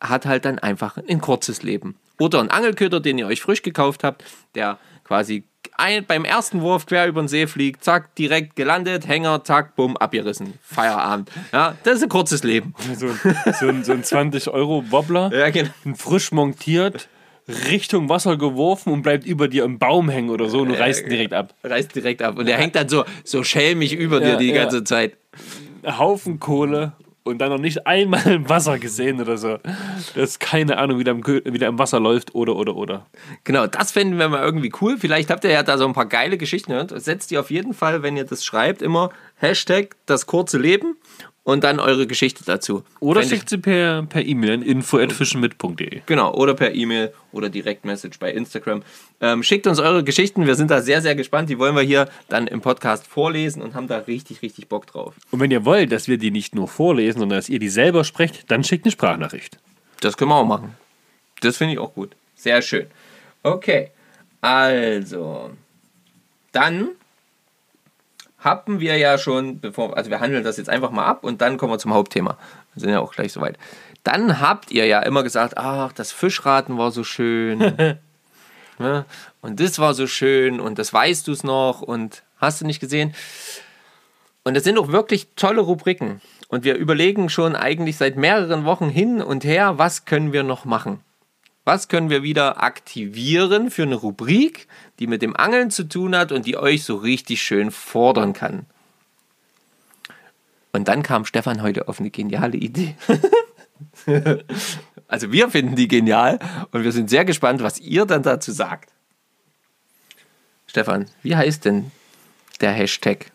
hat 0.00 0.26
halt 0.26 0.44
dann 0.44 0.58
einfach 0.58 0.96
ein 1.08 1.20
kurzes 1.20 1.62
Leben. 1.62 1.96
Oder 2.18 2.40
ein 2.40 2.50
Angelköder, 2.50 3.00
den 3.00 3.18
ihr 3.18 3.26
euch 3.26 3.42
frisch 3.42 3.62
gekauft 3.62 4.04
habt, 4.04 4.24
der 4.54 4.78
quasi 5.04 5.44
ein, 5.76 6.06
beim 6.06 6.24
ersten 6.24 6.62
Wurf 6.62 6.86
quer 6.86 7.06
über 7.08 7.20
den 7.22 7.28
See 7.28 7.46
fliegt, 7.46 7.84
zack, 7.84 8.14
direkt 8.14 8.56
gelandet, 8.56 9.06
Hänger, 9.06 9.44
zack, 9.44 9.76
bumm, 9.76 9.96
abgerissen. 9.96 10.54
Feierabend. 10.62 11.30
Ja, 11.52 11.76
das 11.82 11.96
ist 11.96 12.02
ein 12.04 12.08
kurzes 12.08 12.42
Leben. 12.44 12.74
So, 12.96 13.06
ein- 13.08 13.54
so 13.58 13.68
ein, 13.68 13.84
so 13.84 13.92
ein 13.92 14.02
20-Euro-Wobbler, 14.32 15.32
Ja, 15.36 15.50
genau. 15.50 15.70
frisch 15.96 16.32
montiert, 16.32 17.08
Richtung 17.48 18.08
Wasser 18.08 18.36
geworfen 18.36 18.92
und 18.92 19.02
bleibt 19.02 19.24
über 19.24 19.48
dir 19.48 19.64
im 19.64 19.78
Baum 19.78 20.08
hängen 20.08 20.30
oder 20.30 20.48
so 20.48 20.60
und 20.60 20.68
du 20.68 20.78
reißt 20.78 21.04
ihn 21.04 21.10
direkt 21.10 21.32
ab. 21.32 21.54
reißt 21.62 21.94
direkt 21.94 22.22
ab. 22.22 22.38
Und 22.38 22.46
der 22.46 22.56
hängt 22.56 22.74
dann 22.74 22.88
so, 22.88 23.04
so 23.24 23.44
schelmig 23.44 23.92
über 23.92 24.20
Ja, 24.20 24.30
dir 24.30 24.36
die 24.38 24.48
ja. 24.48 24.62
ganze 24.62 24.82
Zeit. 24.84 25.16
Haufen 25.86 26.40
Kohle 26.40 26.92
und 27.22 27.38
dann 27.38 27.50
noch 27.50 27.58
nicht 27.58 27.86
einmal 27.86 28.26
im 28.26 28.48
Wasser 28.48 28.78
gesehen 28.78 29.20
oder 29.20 29.36
so. 29.36 29.58
Das 30.14 30.30
ist 30.30 30.40
keine 30.40 30.78
Ahnung, 30.78 30.98
wie 30.98 31.04
der 31.04 31.14
im, 31.14 31.26
wie 31.26 31.58
der 31.58 31.68
im 31.68 31.78
Wasser 31.78 32.00
läuft 32.00 32.34
oder, 32.34 32.56
oder, 32.56 32.76
oder. 32.76 33.06
Genau, 33.44 33.66
das 33.66 33.92
fänden 33.92 34.18
wir 34.18 34.28
mal 34.28 34.42
irgendwie 34.42 34.72
cool. 34.80 34.96
Vielleicht 34.98 35.30
habt 35.30 35.44
ihr 35.44 35.50
ja 35.50 35.62
da 35.62 35.78
so 35.78 35.86
ein 35.86 35.92
paar 35.92 36.06
geile 36.06 36.38
Geschichten. 36.38 36.72
Setzt 36.98 37.30
ihr 37.32 37.40
auf 37.40 37.50
jeden 37.50 37.74
Fall, 37.74 38.02
wenn 38.02 38.16
ihr 38.16 38.24
das 38.24 38.44
schreibt, 38.44 38.82
immer 38.82 39.10
Hashtag 39.36 39.96
das 40.06 40.26
kurze 40.26 40.58
Leben 40.58 40.96
und 41.46 41.62
dann 41.62 41.78
eure 41.78 42.08
Geschichte 42.08 42.42
dazu. 42.44 42.82
Oder 42.98 43.20
Fänd 43.20 43.30
schickt 43.30 43.48
sie 43.50 43.58
per 43.58 44.02
per 44.02 44.26
E-Mail 44.26 44.54
an 44.54 44.62
info.fischenmit.de. 44.62 46.00
Genau, 46.04 46.34
oder 46.34 46.54
per 46.54 46.74
E-Mail 46.74 47.14
oder 47.30 47.48
Direktmessage 47.48 48.18
bei 48.18 48.32
Instagram. 48.32 48.82
Ähm, 49.20 49.44
schickt 49.44 49.68
uns 49.68 49.78
eure 49.78 50.02
Geschichten, 50.02 50.44
wir 50.44 50.56
sind 50.56 50.72
da 50.72 50.82
sehr, 50.82 51.02
sehr 51.02 51.14
gespannt. 51.14 51.48
Die 51.48 51.60
wollen 51.60 51.76
wir 51.76 51.82
hier 51.82 52.08
dann 52.28 52.48
im 52.48 52.62
Podcast 52.62 53.06
vorlesen 53.06 53.62
und 53.62 53.74
haben 53.74 53.86
da 53.86 53.98
richtig, 53.98 54.42
richtig 54.42 54.66
Bock 54.66 54.88
drauf. 54.88 55.14
Und 55.30 55.38
wenn 55.38 55.52
ihr 55.52 55.64
wollt, 55.64 55.92
dass 55.92 56.08
wir 56.08 56.18
die 56.18 56.32
nicht 56.32 56.56
nur 56.56 56.66
vorlesen, 56.66 57.20
sondern 57.20 57.38
dass 57.38 57.48
ihr 57.48 57.60
die 57.60 57.68
selber 57.68 58.02
sprecht, 58.02 58.50
dann 58.50 58.64
schickt 58.64 58.84
eine 58.84 58.90
Sprachnachricht. 58.90 59.60
Das 60.00 60.16
können 60.16 60.32
wir 60.32 60.36
auch 60.36 60.46
machen. 60.46 60.74
Das 61.42 61.58
finde 61.58 61.74
ich 61.74 61.78
auch 61.78 61.94
gut. 61.94 62.10
Sehr 62.34 62.60
schön. 62.60 62.86
Okay, 63.44 63.90
also, 64.40 65.50
dann 66.50 66.88
haben 68.38 68.80
wir 68.80 68.96
ja 68.98 69.18
schon, 69.18 69.60
bevor, 69.60 69.96
also 69.96 70.10
wir 70.10 70.20
handeln 70.20 70.44
das 70.44 70.56
jetzt 70.56 70.68
einfach 70.68 70.90
mal 70.90 71.06
ab 71.06 71.24
und 71.24 71.40
dann 71.40 71.56
kommen 71.56 71.72
wir 71.72 71.78
zum 71.78 71.94
Hauptthema. 71.94 72.36
Wir 72.74 72.80
sind 72.80 72.90
ja 72.90 73.00
auch 73.00 73.12
gleich 73.12 73.32
soweit. 73.32 73.58
Dann 74.04 74.40
habt 74.40 74.70
ihr 74.70 74.86
ja 74.86 75.00
immer 75.00 75.22
gesagt, 75.22 75.56
ach, 75.56 75.92
das 75.92 76.12
Fischraten 76.12 76.78
war 76.78 76.92
so 76.92 77.02
schön. 77.02 77.58
ne? 78.78 79.04
Und 79.40 79.60
das 79.60 79.78
war 79.78 79.94
so 79.94 80.06
schön 80.06 80.60
und 80.60 80.78
das 80.78 80.92
weißt 80.92 81.26
du 81.26 81.32
es 81.32 81.44
noch 81.44 81.82
und 81.82 82.22
hast 82.38 82.60
du 82.60 82.66
nicht 82.66 82.80
gesehen. 82.80 83.14
Und 84.44 84.54
das 84.54 84.64
sind 84.64 84.78
auch 84.78 84.88
wirklich 84.88 85.28
tolle 85.34 85.60
Rubriken. 85.60 86.20
Und 86.48 86.62
wir 86.62 86.76
überlegen 86.76 87.28
schon 87.28 87.56
eigentlich 87.56 87.96
seit 87.96 88.16
mehreren 88.16 88.64
Wochen 88.64 88.88
hin 88.88 89.20
und 89.20 89.44
her, 89.44 89.78
was 89.78 90.04
können 90.04 90.32
wir 90.32 90.44
noch 90.44 90.64
machen? 90.64 91.00
Was 91.66 91.88
können 91.88 92.10
wir 92.10 92.22
wieder 92.22 92.62
aktivieren 92.62 93.72
für 93.72 93.82
eine 93.82 93.96
Rubrik, 93.96 94.68
die 95.00 95.08
mit 95.08 95.20
dem 95.20 95.34
Angeln 95.34 95.72
zu 95.72 95.82
tun 95.82 96.14
hat 96.16 96.30
und 96.30 96.46
die 96.46 96.56
euch 96.56 96.84
so 96.84 96.94
richtig 96.94 97.42
schön 97.42 97.72
fordern 97.72 98.34
kann? 98.34 98.66
Und 100.72 100.86
dann 100.86 101.02
kam 101.02 101.24
Stefan 101.24 101.62
heute 101.62 101.88
auf 101.88 101.98
eine 101.98 102.10
geniale 102.10 102.56
Idee. 102.56 102.94
also 105.08 105.32
wir 105.32 105.50
finden 105.50 105.74
die 105.74 105.88
genial 105.88 106.38
und 106.70 106.84
wir 106.84 106.92
sind 106.92 107.10
sehr 107.10 107.24
gespannt, 107.24 107.60
was 107.64 107.80
ihr 107.80 108.06
dann 108.06 108.22
dazu 108.22 108.52
sagt. 108.52 108.92
Stefan, 110.68 111.06
wie 111.24 111.34
heißt 111.34 111.64
denn 111.64 111.90
der 112.60 112.70
Hashtag? 112.70 113.32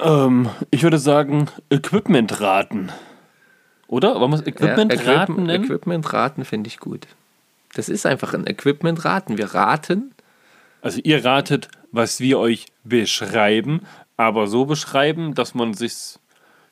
Ähm, 0.00 0.50
ich 0.70 0.84
würde 0.84 1.00
sagen, 1.00 1.48
Equipment-Raten. 1.68 2.92
Oder? 3.88 4.20
Wollen 4.20 4.30
wir 4.30 4.36
es 4.36 4.46
Equipment-Raten 4.46 5.32
Equip- 5.32 5.46
nennen? 5.46 5.64
Equipment-Raten 5.64 6.44
finde 6.44 6.68
ich 6.68 6.78
gut. 6.78 7.08
Das 7.74 7.88
ist 7.88 8.06
einfach 8.06 8.34
ein 8.34 8.46
Equipment-Raten. 8.46 9.36
Wir 9.36 9.54
raten. 9.54 10.14
Also 10.82 11.00
ihr 11.02 11.24
ratet, 11.24 11.68
was 11.92 12.20
wir 12.20 12.38
euch 12.38 12.66
beschreiben, 12.84 13.82
aber 14.16 14.46
so 14.46 14.64
beschreiben, 14.64 15.34
dass 15.34 15.54
man 15.54 15.74
sich 15.74 16.18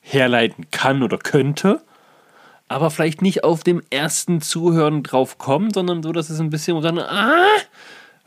herleiten 0.00 0.66
kann 0.70 1.02
oder 1.02 1.16
könnte, 1.16 1.82
aber 2.68 2.90
vielleicht 2.90 3.22
nicht 3.22 3.44
auf 3.44 3.62
dem 3.62 3.82
ersten 3.90 4.40
Zuhören 4.40 5.02
drauf 5.02 5.38
kommt, 5.38 5.74
sondern 5.74 6.02
so, 6.02 6.12
dass 6.12 6.30
es 6.30 6.40
ein 6.40 6.50
bisschen 6.50 6.80
dann, 6.80 6.98
ah, 6.98 7.44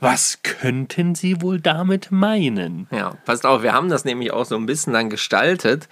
was 0.06 0.38
könnten 0.44 1.16
sie 1.16 1.42
wohl 1.42 1.60
damit 1.60 2.12
meinen? 2.12 2.86
Ja, 2.92 3.16
passt 3.26 3.44
auf, 3.44 3.64
wir 3.64 3.74
haben 3.74 3.90
das 3.90 4.06
nämlich 4.06 4.32
auch 4.32 4.46
so 4.46 4.56
ein 4.56 4.68
bisschen 4.68 4.94
dann 4.94 5.10
gestaltet. 5.10 5.90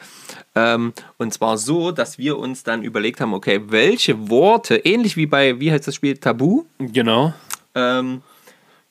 Ähm, 0.54 0.94
und 1.18 1.34
zwar 1.34 1.58
so, 1.58 1.92
dass 1.92 2.20
wir 2.20 2.38
uns 2.38 2.62
dann 2.62 2.84
überlegt 2.84 3.22
haben, 3.22 3.34
okay, 3.34 3.60
welche 3.70 4.30
Worte, 4.30 4.76
ähnlich 4.76 5.18
wie 5.18 5.26
bei, 5.26 5.60
wie 5.60 5.72
heißt 5.72 5.88
das 5.88 5.96
Spiel, 5.96 6.16
Tabu, 6.18 6.66
Genau. 6.78 7.34
ähm, 7.74 8.22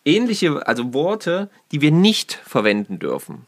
ähnliche, 0.05 0.67
also 0.67 0.93
Worte, 0.93 1.51
die 1.71 1.81
wir 1.81 1.93
nicht 1.93 2.41
verwenden 2.45 2.99
dürfen. 2.99 3.47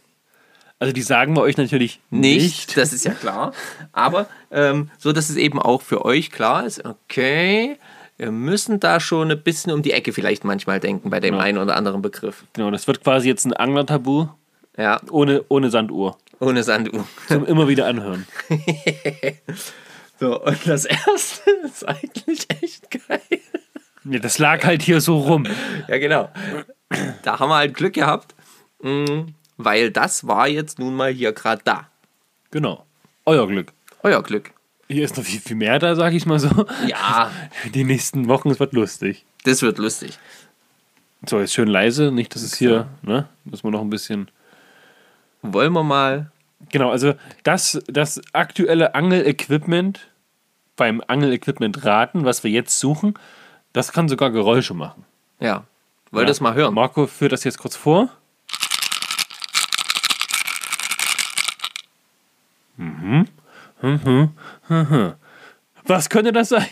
Also 0.78 0.92
die 0.92 1.02
sagen 1.02 1.34
wir 1.34 1.42
euch 1.42 1.56
natürlich 1.56 1.98
Nicht, 2.10 2.68
nicht. 2.68 2.76
das 2.76 2.92
ist 2.92 3.04
ja 3.04 3.14
klar. 3.14 3.52
Aber 3.90 4.28
ähm, 4.52 4.90
so, 4.96 5.10
dass 5.10 5.28
es 5.28 5.34
eben 5.34 5.58
auch 5.60 5.82
für 5.82 6.04
euch 6.04 6.30
klar 6.30 6.66
ist, 6.66 6.84
okay, 6.84 7.78
wir 8.16 8.30
müssen 8.30 8.80
da 8.80 9.00
schon 9.00 9.30
ein 9.30 9.42
bisschen 9.42 9.72
um 9.72 9.82
die 9.82 9.92
Ecke 9.92 10.12
vielleicht 10.12 10.44
manchmal 10.44 10.80
denken 10.80 11.10
bei 11.10 11.20
dem 11.20 11.34
Ja. 11.34 11.40
einen 11.40 11.58
oder 11.58 11.76
anderen 11.76 12.02
Begriff. 12.02 12.44
Genau, 12.52 12.70
das 12.70 12.86
wird 12.86 13.02
quasi 13.02 13.28
jetzt 13.28 13.44
ein 13.44 13.52
Anglertabu 13.52 14.28
Ja, 14.76 15.00
ohne, 15.10 15.44
ohne 15.48 15.70
Sanduhr. 15.70 16.16
ohne 16.40 16.62
Sanduhr. 16.62 17.04
Zum 17.28 17.44
immer 17.46 17.68
wieder 17.68 17.86
anhören. 17.86 18.26
So, 20.20 20.40
und 20.44 20.58
das 20.66 20.84
erste 20.84 21.50
ist 21.64 21.86
eigentlich 21.88 22.46
echt 22.62 22.88
geil. 23.08 23.20
Ja, 24.04 24.20
das 24.20 24.38
lag 24.38 24.64
halt 24.64 24.82
hier 24.82 25.00
so 25.00 25.18
rum. 25.18 25.44
Ja, 25.88 25.98
genau. 25.98 26.30
Da 27.24 27.40
haben 27.40 27.48
wir 27.48 27.56
halt 27.56 27.74
Glück 27.74 27.94
gehabt, 27.94 28.32
mh, 28.80 29.26
weil 29.56 29.90
das 29.90 30.24
war 30.26 30.46
jetzt 30.46 30.78
nun 30.78 30.94
mal 30.94 31.10
hier 31.12 31.32
gerade 31.32 31.62
da. 31.64 31.88
Genau. 32.52 32.86
Euer 33.26 33.48
Glück. 33.48 33.72
Euer 34.04 34.22
Glück. 34.22 34.52
Hier 34.88 35.04
ist 35.04 35.16
noch 35.16 35.24
viel, 35.24 35.40
viel 35.40 35.56
mehr 35.56 35.78
da, 35.78 35.94
sag 35.96 36.12
ich 36.12 36.26
mal 36.26 36.38
so. 36.38 36.66
Ja, 36.86 37.30
Die 37.74 37.84
nächsten 37.84 38.28
Wochen, 38.28 38.50
es 38.50 38.60
wird 38.60 38.72
lustig. 38.72 39.24
das 39.44 39.62
wird 39.62 39.78
lustig. 39.78 40.18
So, 41.26 41.40
jetzt 41.40 41.54
schön 41.54 41.68
leise, 41.68 42.12
nicht, 42.12 42.34
dass 42.34 42.42
es 42.42 42.54
hier, 42.54 42.86
ne? 43.02 43.26
Müssen 43.44 43.64
wir 43.64 43.70
noch 43.70 43.80
ein 43.80 43.88
bisschen. 43.88 44.30
Wollen 45.40 45.72
wir 45.72 45.82
mal. 45.82 46.30
Genau, 46.70 46.90
also 46.90 47.14
das, 47.44 47.82
das 47.86 48.20
aktuelle 48.34 48.94
Angel-Equipment 48.94 50.08
beim 50.76 51.02
Angel-Equipment 51.06 51.84
raten, 51.84 52.24
was 52.24 52.44
wir 52.44 52.50
jetzt 52.50 52.78
suchen, 52.78 53.14
das 53.72 53.92
kann 53.92 54.08
sogar 54.08 54.30
Geräusche 54.30 54.74
machen. 54.74 55.04
Ja, 55.40 55.64
wollt 56.10 56.24
ihr 56.24 56.28
das 56.28 56.40
mal 56.40 56.54
hören? 56.54 56.74
Marco 56.74 57.06
führt 57.06 57.32
das 57.32 57.44
jetzt 57.44 57.58
kurz 57.58 57.74
vor. 57.76 58.10
Mhm. 62.76 63.26
Mhm. 63.84 64.30
Mhm. 64.68 65.14
Was 65.86 66.08
könnte 66.08 66.32
das 66.32 66.48
sein? 66.48 66.66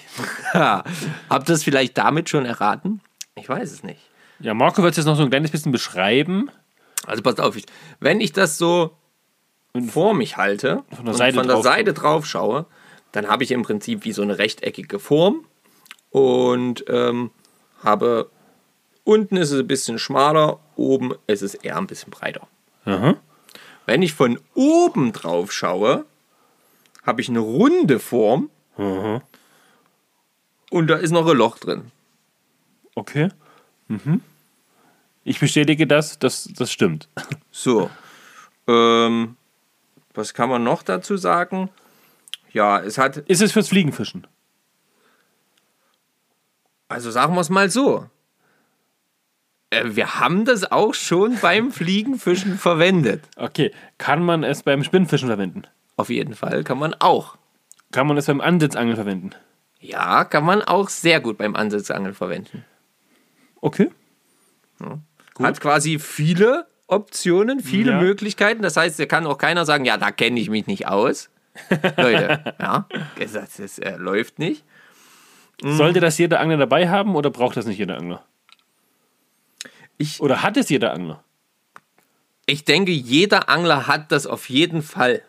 Habt 1.29 1.49
ihr 1.49 1.55
es 1.55 1.65
vielleicht 1.65 1.99
damit 1.99 2.31
schon 2.31 2.47
erraten? 2.47 3.01
Ich 3.35 3.49
weiß 3.49 3.71
es 3.71 3.83
nicht. 3.83 4.01
Ja, 4.41 4.55
Marco 4.55 4.83
wird 4.83 4.93
es 4.93 4.97
jetzt 4.97 5.07
noch 5.07 5.17
so 5.17 5.23
ein 5.23 5.31
kleines 5.31 5.51
bisschen 5.51 5.73
beschreiben. 5.73 6.51
Also 7.07 7.23
passt 7.23 7.41
auf, 7.41 7.57
ich, 7.57 7.67
wenn 8.01 8.21
ich 8.21 8.33
das 8.33 8.59
so 8.59 8.97
vor 9.89 10.15
mich 10.15 10.37
halte 10.37 10.85
Von 10.95 11.05
der 11.05 11.15
und 11.15 11.19
Seite 11.19 11.35
von 11.37 11.47
der 11.47 11.55
drauf 11.57 11.65
Seite 11.65 11.93
drauf 11.93 12.27
schaue, 12.27 12.67
dann 13.13 13.29
habe 13.29 13.45
ich 13.45 13.51
im 13.51 13.63
Prinzip 13.63 14.05
wie 14.05 14.13
so 14.13 14.23
eine 14.23 14.39
rechteckige 14.39 14.99
Form 14.99 15.45
und 16.11 16.85
ähm, 16.89 17.31
habe 17.83 18.31
unten 19.05 19.37
ist 19.37 19.51
es 19.51 19.61
ein 19.61 19.67
bisschen 19.67 19.99
schmaler, 19.99 20.61
oben 20.77 21.15
ist 21.27 21.43
es 21.43 21.55
eher 21.55 21.77
ein 21.77 21.87
bisschen 21.87 22.11
breiter. 22.11 22.47
Aha. 22.85 23.17
Wenn 23.87 24.03
ich 24.03 24.15
von 24.15 24.39
oben 24.55 25.13
drauf 25.13 25.53
schaue, 25.53 26.05
habe 27.03 27.21
ich 27.21 27.29
eine 27.29 27.41
runde 27.41 27.99
Form 27.99 28.51
und 30.71 30.87
da 30.89 30.97
ist 30.97 31.11
noch 31.11 31.27
ein 31.29 31.37
Loch 31.37 31.59
drin. 31.59 31.91
Okay. 32.95 33.29
Mhm. 33.89 34.23
Ich 35.25 35.39
bestätige 35.41 35.87
das, 35.87 36.19
das, 36.19 36.49
das 36.57 36.73
stimmt. 36.73 37.09
So. 37.51 37.91
Ähm, 38.67 39.37
was 40.15 40.35
kann 40.35 40.49
man 40.49 40.65
noch 40.65 40.83
dazu 40.83 41.17
sagen? 41.17 41.69
Ja, 42.53 42.81
es 42.81 42.99
hat, 42.99 43.19
Ist 43.19 43.43
es 43.43 43.53
fürs 43.53 43.69
Fliegenfischen? 43.69 44.27
also 46.89 47.11
sagen 47.11 47.35
wir 47.35 47.41
es 47.41 47.49
mal 47.51 47.71
so. 47.71 48.07
Äh, 49.71 49.85
Wir 49.97 50.21
haben 50.21 50.45
das 50.45 50.71
auch 50.71 50.93
schon 50.93 51.39
beim 51.41 51.73
Fliegenfischen 51.73 52.59
verwendet. 52.59 53.25
Okay. 53.37 53.73
Kann 53.97 54.23
man 54.25 54.45
es 54.45 54.63
beim 54.63 54.85
Spinnfischen 54.85 55.29
verwenden? 55.29 55.63
Auf 55.97 56.11
jeden 56.11 56.35
Fall 56.35 56.65
kann 56.65 56.79
man 56.79 56.95
auch. 56.95 57.37
Kann 57.93 58.07
man 58.07 58.17
es 58.17 58.27
beim 58.27 58.41
Ansitzangeln 58.41 58.97
verwenden? 58.97 59.31
Ja, 59.79 60.25
kann 60.25 60.45
man 60.45 60.63
auch 60.63 60.89
sehr 60.89 61.21
gut 61.21 61.39
beim 61.39 61.55
Ansitzangeln 61.57 62.15
verwenden. 62.15 62.65
Okay. 63.61 63.91
Hat 65.39 65.61
quasi 65.61 65.99
viele 65.99 66.67
Optionen, 66.87 67.61
viele 67.61 67.93
Ja. 67.93 68.01
Möglichkeiten. 68.01 68.63
Das 68.63 68.77
heißt, 68.77 68.99
da 68.99 69.07
kann 69.07 69.27
auch 69.27 69.39
keiner 69.39 69.65
sagen, 69.65 69.85
ja, 69.85 69.97
da 69.97 70.11
kenne 70.11 70.41
ich 70.41 70.51
mich 70.51 70.67
nicht 70.67 70.87
aus. 70.89 71.31
Leute, 71.97 72.55
ja, 72.61 72.87
das, 73.19 73.33
das 73.57 73.79
äh, 73.79 73.97
läuft 73.97 74.39
nicht. 74.39 74.65
Mhm. 75.63 75.77
Sollte 75.77 76.01
das 76.01 76.17
jeder 76.19 76.41
Angler 76.41 76.57
dabei 76.57 76.89
haben 76.89 77.15
oder 77.15 77.31
braucht 77.31 77.57
das 77.57 77.67
nicht 77.67 77.79
jeder 77.79 77.99
Angler? 77.99 78.25
Ich- 79.99 80.21
oder 80.21 80.43
hat 80.43 80.57
es 80.57 80.69
jeder 80.71 80.93
Angler? 80.93 81.23
Ich 82.47 82.65
denke, 82.65 82.91
jeder 82.91 83.49
Angler 83.49 83.87
hat 83.87 84.11
das 84.13 84.27
auf 84.27 84.49
jeden 84.49 84.83
Fall. 84.83 85.23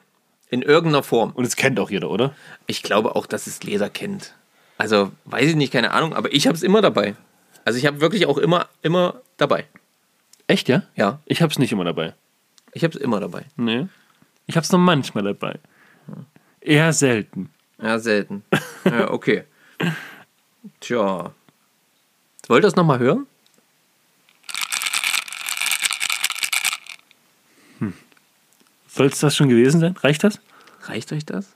In 0.54 0.62
irgendeiner 0.62 1.02
Form. 1.02 1.32
Und 1.32 1.46
es 1.46 1.56
kennt 1.56 1.80
auch 1.80 1.90
jeder, 1.90 2.12
oder? 2.12 2.36
Ich 2.68 2.84
glaube 2.84 3.16
auch, 3.16 3.26
dass 3.26 3.48
es 3.48 3.60
jeder 3.64 3.90
kennt. 3.90 4.36
Also, 4.78 5.12
weiß 5.26 5.50
ich 5.50 5.56
nicht, 5.56 5.74
keine 5.74 5.90
Ahnung, 5.92 6.14
aber 6.14 6.32
ich 6.32 6.46
habe 6.46 6.56
es 6.56 6.62
immer 6.62 6.80
dabei. 6.80 7.16
Also, 7.66 7.80
ich 7.80 7.88
habe 7.88 8.02
wirklich 8.02 8.28
auch 8.28 8.38
immer, 8.38 8.68
immer 8.84 9.22
dabei. 9.38 9.66
Echt, 10.46 10.70
ja? 10.70 10.84
Ja, 10.96 11.20
Ich 11.26 11.42
hab's 11.42 11.58
nicht 11.58 11.72
immer 11.72 11.86
dabei. 11.86 12.14
ich 12.74 12.84
habe 12.84 12.94
es 12.96 13.02
immer 13.02 13.20
dabei. 13.20 13.46
Nee. 13.56 13.88
Ich 14.46 14.56
hab's 14.56 14.72
nur 14.72 14.80
manchmal 14.80 15.24
dabei. 15.24 15.58
Eher 16.62 16.94
selten. 16.94 17.50
Ja, 17.82 17.98
selten. 17.98 18.44
Ja, 18.86 19.10
okay. 19.10 19.46
Tja. 20.82 21.32
Wollt 22.48 22.64
ihr 22.64 22.68
das 22.68 22.76
nochmal 22.76 23.00
hören? 23.00 23.26
Soll 28.94 29.08
es 29.08 29.20
das 29.20 29.36
schon 29.36 29.50
gewesen 29.50 29.80
sein? 29.80 29.96
Reicht 30.02 30.24
das? 30.24 30.40
Reicht 30.84 31.12
euch 31.12 31.26
das? 31.26 31.48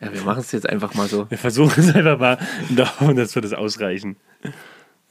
Ja, 0.00 0.12
wir 0.12 0.22
machen 0.22 0.40
es 0.40 0.50
jetzt 0.52 0.68
einfach 0.68 0.94
mal 0.94 1.06
so. 1.06 1.30
Wir 1.30 1.36
versuchen 1.38 1.72
es 1.84 1.94
einfach 1.94 2.18
mal 2.18 2.38
in 2.68 2.76
der 2.76 2.86
Hoffnung, 2.88 3.14
dass 3.16 3.34
wir 3.34 3.42
das 3.42 3.52
ausreichen. 3.52 4.16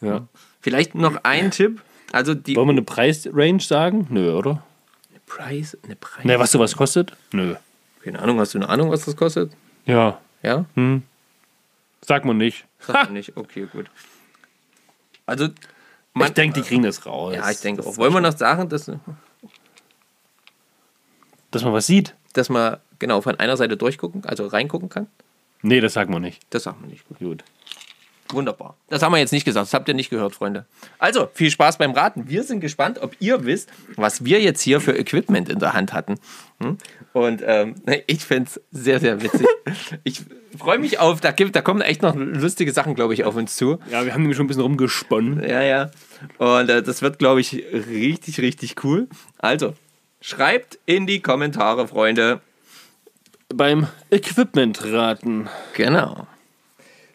Ja. 0.01 0.27
Vielleicht 0.59 0.95
noch 0.95 1.23
ein 1.23 1.51
Tipp. 1.51 1.81
Also 2.11 2.33
die 2.33 2.55
Wollen 2.55 2.67
wir 2.67 2.71
eine 2.71 2.81
Preisrange 2.81 3.59
sagen? 3.61 4.07
Nö, 4.09 4.33
oder? 4.33 4.63
Preis, 5.27 5.77
eine 5.83 5.95
Preis. 5.95 6.25
Ne, 6.25 6.37
was 6.39 6.51
sowas 6.51 6.75
kostet? 6.75 7.13
Nö. 7.31 7.55
Keine 8.03 8.19
Ahnung, 8.19 8.39
hast 8.39 8.53
du 8.53 8.57
eine 8.57 8.67
Ahnung, 8.67 8.89
was 8.91 9.05
das 9.05 9.15
kostet? 9.15 9.51
Ja, 9.85 10.19
Ja? 10.43 10.65
sag 12.01 12.25
mal 12.25 12.33
nicht. 12.33 12.65
Sag 12.79 13.07
mir 13.09 13.13
nicht. 13.13 13.37
Okay, 13.37 13.67
gut. 13.71 13.89
Also, 15.25 15.49
man, 16.13 16.29
ich 16.29 16.33
denke, 16.33 16.59
die 16.59 16.67
kriegen 16.67 16.83
das 16.83 17.05
raus. 17.05 17.35
ja, 17.35 17.49
ich 17.49 17.59
denke 17.61 17.83
auch. 17.85 17.95
Wollen 17.95 18.13
wir 18.13 18.19
noch 18.21 18.35
sagen, 18.35 18.67
dass, 18.67 18.91
Dass 21.51 21.63
man 21.63 21.73
was 21.73 21.87
sieht? 21.87 22.15
dass 22.33 22.49
man 22.49 22.77
genau 22.99 23.21
von 23.21 23.39
einer 23.39 23.57
Seite 23.57 23.77
durchgucken, 23.77 24.23
also 24.25 24.47
reingucken 24.47 24.89
kann? 24.89 25.07
Nee, 25.61 25.81
das 25.81 25.93
sagen 25.93 26.13
wir 26.13 26.19
nicht. 26.19 26.41
Das 26.49 26.63
sagen 26.63 26.77
wir 26.81 26.89
nicht. 26.89 27.07
Gut. 27.07 27.19
Gut. 27.19 27.43
Wunderbar. 28.29 28.77
Das 28.87 29.03
haben 29.03 29.11
wir 29.11 29.19
jetzt 29.19 29.33
nicht 29.33 29.43
gesagt. 29.43 29.67
Das 29.67 29.73
habt 29.73 29.89
ihr 29.89 29.93
nicht 29.93 30.09
gehört, 30.09 30.33
Freunde. 30.33 30.65
Also, 30.99 31.27
viel 31.33 31.51
Spaß 31.51 31.77
beim 31.77 31.91
Raten. 31.91 32.29
Wir 32.29 32.43
sind 32.43 32.61
gespannt, 32.61 32.99
ob 33.01 33.13
ihr 33.19 33.43
wisst, 33.43 33.69
was 33.97 34.23
wir 34.23 34.39
jetzt 34.39 34.61
hier 34.61 34.79
für 34.79 34.97
Equipment 34.97 35.49
in 35.49 35.59
der 35.59 35.73
Hand 35.73 35.91
hatten. 35.91 36.15
Hm? 36.61 36.77
Und 37.11 37.43
ähm, 37.45 37.75
ich 38.07 38.23
finde 38.23 38.49
es 38.49 38.61
sehr, 38.71 39.01
sehr 39.01 39.21
witzig. 39.21 39.45
ich 40.05 40.21
freue 40.57 40.79
mich 40.79 40.97
auf, 40.97 41.19
da, 41.19 41.31
gibt, 41.31 41.57
da 41.57 41.61
kommen 41.61 41.81
echt 41.81 42.01
noch 42.01 42.15
lustige 42.15 42.71
Sachen, 42.71 42.95
glaube 42.95 43.13
ich, 43.13 43.25
auf 43.25 43.35
uns 43.35 43.57
zu. 43.57 43.79
Ja, 43.91 44.05
wir 44.05 44.13
haben 44.13 44.21
nämlich 44.21 44.37
schon 44.37 44.45
ein 44.45 44.47
bisschen 44.47 44.63
rumgesponnen. 44.63 45.43
Ja, 45.43 45.61
ja. 45.61 45.91
Und 46.37 46.69
äh, 46.69 46.81
das 46.81 47.01
wird, 47.01 47.19
glaube 47.19 47.41
ich, 47.41 47.53
richtig, 47.53 48.39
richtig 48.39 48.81
cool. 48.85 49.09
Also, 49.39 49.73
schreibt 50.21 50.79
in 50.85 51.07
die 51.07 51.19
Kommentare, 51.21 51.87
Freunde. 51.87 52.41
Beim 53.53 53.87
Equipment-Raten. 54.11 55.49
Genau. 55.73 56.27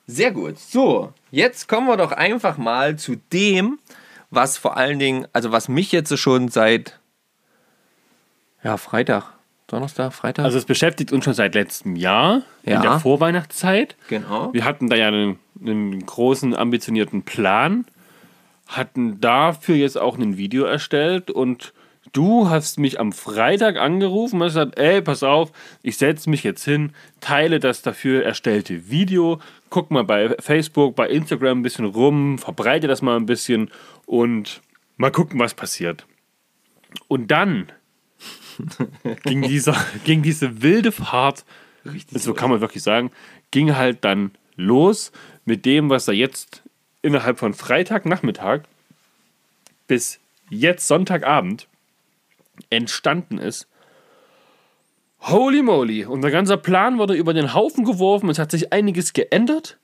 Sehr 0.07 0.33
gut. 0.33 0.59
So, 0.59 1.13
jetzt 1.31 1.69
kommen 1.69 1.87
wir 1.87 1.97
doch 1.97 2.13
einfach 2.13 2.59
mal 2.59 2.97
zu 2.97 3.17
dem, 3.33 3.79
was 4.31 4.59
vor 4.59 4.77
allen 4.77 4.99
Dingen, 4.99 5.27
also 5.33 5.51
was 5.53 5.69
mich 5.69 5.93
jetzt 5.93 6.17
schon 6.19 6.49
seit, 6.49 6.99
ja, 8.63 8.77
Freitag, 8.77 9.33
Donnerstag, 9.67 10.13
Freitag. 10.13 10.45
Also 10.45 10.59
es 10.59 10.65
beschäftigt 10.65 11.13
uns 11.13 11.25
schon 11.25 11.35
seit 11.35 11.55
letztem 11.55 11.97
Jahr, 11.97 12.43
Ja. 12.65 12.77
in 12.77 12.83
der 12.83 13.01
Vorweihnachtszeit. 13.01 13.97
genau. 14.09 14.53
Wir 14.53 14.65
hatten 14.65 14.89
da 14.89 14.97
ja 14.97 15.09
einen, 15.09 15.39
einen 15.61 16.05
großen, 16.05 16.55
ambitionierten 16.55 17.23
Plan, 17.23 17.87
hatten 18.69 19.21
dafür 19.21 19.77
jetzt 19.77 19.97
auch 19.97 20.19
ein 20.19 20.37
Video 20.37 20.65
erstellt 20.65 21.31
und 21.31 21.73
du 22.17 22.49
hast 22.49 22.79
mich 22.79 22.99
am 22.99 23.13
Freitag 23.13 23.77
angerufen 23.77 24.37
und 24.37 24.45
hast 24.45 24.55
gesagt, 24.55 24.79
ey, 24.79 25.03
pass 25.03 25.23
auf, 25.23 25.53
ich 25.83 25.99
setze 25.99 26.31
mich 26.31 26.43
jetzt 26.45 26.65
hin, 26.65 26.93
teile 27.21 27.61
das 27.61 27.83
dafür 27.83 28.25
erstellte 28.25 28.89
Video, 28.89 29.39
guck 29.69 29.91
mal 29.91 30.03
bei 30.03 30.35
Facebook, 30.41 30.97
bei 30.97 31.11
Instagram 31.11 31.59
ein 31.59 31.63
bisschen 31.63 31.85
rum, 31.85 32.39
verbreite 32.39 32.89
das 32.89 33.03
mal 33.03 33.17
ein 33.17 33.27
bisschen 33.27 33.71
und 34.07 34.63
mal 34.97 35.11
gucken, 35.11 35.39
was 35.39 35.53
passiert. 35.53 36.07
Und 37.07 37.31
dann 37.31 37.71
ging, 39.25 39.43
dieser, 39.43 39.77
ging 40.05 40.23
diese 40.23 40.63
wilde 40.63 40.93
Fahrt, 40.93 41.45
so 42.11 42.33
kann 42.33 42.49
man 42.49 42.63
wirklich 42.63 42.83
sagen, 42.83 43.11
ging 43.51 43.77
halt 43.77 44.05
dann 44.05 44.31
los 44.57 45.13
mit 45.45 45.67
dem, 45.67 45.91
was 45.91 46.07
da 46.07 46.13
jetzt 46.13 46.63
innerhalb 47.03 47.39
von 47.39 47.53
Freitagnachmittag 47.53 48.63
bis 49.87 50.19
jetzt 50.49 50.89
Sonntagabend 50.89 51.69
entstanden 52.71 53.39
ist. 53.39 53.69
Holy 55.21 55.63
moly, 55.63 56.05
unser 56.05 56.31
ganzer 56.31 56.57
Plan 56.57 56.99
wurde 56.99 57.15
über 57.15 57.35
den 57.35 57.55
Haufen 57.55 57.85
geworfen, 57.85 58.29
es 58.29 58.39
hat 58.39 58.51
sich 58.51 58.73
einiges 58.73 59.13
geändert 59.13 59.79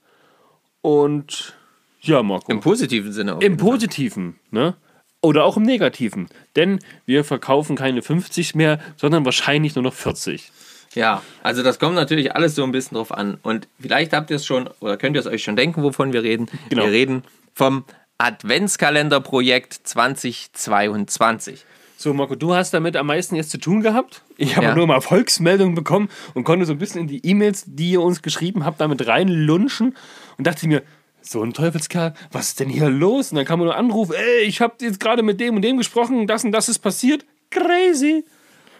und 0.82 1.54
ja, 2.02 2.22
Marco. 2.22 2.50
Im 2.50 2.60
positiven 2.60 3.12
Sinne. 3.12 3.36
auf 3.36 3.42
Im. 3.42 3.56
Positiven, 3.56 4.38
ne? 4.50 4.74
Oder 5.20 5.44
auch 5.44 5.56
im 5.56 5.62
Negativen. 5.62 6.26
Denn 6.56 6.80
wir 7.06 7.22
verkaufen 7.22 7.76
keine 7.76 8.02
50 8.02 8.56
mehr, 8.56 8.80
sondern 8.96 9.24
wahrscheinlich 9.24 9.76
nur 9.76 9.84
noch 9.84 9.94
40. 9.94 10.50
Ja, 10.94 11.22
also 11.44 11.62
das 11.62 11.78
kommt 11.78 11.94
natürlich 11.94 12.34
alles 12.34 12.56
so 12.56 12.64
ein 12.64 12.72
bisschen 12.72 12.96
drauf 12.96 13.12
an. 13.12 13.38
Und 13.42 13.68
vielleicht 13.80 14.12
habt 14.12 14.30
ihr 14.30 14.36
es 14.36 14.44
schon, 14.44 14.68
oder 14.80 14.96
könnt 14.96 15.14
ihr 15.16 15.20
es 15.20 15.28
euch 15.28 15.44
schon 15.44 15.54
denken, 15.54 15.84
wovon 15.84 16.12
wir 16.12 16.24
reden. 16.24 16.48
Genau. 16.70 16.82
Wir 16.84 16.90
reden 16.90 17.22
vom 17.54 17.84
Adventskalenderprojekt 18.18 19.72
2022. 19.84 21.64
So, 22.02 22.12
Marco, 22.12 22.34
du 22.34 22.52
hast 22.52 22.74
damit 22.74 22.96
am 22.96 23.06
meisten 23.06 23.36
jetzt 23.36 23.50
zu 23.52 23.58
tun 23.58 23.80
gehabt. 23.80 24.22
Ich 24.36 24.56
habe 24.56 24.66
Ja. 24.66 24.74
nur 24.74 24.88
mal 24.88 24.94
Erfolgsmeldungen 24.94 25.76
bekommen 25.76 26.08
und 26.34 26.42
konnte 26.42 26.66
so 26.66 26.72
ein 26.72 26.78
bisschen 26.78 27.02
in 27.02 27.06
die 27.06 27.24
E-Mails, 27.24 27.62
die 27.68 27.92
ihr 27.92 28.02
uns 28.02 28.22
geschrieben 28.22 28.64
habt, 28.64 28.80
damit 28.80 29.06
reinlunschen 29.06 29.94
und 30.36 30.44
dachte 30.44 30.66
mir, 30.66 30.82
so 31.20 31.44
ein 31.44 31.52
Teufelskerl, 31.52 32.14
was 32.32 32.48
ist 32.48 32.58
denn 32.58 32.68
hier 32.68 32.90
los? 32.90 33.30
Und 33.30 33.36
dann 33.36 33.44
kam 33.44 33.60
nur 33.60 33.72
ein 33.72 33.78
Anruf, 33.78 34.10
ey, 34.10 34.40
ich 34.42 34.60
habe 34.60 34.74
jetzt 34.80 34.98
gerade 34.98 35.22
mit 35.22 35.38
dem 35.38 35.54
und 35.54 35.62
dem 35.62 35.76
gesprochen, 35.76 36.26
das 36.26 36.42
und 36.44 36.50
das 36.50 36.68
ist 36.68 36.80
passiert. 36.80 37.24
Crazy. 37.50 38.24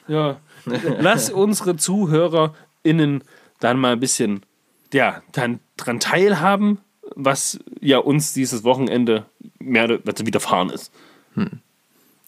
Ja, 0.08 0.40
lass 0.98 1.30
unsere 1.30 1.76
ZuhörerInnen 1.76 3.22
dann 3.61 3.78
mal 3.78 3.92
ein 3.92 4.00
bisschen, 4.00 4.42
ja, 4.92 5.22
dann 5.30 5.61
dran 5.76 6.00
teilhaben, 6.00 6.78
was 7.14 7.61
ja 7.80 7.98
uns 7.98 8.32
dieses 8.32 8.64
Wochenende 8.64 9.26
mehr 9.61 9.85
oder 9.85 10.04
weniger 10.04 10.26
widerfahren 10.26 10.70
ist. 10.70 10.90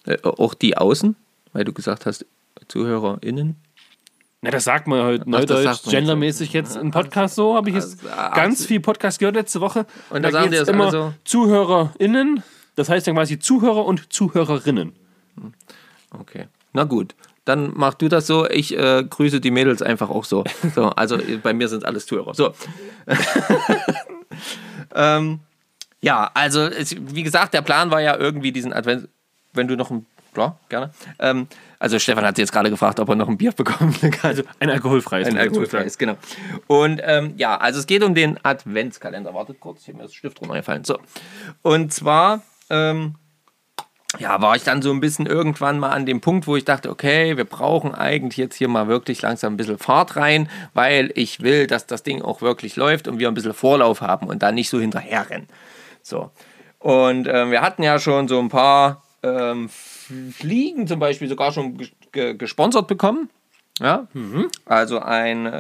Äh, 0.06 0.18
auch 0.22 0.54
die 0.54 0.76
Außen, 0.76 1.16
weil 1.52 1.64
du 1.64 1.72
gesagt 1.72 2.06
hast, 2.06 2.26
ZuhörerInnen. 2.68 3.56
Na, 4.42 4.50
das 4.50 4.64
sagt 4.64 4.86
man 4.86 5.02
heute 5.02 5.18
das 5.20 5.26
neudeutsch, 5.26 5.48
sagt 5.48 5.64
man 5.64 5.74
jetzt 5.74 5.90
gendermäßig 5.90 6.52
jetzt 6.52 6.76
im 6.76 6.90
Podcast 6.90 7.34
so. 7.34 7.54
Habe 7.54 7.70
ich 7.70 7.76
jetzt 7.76 8.06
Also, 8.06 8.34
ganz 8.34 8.66
viel 8.66 8.80
Podcast 8.80 9.18
gehört 9.18 9.36
letzte 9.36 9.60
Woche. 9.62 9.86
Und 10.10 10.22
da 10.22 10.30
sagen 10.30 10.50
die 10.50 10.58
das 10.58 10.68
immer 10.68 10.86
also- 10.86 11.14
ZuhörerInnen. 11.24 12.42
Das 12.76 12.88
heißt 12.88 13.06
dann 13.06 13.14
quasi 13.14 13.38
Zuhörer 13.38 13.84
und 13.86 14.12
Zuhörerinnen. 14.12 14.92
Okay. 16.10 16.48
Na 16.72 16.84
gut. 16.84 17.14
Dann 17.44 17.72
mach 17.74 17.94
du 17.94 18.08
das 18.08 18.26
so. 18.26 18.48
Ich 18.48 18.76
äh, 18.76 19.04
grüße 19.08 19.40
die 19.40 19.50
Mädels 19.50 19.80
einfach 19.80 20.10
auch 20.10 20.24
so. 20.24 20.44
so 20.74 20.84
also 20.96 21.16
äh, 21.16 21.38
bei 21.38 21.52
mir 21.54 21.68
sind 21.68 21.84
alles 21.84 22.06
Zuhörer. 22.06 22.34
So. 22.34 22.52
ähm, 24.94 25.40
ja, 26.02 26.30
also 26.34 26.60
es, 26.60 26.94
wie 26.98 27.22
gesagt, 27.22 27.54
der 27.54 27.62
Plan 27.62 27.90
war 27.90 28.00
ja 28.02 28.16
irgendwie 28.16 28.52
diesen 28.52 28.72
Advent. 28.72 29.08
Wenn 29.54 29.68
du 29.68 29.76
noch 29.76 29.90
ein. 29.90 30.06
Ja, 30.36 30.56
gerne. 30.68 30.90
Ähm, 31.20 31.46
also 31.78 31.96
Stefan 32.00 32.24
hat 32.24 32.38
jetzt 32.38 32.50
gerade 32.50 32.68
gefragt, 32.68 32.98
ob 32.98 33.08
er 33.08 33.14
noch 33.14 33.28
ein 33.28 33.38
Bier 33.38 33.52
bekommen 33.52 33.94
kann. 34.00 34.10
Also 34.22 34.42
Ein 34.58 34.68
alkoholfreies. 34.68 35.28
ein 35.28 35.38
alkoholfreies, 35.38 35.96
genau. 35.96 36.16
Und 36.66 37.00
ähm, 37.04 37.34
ja, 37.36 37.56
also 37.56 37.78
es 37.78 37.86
geht 37.86 38.02
um 38.02 38.16
den 38.16 38.44
Adventskalender. 38.44 39.32
Wartet 39.32 39.60
kurz, 39.60 39.82
ich 39.82 39.88
habe 39.88 39.98
mir 39.98 40.02
das 40.04 40.14
Stift 40.14 40.40
runtergefallen. 40.40 40.82
So. 40.82 40.98
Und 41.62 41.92
zwar 41.92 42.42
ähm, 42.68 43.14
ja, 44.18 44.40
war 44.40 44.56
ich 44.56 44.64
dann 44.64 44.82
so 44.82 44.90
ein 44.92 45.00
bisschen 45.00 45.26
irgendwann 45.26 45.78
mal 45.78 45.90
an 45.90 46.06
dem 46.06 46.20
Punkt, 46.20 46.46
wo 46.46 46.56
ich 46.56 46.64
dachte, 46.64 46.90
okay, 46.90 47.36
wir 47.36 47.44
brauchen 47.44 47.94
eigentlich 47.94 48.36
jetzt 48.36 48.56
hier 48.56 48.68
mal 48.68 48.88
wirklich 48.88 49.22
langsam 49.22 49.54
ein 49.54 49.56
bisschen 49.56 49.78
Fahrt 49.78 50.16
rein, 50.16 50.48
weil 50.72 51.10
ich 51.14 51.40
will, 51.40 51.66
dass 51.66 51.86
das 51.86 52.02
Ding 52.02 52.22
auch 52.22 52.40
wirklich 52.40 52.76
läuft 52.76 53.08
und 53.08 53.18
wir 53.18 53.28
ein 53.28 53.34
bisschen 53.34 53.54
Vorlauf 53.54 54.00
haben 54.00 54.26
und 54.26 54.42
da 54.42 54.52
nicht 54.52 54.68
so 54.68 54.80
hinterherrennen. 54.80 55.48
So. 56.02 56.30
Und 56.78 57.26
ähm, 57.28 57.50
wir 57.50 57.62
hatten 57.62 57.82
ja 57.82 57.98
schon 57.98 58.28
so 58.28 58.38
ein 58.38 58.48
paar 58.48 59.03
ähm, 59.24 59.68
Fliegen 59.68 60.86
zum 60.86 61.00
Beispiel 61.00 61.28
sogar 61.28 61.52
schon 61.52 61.76
ges- 61.78 61.92
ge- 62.12 62.34
gesponsert 62.34 62.86
bekommen. 62.86 63.30
Ja, 63.80 64.06
also 64.66 65.00
ein, 65.00 65.46
äh, 65.46 65.50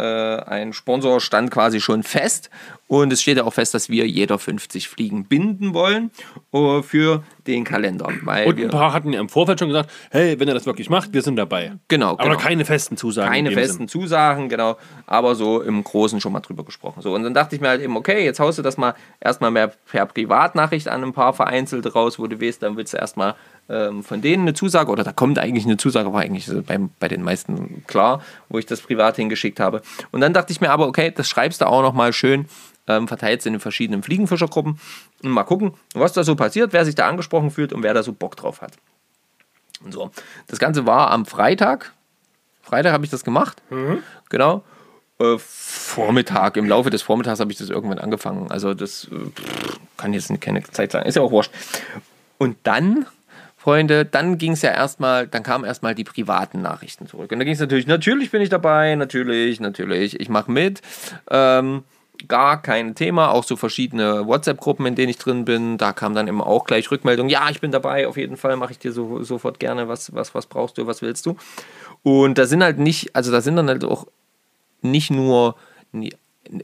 ein 0.46 0.72
Sponsor 0.72 1.20
stand 1.20 1.50
quasi 1.50 1.80
schon 1.80 2.04
fest 2.04 2.48
und 2.86 3.12
es 3.12 3.22
steht 3.22 3.38
ja 3.38 3.44
auch 3.44 3.54
fest, 3.54 3.72
dass 3.74 3.88
wir 3.88 4.06
jeder 4.06 4.38
50 4.38 4.88
Fliegen 4.88 5.24
binden 5.24 5.72
wollen 5.72 6.10
äh, 6.52 6.82
für 6.82 7.22
den 7.46 7.64
Kalender. 7.64 8.08
Weil 8.22 8.46
Und 8.46 8.60
ein 8.60 8.68
paar 8.68 8.92
hatten 8.92 9.12
ja 9.12 9.20
im 9.20 9.28
Vorfeld 9.28 9.58
schon 9.58 9.68
gesagt, 9.68 9.90
hey, 10.10 10.38
wenn 10.38 10.48
er 10.48 10.54
das 10.54 10.66
wirklich 10.66 10.90
macht, 10.90 11.12
wir 11.12 11.22
sind 11.22 11.36
dabei. 11.36 11.72
Genau, 11.88 12.10
Aber 12.10 12.24
genau. 12.24 12.36
keine 12.36 12.64
festen 12.64 12.96
Zusagen. 12.96 13.32
keine 13.32 13.52
festen 13.52 13.88
Zusagen, 13.88 14.48
genau, 14.48 14.76
aber 15.06 15.34
so 15.34 15.62
im 15.62 15.82
Großen 15.82 16.20
schon 16.20 16.32
mal 16.32 16.40
drüber 16.40 16.64
gesprochen. 16.64 17.00
So, 17.02 17.14
und 17.14 17.22
dann 17.22 17.34
dachte 17.34 17.56
ich 17.56 17.62
mir 17.62 17.68
halt 17.68 17.80
eben, 17.80 17.96
okay, 17.96 18.24
jetzt 18.24 18.40
haust 18.40 18.58
du 18.58 18.62
das 18.62 18.76
mal 18.76 18.94
erstmal 19.20 19.50
mehr 19.50 19.72
per 19.90 20.06
Privatnachricht 20.06 20.88
an 20.88 21.04
ein 21.04 21.12
paar 21.12 21.32
Vereinzelte 21.32 21.92
raus, 21.92 22.18
wo 22.18 22.26
du 22.26 22.40
weißt, 22.40 22.62
dann 22.62 22.76
willst 22.76 22.92
du 22.92 22.98
erstmal 22.98 23.34
ähm, 23.68 24.02
von 24.02 24.20
denen 24.20 24.42
eine 24.42 24.54
Zusage, 24.54 24.90
oder 24.90 25.04
da 25.04 25.12
kommt 25.12 25.38
eigentlich 25.38 25.64
eine 25.64 25.76
Zusage, 25.76 26.12
war 26.12 26.20
eigentlich 26.20 26.46
so 26.46 26.62
beim, 26.62 26.90
bei 27.00 27.08
den 27.08 27.22
meisten 27.22 27.84
klar, 27.86 28.22
wo 28.48 28.58
ich 28.58 28.66
das 28.66 28.82
privat 28.82 29.16
hingeschickt 29.16 29.58
habe. 29.60 29.80
Und 30.12 30.20
dann 30.20 30.34
dachte 30.34 30.52
ich 30.52 30.60
mir 30.60 30.70
aber, 30.70 30.86
okay, 30.86 31.12
das 31.14 31.28
schreibst 31.28 31.60
du 31.60 31.66
auch 31.66 31.82
noch 31.82 31.94
mal 31.94 32.12
schön, 32.12 32.46
ähm, 32.86 33.08
verteilt 33.08 33.44
in 33.46 33.54
den 33.54 33.60
verschiedenen 33.60 34.02
Fliegenfischergruppen 34.02 34.78
und 35.22 35.30
mal 35.30 35.44
gucken, 35.44 35.74
was 35.94 36.12
da 36.12 36.24
so 36.24 36.36
passiert, 36.36 36.72
wer 36.72 36.84
sich 36.84 36.94
da 36.94 37.08
angesprochen 37.08 37.50
fühlt 37.50 37.72
und 37.72 37.82
wer 37.82 37.94
da 37.94 38.02
so 38.02 38.12
Bock 38.12 38.36
drauf 38.36 38.60
hat. 38.60 38.72
Und 39.84 39.92
so. 39.92 40.10
Das 40.46 40.58
Ganze 40.58 40.86
war 40.86 41.10
am 41.10 41.26
Freitag. 41.26 41.92
Freitag 42.62 42.92
habe 42.92 43.04
ich 43.04 43.10
das 43.10 43.24
gemacht. 43.24 43.62
Genau. 44.30 44.64
Äh, 45.18 45.36
Vormittag, 45.38 46.56
im 46.56 46.68
Laufe 46.68 46.90
des 46.90 47.02
Vormittags 47.02 47.38
habe 47.40 47.52
ich 47.52 47.58
das 47.58 47.70
irgendwann 47.70 47.98
angefangen. 47.98 48.50
Also 48.50 48.74
das 48.74 49.08
äh, 49.12 49.30
kann 49.96 50.12
jetzt 50.12 50.32
keine 50.40 50.62
Zeit 50.64 50.92
sein, 50.92 51.06
ist 51.06 51.14
ja 51.14 51.22
auch 51.22 51.30
wurscht. 51.30 51.52
Und 52.38 52.56
dann, 52.64 53.06
Freunde, 53.56 54.04
dann 54.04 54.38
ging 54.38 54.52
es 54.52 54.62
ja 54.62 54.70
erstmal, 54.70 55.28
dann 55.28 55.42
kamen 55.42 55.64
erstmal 55.64 55.94
die 55.94 56.04
privaten 56.04 56.62
Nachrichten 56.62 57.06
zurück. 57.06 57.30
Und 57.30 57.38
da 57.38 57.44
ging 57.44 57.54
es 57.54 57.60
natürlich, 57.60 57.86
natürlich 57.86 58.30
bin 58.30 58.42
ich 58.42 58.48
dabei, 58.48 58.96
natürlich, 58.96 59.60
natürlich, 59.60 60.18
ich 60.18 60.28
mache 60.28 60.50
mit. 60.50 60.82
Ähm, 61.30 61.84
gar 62.28 62.60
kein 62.62 62.94
Thema, 62.94 63.30
auch 63.30 63.44
so 63.44 63.56
verschiedene 63.56 64.26
WhatsApp-Gruppen, 64.26 64.86
in 64.86 64.94
denen 64.94 65.10
ich 65.10 65.18
drin 65.18 65.44
bin, 65.44 65.78
da 65.78 65.92
kam 65.92 66.14
dann 66.14 66.28
immer 66.28 66.46
auch 66.46 66.64
gleich 66.64 66.90
Rückmeldung, 66.90 67.28
ja, 67.28 67.48
ich 67.50 67.60
bin 67.60 67.70
dabei, 67.72 68.06
auf 68.06 68.16
jeden 68.16 68.36
Fall 68.36 68.56
mache 68.56 68.72
ich 68.72 68.78
dir 68.78 68.92
so, 68.92 69.22
sofort 69.22 69.58
gerne, 69.58 69.88
was, 69.88 70.14
was, 70.14 70.34
was 70.34 70.46
brauchst 70.46 70.78
du, 70.78 70.86
was 70.86 71.02
willst 71.02 71.26
du. 71.26 71.36
Und 72.02 72.38
da 72.38 72.46
sind 72.46 72.62
halt 72.62 72.78
nicht, 72.78 73.14
also 73.16 73.32
da 73.32 73.40
sind 73.40 73.56
dann 73.56 73.68
halt 73.68 73.84
auch 73.84 74.06
nicht 74.82 75.10
nur 75.10 75.56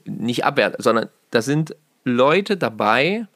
nicht 0.05 0.45
abwert, 0.45 0.77
sondern 0.79 1.09
da 1.31 1.43
sind 1.43 1.75
Leute 2.05 2.57
dabei, 2.57 3.27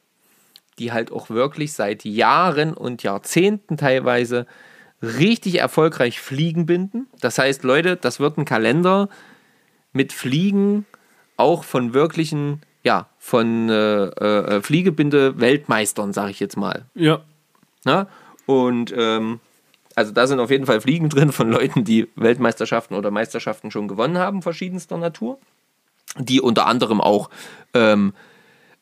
die 0.77 0.91
halt 0.91 1.11
auch 1.11 1.29
wirklich 1.29 1.73
seit 1.73 2.03
Jahren 2.03 2.73
und 2.73 3.03
Jahrzehnten 3.03 3.77
teilweise 3.77 4.45
richtig 5.01 5.59
erfolgreich 5.59 6.19
Fliegen 6.19 6.65
binden. 6.65 7.07
Das 7.21 7.37
heißt, 7.37 7.63
Leute, 7.63 7.95
das 7.95 8.19
wird 8.19 8.37
ein 8.37 8.45
Kalender 8.45 9.09
mit 9.93 10.11
Fliegen 10.11 10.85
auch 11.37 11.63
von 11.63 11.93
wirklichen, 11.93 12.61
ja, 12.83 13.07
von 13.17 13.69
äh, 13.69 14.05
äh, 14.05 14.61
Fliegebinde-Weltmeistern, 14.61 16.13
sage 16.13 16.31
ich 16.31 16.39
jetzt 16.39 16.57
mal. 16.57 16.85
Ja. 16.93 17.21
Ne? 17.83 18.07
Und 18.45 18.93
ähm, 18.95 19.39
also 19.95 20.11
da 20.11 20.27
sind 20.27 20.39
auf 20.39 20.51
jeden 20.51 20.65
Fall 20.65 20.81
Fliegen 20.81 21.09
drin 21.09 21.31
von 21.31 21.49
Leuten, 21.49 21.83
die 21.83 22.07
Weltmeisterschaften 22.15 22.95
oder 22.95 23.11
Meisterschaften 23.11 23.71
schon 23.71 23.87
gewonnen 23.87 24.17
haben, 24.17 24.41
verschiedenster 24.41 24.97
Natur. 24.97 25.39
Die 26.17 26.39
unter 26.39 26.67
anderem 26.67 27.01
auch 27.01 27.29
ähm, 27.73 28.13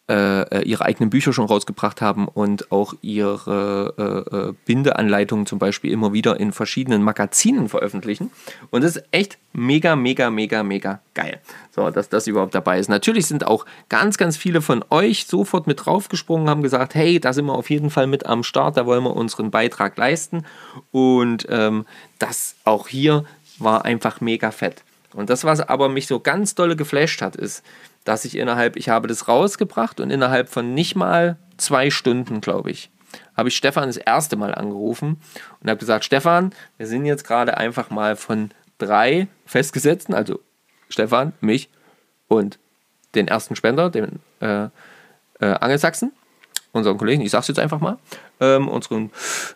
äh, 0.09 0.63
ihre 0.63 0.83
eigenen 0.83 1.09
Bücher 1.09 1.31
schon 1.31 1.45
rausgebracht 1.45 2.01
haben 2.01 2.27
und 2.27 2.71
auch 2.71 2.93
ihre 3.01 3.93
äh, 3.97 4.35
äh, 4.35 4.53
Bindeanleitungen 4.65 5.45
zum 5.45 5.59
Beispiel 5.59 5.91
immer 5.91 6.11
wieder 6.11 6.39
in 6.39 6.51
verschiedenen 6.51 7.03
Magazinen 7.03 7.69
veröffentlichen. 7.69 8.29
Und 8.69 8.83
das 8.83 8.97
ist 8.97 9.05
echt 9.11 9.37
mega, 9.53 9.95
mega, 9.95 10.29
mega, 10.29 10.61
mega 10.63 10.99
geil, 11.13 11.39
so, 11.71 11.89
dass 11.89 12.09
das 12.09 12.27
überhaupt 12.27 12.53
dabei 12.53 12.79
ist. 12.79 12.89
Natürlich 12.89 13.27
sind 13.27 13.47
auch 13.47 13.65
ganz, 13.87 14.17
ganz 14.17 14.35
viele 14.35 14.61
von 14.61 14.83
euch 14.89 15.25
sofort 15.25 15.67
mit 15.67 15.85
draufgesprungen, 15.85 16.49
haben 16.49 16.63
gesagt, 16.63 16.95
hey, 16.95 17.21
da 17.21 17.31
sind 17.31 17.45
wir 17.45 17.53
auf 17.53 17.69
jeden 17.69 17.89
Fall 17.89 18.07
mit 18.07 18.25
am 18.25 18.43
Start, 18.43 18.75
da 18.75 18.85
wollen 18.85 19.03
wir 19.03 19.15
unseren 19.15 19.51
Beitrag 19.51 19.97
leisten. 19.97 20.45
Und 20.91 21.47
ähm, 21.49 21.85
das 22.19 22.55
auch 22.65 22.89
hier 22.89 23.23
war 23.57 23.85
einfach 23.85 24.19
mega 24.19 24.51
fett. 24.51 24.83
Und 25.13 25.29
das, 25.29 25.43
was 25.43 25.61
aber 25.61 25.89
mich 25.89 26.07
so 26.07 26.19
ganz 26.19 26.55
dolle 26.55 26.75
geflasht 26.75 27.21
hat, 27.21 27.35
ist, 27.35 27.63
dass 28.03 28.25
ich 28.25 28.37
innerhalb, 28.37 28.75
ich 28.75 28.89
habe 28.89 29.07
das 29.07 29.27
rausgebracht 29.27 29.99
und 29.99 30.09
innerhalb 30.09 30.49
von 30.49 30.73
nicht 30.73 30.95
mal 30.95 31.37
zwei 31.57 31.89
Stunden, 31.89 32.41
glaube 32.41 32.71
ich, 32.71 32.89
habe 33.35 33.49
ich 33.49 33.55
Stefan 33.55 33.87
das 33.87 33.97
erste 33.97 34.35
Mal 34.35 34.53
angerufen 34.55 35.21
und 35.61 35.69
habe 35.69 35.79
gesagt, 35.79 36.05
Stefan, 36.05 36.53
wir 36.77 36.87
sind 36.87 37.05
jetzt 37.05 37.25
gerade 37.25 37.57
einfach 37.57 37.89
mal 37.89 38.15
von 38.15 38.51
drei 38.77 39.27
Festgesetzten, 39.45 40.13
also 40.13 40.39
Stefan, 40.89 41.33
mich 41.41 41.69
und 42.27 42.59
den 43.15 43.27
ersten 43.27 43.55
Spender, 43.55 43.89
den 43.89 44.19
äh, 44.39 44.65
äh, 44.65 44.69
Angelsachsen, 45.39 46.11
unseren 46.71 46.97
Kollegen, 46.97 47.21
ich 47.21 47.31
sag's 47.31 47.47
jetzt 47.47 47.59
einfach 47.59 47.79
mal, 47.79 47.97
ähm, 48.39 48.67
unseren 48.67 49.11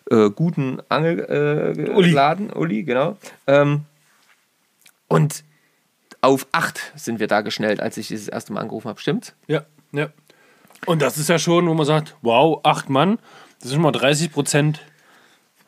äh, 0.10 0.30
guten 0.30 0.80
Angelladen, 0.90 1.88
äh, 1.88 2.54
Uli. 2.54 2.56
Uli, 2.56 2.84
genau. 2.84 3.18
Ähm, 3.48 3.86
und 5.08 5.44
auf 6.22 6.48
acht 6.52 6.92
sind 6.96 7.20
wir 7.20 7.28
da 7.28 7.42
geschnellt, 7.42 7.80
als 7.80 7.98
ich 7.98 8.08
dieses 8.08 8.28
erste 8.28 8.54
Mal 8.54 8.62
angerufen 8.62 8.90
habe. 8.90 9.00
Stimmt? 9.00 9.36
Ja, 9.48 9.66
ja. 9.92 10.10
Und 10.86 11.02
das 11.02 11.18
ist 11.18 11.30
ja 11.30 11.40
schon, 11.40 11.68
wo 11.68 11.74
man 11.74 11.86
sagt, 11.86 12.16
wow, 12.22 12.60
acht 12.64 12.90
Mann, 12.90 13.20
das 13.60 13.70
sind 13.70 13.76
schon 13.76 13.84
mal 13.84 13.92
30 13.92 14.32
Prozent 14.32 14.82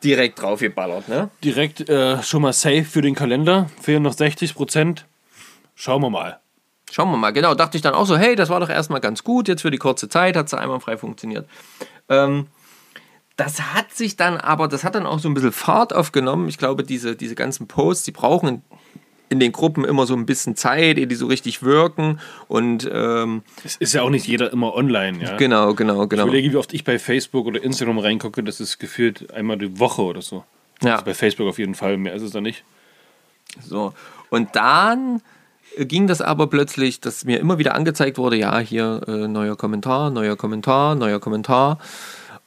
Direkt 0.02 0.40
draufgeballert, 0.40 1.08
ne? 1.08 1.28
direkt 1.44 1.86
äh, 1.90 2.22
schon 2.22 2.40
mal 2.40 2.54
safe 2.54 2.84
für 2.84 3.02
den 3.02 3.14
Kalender. 3.14 3.68
Fehlen 3.82 4.02
noch 4.02 4.14
60 4.14 4.54
Prozent. 4.54 5.04
Schauen 5.74 6.00
wir 6.00 6.08
mal. 6.08 6.40
Schauen 6.90 7.10
wir 7.10 7.18
mal. 7.18 7.32
Genau, 7.32 7.54
dachte 7.54 7.76
ich 7.76 7.82
dann 7.82 7.92
auch 7.92 8.06
so, 8.06 8.16
hey, 8.16 8.34
das 8.34 8.48
war 8.48 8.60
doch 8.60 8.70
erstmal 8.70 9.02
ganz 9.02 9.24
gut. 9.24 9.46
Jetzt 9.46 9.60
für 9.60 9.70
die 9.70 9.78
kurze 9.78 10.08
Zeit 10.08 10.36
hat 10.36 10.46
es 10.46 10.54
einmal 10.54 10.80
frei 10.80 10.96
funktioniert. 10.96 11.46
Ähm, 12.08 12.46
das 13.36 13.60
hat 13.74 13.92
sich 13.92 14.16
dann 14.16 14.38
aber, 14.38 14.68
das 14.68 14.84
hat 14.84 14.94
dann 14.94 15.06
auch 15.06 15.18
so 15.18 15.28
ein 15.28 15.34
bisschen 15.34 15.52
Fahrt 15.52 15.94
aufgenommen. 15.94 16.48
Ich 16.48 16.56
glaube, 16.56 16.82
diese, 16.82 17.14
diese 17.14 17.34
ganzen 17.34 17.68
Posts, 17.68 18.04
die 18.04 18.12
brauchen 18.12 18.62
in, 19.30 19.40
den 19.40 19.52
Gruppen 19.52 19.84
immer 19.84 20.06
so 20.06 20.14
ein 20.14 20.26
bisschen 20.26 20.56
Zeit, 20.56 20.98
ehe 20.98 21.06
die 21.06 21.14
so 21.14 21.26
richtig 21.26 21.62
wirken. 21.62 22.20
Und 22.48 22.88
ähm, 22.92 23.42
Es 23.64 23.76
ist 23.76 23.94
ja 23.94 24.02
auch 24.02 24.10
nicht 24.10 24.26
jeder 24.26 24.52
immer 24.52 24.74
online, 24.74 25.22
ja. 25.22 25.36
genau, 25.36 25.74
genau, 25.74 26.06
genau. 26.06 26.24
Ich 26.24 26.28
überlege, 26.28 26.52
wie 26.52 26.56
oft 26.56 26.74
ich 26.74 26.84
bei 26.84 26.98
Facebook 26.98 27.46
oder 27.46 27.62
Instagram 27.62 27.98
reingucke, 27.98 28.42
das 28.42 28.60
ist 28.60 28.78
gefühlt 28.78 29.32
einmal 29.32 29.56
die 29.56 29.78
Woche 29.78 30.02
oder 30.02 30.20
so. 30.20 30.44
Ja. 30.82 30.92
Also 30.92 31.04
bei 31.04 31.14
Facebook 31.14 31.48
auf 31.48 31.58
jeden 31.58 31.74
Fall, 31.74 31.96
mehr 31.96 32.14
ist 32.14 32.22
es 32.22 32.32
da 32.32 32.40
nicht. 32.40 32.64
So. 33.66 33.94
Und 34.28 34.54
dann 34.54 35.22
ging 35.78 36.06
das 36.06 36.20
aber 36.20 36.48
plötzlich, 36.48 37.00
dass 37.00 37.24
mir 37.24 37.38
immer 37.38 37.58
wieder 37.58 37.74
angezeigt 37.74 38.18
wurde, 38.18 38.36
ja, 38.36 38.58
hier 38.58 39.02
äh, 39.06 39.28
neuer 39.28 39.56
Kommentar, 39.56 40.10
neuer 40.10 40.36
Kommentar, 40.36 40.94
neuer 40.94 41.20
Kommentar. 41.20 41.78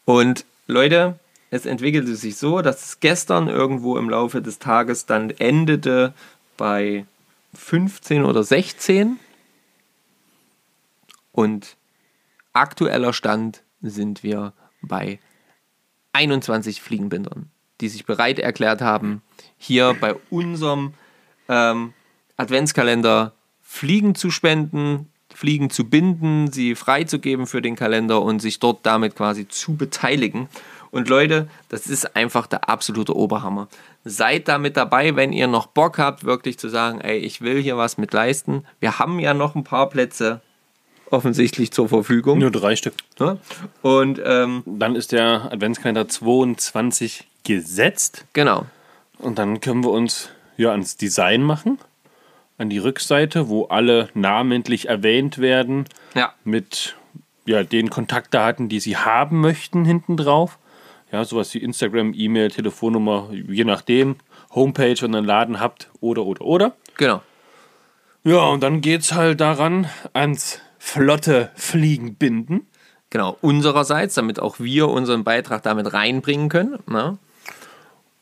Und 0.06 0.46
Leute, 0.68 1.20
es 1.50 1.66
entwickelte 1.66 2.16
sich 2.16 2.38
so, 2.38 2.62
dass 2.62 2.84
es 2.84 3.00
gestern 3.00 3.48
irgendwo 3.48 3.98
im 3.98 4.10
Laufe 4.10 4.42
des 4.42 4.60
Tages 4.60 5.06
dann 5.06 5.30
endete 5.30 6.14
bei 6.58 7.06
15 7.54 8.24
oder 8.24 8.44
16. 8.44 9.20
Und 11.32 11.78
aktueller 12.54 13.14
Stand 13.14 13.64
sind 13.82 14.24
wir 14.24 14.54
bei 14.82 15.20
21 16.14 16.82
Fliegenbindern, 16.82 17.50
die 17.82 17.90
sich 17.90 18.06
bereit 18.06 18.40
erklärt 18.40 18.82
haben, 18.82 19.22
hier 19.58 19.96
bei 20.00 20.16
unserem 20.30 20.94
ähm, 21.50 21.94
Adventskalender 22.38 23.34
Fliegen 23.62 24.14
zu 24.14 24.30
spenden, 24.30 25.10
Fliegen 25.34 25.72
zu 25.72 25.90
binden, 25.90 26.52
sie 26.52 26.76
freizugeben 26.76 27.48
für 27.48 27.62
den 27.62 27.76
Kalender 27.76 28.22
und 28.22 28.40
sich 28.40 28.60
dort 28.60 28.86
damit 28.86 29.16
quasi 29.16 29.48
zu 29.48 29.76
beteiligen. 29.76 30.48
Und 30.94 31.10
Leute, 31.10 31.48
das 31.70 31.88
ist 31.88 32.16
einfach 32.16 32.46
der 32.46 32.70
absolute 32.70 33.16
Oberhammer. 33.16 33.68
Seid 34.06 34.48
da 34.48 34.60
mit 34.60 34.78
dabei, 34.78 35.16
wenn 35.16 35.34
ihr 35.34 35.48
noch 35.48 35.66
Bock 35.66 35.98
habt, 35.98 36.24
wirklich 36.24 36.60
zu 36.60 36.70
sagen, 36.70 37.02
ey, 37.02 37.18
ich 37.18 37.42
will 37.42 37.60
hier 37.60 37.78
was 37.78 37.98
mit 37.98 38.14
leisten. 38.14 38.64
Wir 38.80 39.00
haben 39.00 39.20
ja 39.20 39.34
noch 39.34 39.56
ein 39.56 39.64
paar 39.64 39.90
Plätze 39.90 40.42
offensichtlich 41.10 41.72
zur 41.72 41.90
Verfügung. 41.90 42.38
Nur 42.38 42.52
drei 42.52 42.76
Stück. 42.76 42.94
Ne? 43.20 43.40
Und 43.82 44.22
ähm, 44.24 44.62
Dann 44.68 44.96
ist 44.96 45.12
der 45.12 45.52
Adventskalender 45.52 46.08
22 46.08 47.28
gesetzt. 47.44 48.26
genau, 48.34 48.68
Und 49.18 49.40
dann 49.40 49.62
können 49.62 49.84
wir 49.84 49.90
uns 49.90 50.30
ja 50.58 50.72
ans 50.72 50.96
Design 50.96 51.42
machen. 51.42 51.80
An 52.60 52.70
die 52.70 52.78
Rückseite, 52.78 53.50
wo 53.50 53.66
alle 53.66 54.10
namentlich 54.14 54.90
erwähnt 54.90 55.40
werden. 55.40 55.86
ja, 56.14 56.34
Mit 56.44 56.96
ja, 57.46 57.64
den 57.64 57.90
Kontaktdaten, 57.90 58.70
die 58.70 58.80
sie 58.80 58.96
haben 58.96 59.42
möchten, 59.42 59.86
hinten 59.86 60.18
drauf. 60.18 60.60
Ja, 61.14 61.24
sowas 61.24 61.54
wie 61.54 61.60
Instagram, 61.60 62.14
E-Mail, 62.16 62.50
Telefonnummer, 62.50 63.30
je 63.32 63.66
nachdem, 63.66 64.16
Homepage 64.56 64.98
und 65.06 65.14
einen 65.14 65.28
Laden 65.28 65.60
habt 65.60 65.92
oder 66.02 66.26
oder 66.26 66.42
oder. 66.42 66.76
Genau. 66.98 67.22
Ja, 68.24 68.48
und 68.48 68.64
dann 68.64 68.82
geht's 68.82 69.14
halt 69.14 69.40
daran 69.40 69.88
ans 70.14 70.60
flotte 70.80 71.52
Fliegen 71.54 72.16
binden. 72.16 72.66
Genau, 73.12 73.38
unsererseits, 73.42 74.16
damit 74.16 74.40
auch 74.40 74.60
wir 74.60 74.88
unseren 74.90 75.24
Beitrag 75.24 75.62
damit 75.62 75.94
reinbringen 75.94 76.50
können. 76.50 76.80
Ne? 76.88 77.20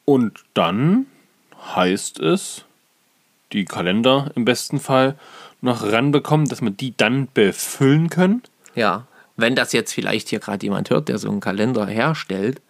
Und 0.04 0.44
dann 0.54 1.06
heißt 1.74 2.20
es, 2.20 2.66
die 3.54 3.64
Kalender 3.64 4.32
im 4.36 4.44
besten 4.44 4.82
Fall 4.82 5.16
noch 5.62 5.82
ranbekommen, 5.82 6.50
dass 6.50 6.62
wir 6.62 6.72
die 6.72 6.94
dann 6.98 7.30
befüllen 7.34 8.10
können. 8.10 8.44
Ja, 8.76 9.08
wenn 9.38 9.56
das 9.56 9.72
jetzt 9.72 9.94
vielleicht 9.94 10.28
hier 10.28 10.39
gerade 10.39 10.66
jemand 10.66 10.89
hört, 10.89 11.08
der 11.08 11.20
so 11.20 11.30
einen 11.30 11.39
Kalender 11.39 11.88
herstellt. 11.88 12.62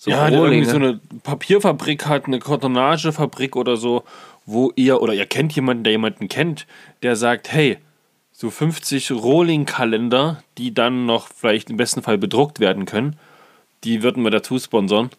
So 0.00 0.12
ja, 0.12 0.28
irgendwie 0.28 0.64
so 0.64 0.76
eine 0.76 1.00
Papierfabrik 1.24 2.06
hat, 2.06 2.26
eine 2.26 2.38
Kartonagefabrik 2.38 3.56
oder 3.56 3.76
so, 3.76 4.04
wo 4.46 4.72
ihr 4.76 5.02
oder 5.02 5.12
ihr 5.12 5.26
kennt 5.26 5.52
jemanden, 5.56 5.82
der 5.82 5.90
jemanden 5.90 6.28
kennt, 6.28 6.68
der 7.02 7.16
sagt, 7.16 7.52
hey, 7.52 7.78
so 8.30 8.48
50 8.48 9.10
Rohling-Kalender, 9.10 10.40
die 10.56 10.72
dann 10.72 11.04
noch 11.04 11.26
vielleicht 11.26 11.68
im 11.70 11.76
besten 11.76 12.02
Fall 12.02 12.16
bedruckt 12.16 12.60
werden 12.60 12.86
können, 12.86 13.16
die 13.82 14.04
würden 14.04 14.22
wir 14.22 14.30
dazu 14.30 14.60
sponsern. 14.60 15.10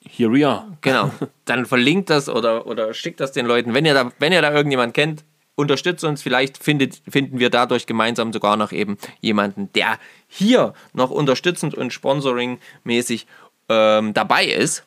Here 0.00 0.32
we 0.32 0.48
are. 0.48 0.64
Genau. 0.80 1.10
Dann 1.44 1.66
verlinkt 1.66 2.08
das 2.08 2.30
oder, 2.30 2.66
oder 2.66 2.94
schickt 2.94 3.20
das 3.20 3.32
den 3.32 3.44
Leuten. 3.44 3.74
Wenn 3.74 3.84
ihr 3.84 3.92
da, 3.92 4.10
wenn 4.18 4.32
ihr 4.32 4.40
da 4.40 4.52
irgendjemand 4.52 4.94
kennt, 4.94 5.24
unterstützt 5.58 6.04
uns. 6.04 6.22
Vielleicht 6.22 6.62
findet, 6.62 7.02
finden 7.08 7.40
wir 7.40 7.50
dadurch 7.50 7.86
gemeinsam 7.86 8.32
sogar 8.32 8.56
noch 8.56 8.70
eben 8.70 8.96
jemanden, 9.20 9.70
der 9.74 9.98
hier 10.28 10.72
noch 10.92 11.10
unterstützend 11.10 11.74
und 11.74 11.92
sponsoring-mäßig 11.92 13.26
ähm, 13.68 14.14
dabei 14.14 14.46
ist. 14.46 14.84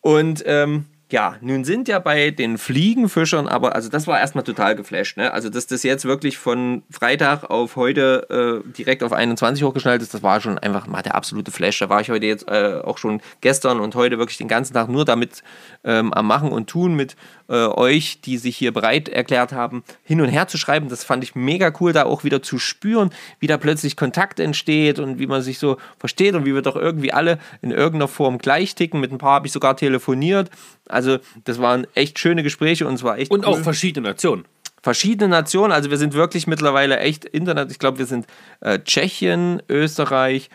Und 0.00 0.42
ähm, 0.46 0.86
ja, 1.14 1.36
nun 1.40 1.64
sind 1.64 1.86
ja 1.86 1.98
bei 1.98 2.30
den 2.30 2.58
Fliegenfischern, 2.58 3.46
aber 3.46 3.74
also 3.74 3.88
das 3.88 4.06
war 4.06 4.18
erstmal 4.18 4.42
total 4.42 4.74
geflasht. 4.74 5.16
Ne? 5.16 5.32
Also, 5.32 5.48
dass 5.48 5.66
das 5.66 5.82
jetzt 5.82 6.06
wirklich 6.06 6.38
von 6.38 6.82
Freitag 6.90 7.44
auf 7.44 7.76
heute 7.76 8.62
äh, 8.64 8.72
direkt 8.72 9.02
auf 9.02 9.12
21 9.12 9.62
hochgeschnallt 9.62 10.02
ist, 10.02 10.12
das 10.12 10.22
war 10.22 10.40
schon 10.40 10.58
einfach 10.58 10.86
mal 10.86 11.02
der 11.02 11.14
absolute 11.14 11.52
Flash. 11.52 11.78
Da 11.78 11.88
war 11.88 12.00
ich 12.00 12.10
heute 12.10 12.26
jetzt 12.26 12.48
äh, 12.48 12.80
auch 12.82 12.98
schon 12.98 13.20
gestern 13.42 13.80
und 13.80 13.94
heute 13.94 14.18
wirklich 14.18 14.38
den 14.38 14.48
ganzen 14.48 14.74
Tag 14.74 14.88
nur 14.88 15.04
damit 15.04 15.44
ähm, 15.84 16.12
am 16.12 16.26
Machen 16.26 16.50
und 16.50 16.68
Tun 16.68 16.96
mit 16.96 17.16
äh, 17.48 17.66
euch, 17.66 18.20
die 18.22 18.38
sich 18.38 18.56
hier 18.56 18.72
bereit 18.72 19.08
erklärt 19.08 19.52
haben, 19.52 19.84
hin 20.02 20.20
und 20.20 20.28
her 20.28 20.48
zu 20.48 20.56
schreiben. 20.58 20.88
Das 20.88 21.04
fand 21.04 21.22
ich 21.24 21.34
mega 21.34 21.72
cool, 21.80 21.92
da 21.92 22.04
auch 22.04 22.24
wieder 22.24 22.42
zu 22.42 22.58
spüren, 22.58 23.10
wie 23.40 23.46
da 23.46 23.56
plötzlich 23.58 23.96
Kontakt 23.96 24.40
entsteht 24.40 24.98
und 24.98 25.18
wie 25.18 25.26
man 25.26 25.42
sich 25.42 25.58
so 25.58 25.76
versteht 25.98 26.34
und 26.34 26.44
wie 26.46 26.54
wir 26.54 26.62
doch 26.62 26.76
irgendwie 26.76 27.12
alle 27.12 27.38
in 27.62 27.70
irgendeiner 27.70 28.08
Form 28.08 28.38
gleich 28.38 28.74
ticken. 28.74 29.00
Mit 29.00 29.12
ein 29.12 29.18
paar 29.18 29.34
habe 29.34 29.46
ich 29.46 29.52
sogar 29.52 29.76
telefoniert. 29.76 30.50
Also, 30.88 31.18
das 31.44 31.60
waren 31.60 31.86
echt 31.94 32.18
schöne 32.18 32.42
Gespräche 32.42 32.86
und 32.86 32.94
es 32.94 33.02
war 33.02 33.18
echt 33.18 33.30
Und 33.30 33.46
cool 33.46 33.52
auch 33.54 33.58
verschiedene 33.60 34.08
Nationen. 34.08 34.44
verschiedene 34.82 35.28
Nationen. 35.28 35.72
Also 35.72 35.90
wir 35.90 35.96
sind 35.98 36.14
wirklich 36.14 36.46
mittlerweile 36.46 36.98
echt 36.98 37.24
Internet. 37.24 37.70
Ich 37.70 37.78
glaube, 37.78 37.98
wir 37.98 38.06
sind 38.06 38.26
äh, 38.60 38.78
Tschechien, 38.80 39.62
Österreich, 39.68 40.50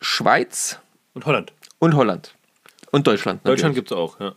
Schweiz 0.00 0.78
Und 1.14 1.26
Holland. 1.26 1.52
und 1.78 1.94
Holland. 1.94 2.34
Und 2.90 3.06
Deutschland. 3.06 3.44
Natürlich. 3.44 3.60
Deutschland 3.62 3.74
gibt 3.74 3.90
es 3.90 3.96
auch, 3.96 4.20
ja. 4.20 4.34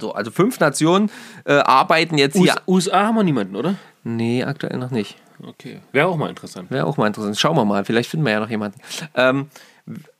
So, 0.00 0.12
also 0.12 0.30
fünf 0.30 0.60
Nationen 0.60 1.10
äh, 1.44 1.54
arbeiten 1.54 2.18
jetzt 2.18 2.36
hier. 2.36 2.54
US 2.66 2.88
USA 2.88 3.06
haben 3.06 3.16
wir 3.16 3.24
niemanden, 3.24 3.56
oder? 3.56 3.74
Nee, 4.04 4.44
aktuell 4.44 4.78
noch 4.78 4.90
nicht. 4.90 5.16
Okay. 5.42 5.80
Wäre 5.92 6.08
auch 6.08 6.16
mal 6.16 6.28
interessant. 6.28 6.70
Wäre 6.70 6.86
auch 6.86 6.96
mal 6.96 7.06
interessant. 7.06 7.38
Schauen 7.38 7.56
wir 7.56 7.64
mal, 7.64 7.84
vielleicht 7.84 8.10
finden 8.10 8.26
wir 8.26 8.32
ja 8.32 8.40
noch 8.40 8.50
jemanden. 8.50 8.80
Ähm, 9.14 9.48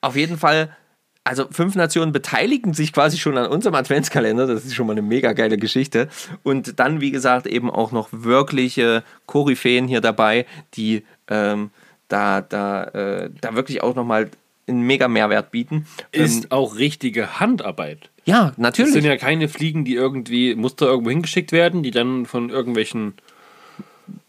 auf 0.01 0.17
jeden 0.17 0.39
Fall, 0.39 0.77
also 1.25 1.47
fünf 1.51 1.75
Nationen 1.75 2.13
beteiligen 2.13 2.75
sich 2.75 2.93
quasi 2.93 3.19
schon 3.19 3.37
an 3.37 3.51
unserem 3.51 3.75
Adventskalender. 3.75 4.47
Das 4.47 4.65
ist 4.65 4.75
schon 4.75 4.87
mal 4.87 4.93
eine 4.93 5.03
mega 5.03 5.33
geile 5.33 5.59
Geschichte. 5.59 6.09
Und 6.43 6.79
dann, 6.79 7.01
wie 7.01 7.11
gesagt, 7.11 7.47
eben 7.47 7.71
auch 7.71 7.93
noch 7.93 8.09
wirkliche 8.13 9.03
Koryphäen 9.27 9.89
hier 9.89 10.01
dabei, 10.01 10.47
die 10.75 11.05
ähm, 11.29 11.71
da, 12.09 12.41
da, 12.41 12.85
äh, 12.85 13.31
da 13.41 13.55
wirklich 13.55 13.83
auch 13.83 13.95
nochmal 13.95 14.31
einen 14.69 14.83
mega 14.83 15.09
Mehrwert 15.09 15.51
bieten. 15.51 15.87
Ähm, 16.13 16.25
Ist 16.25 16.53
auch 16.53 16.77
richtige 16.77 17.41
Handarbeit. 17.41 18.11
ja, 18.25 18.51
Es 18.51 18.59
natürlich. 18.59 18.93
sind 18.93 19.05
ja 19.05 19.17
keine 19.17 19.49
Fliegen, 19.49 19.85
die 19.85 19.95
irgendwie 19.95 20.55
Muster 20.55 20.87
irgendwo 20.87 21.11
hingeschickt 21.11 21.53
werden, 21.53 21.83
die 21.83 21.91
dann 21.91 22.27
von 22.27 22.51
irgendwelchen 22.51 23.15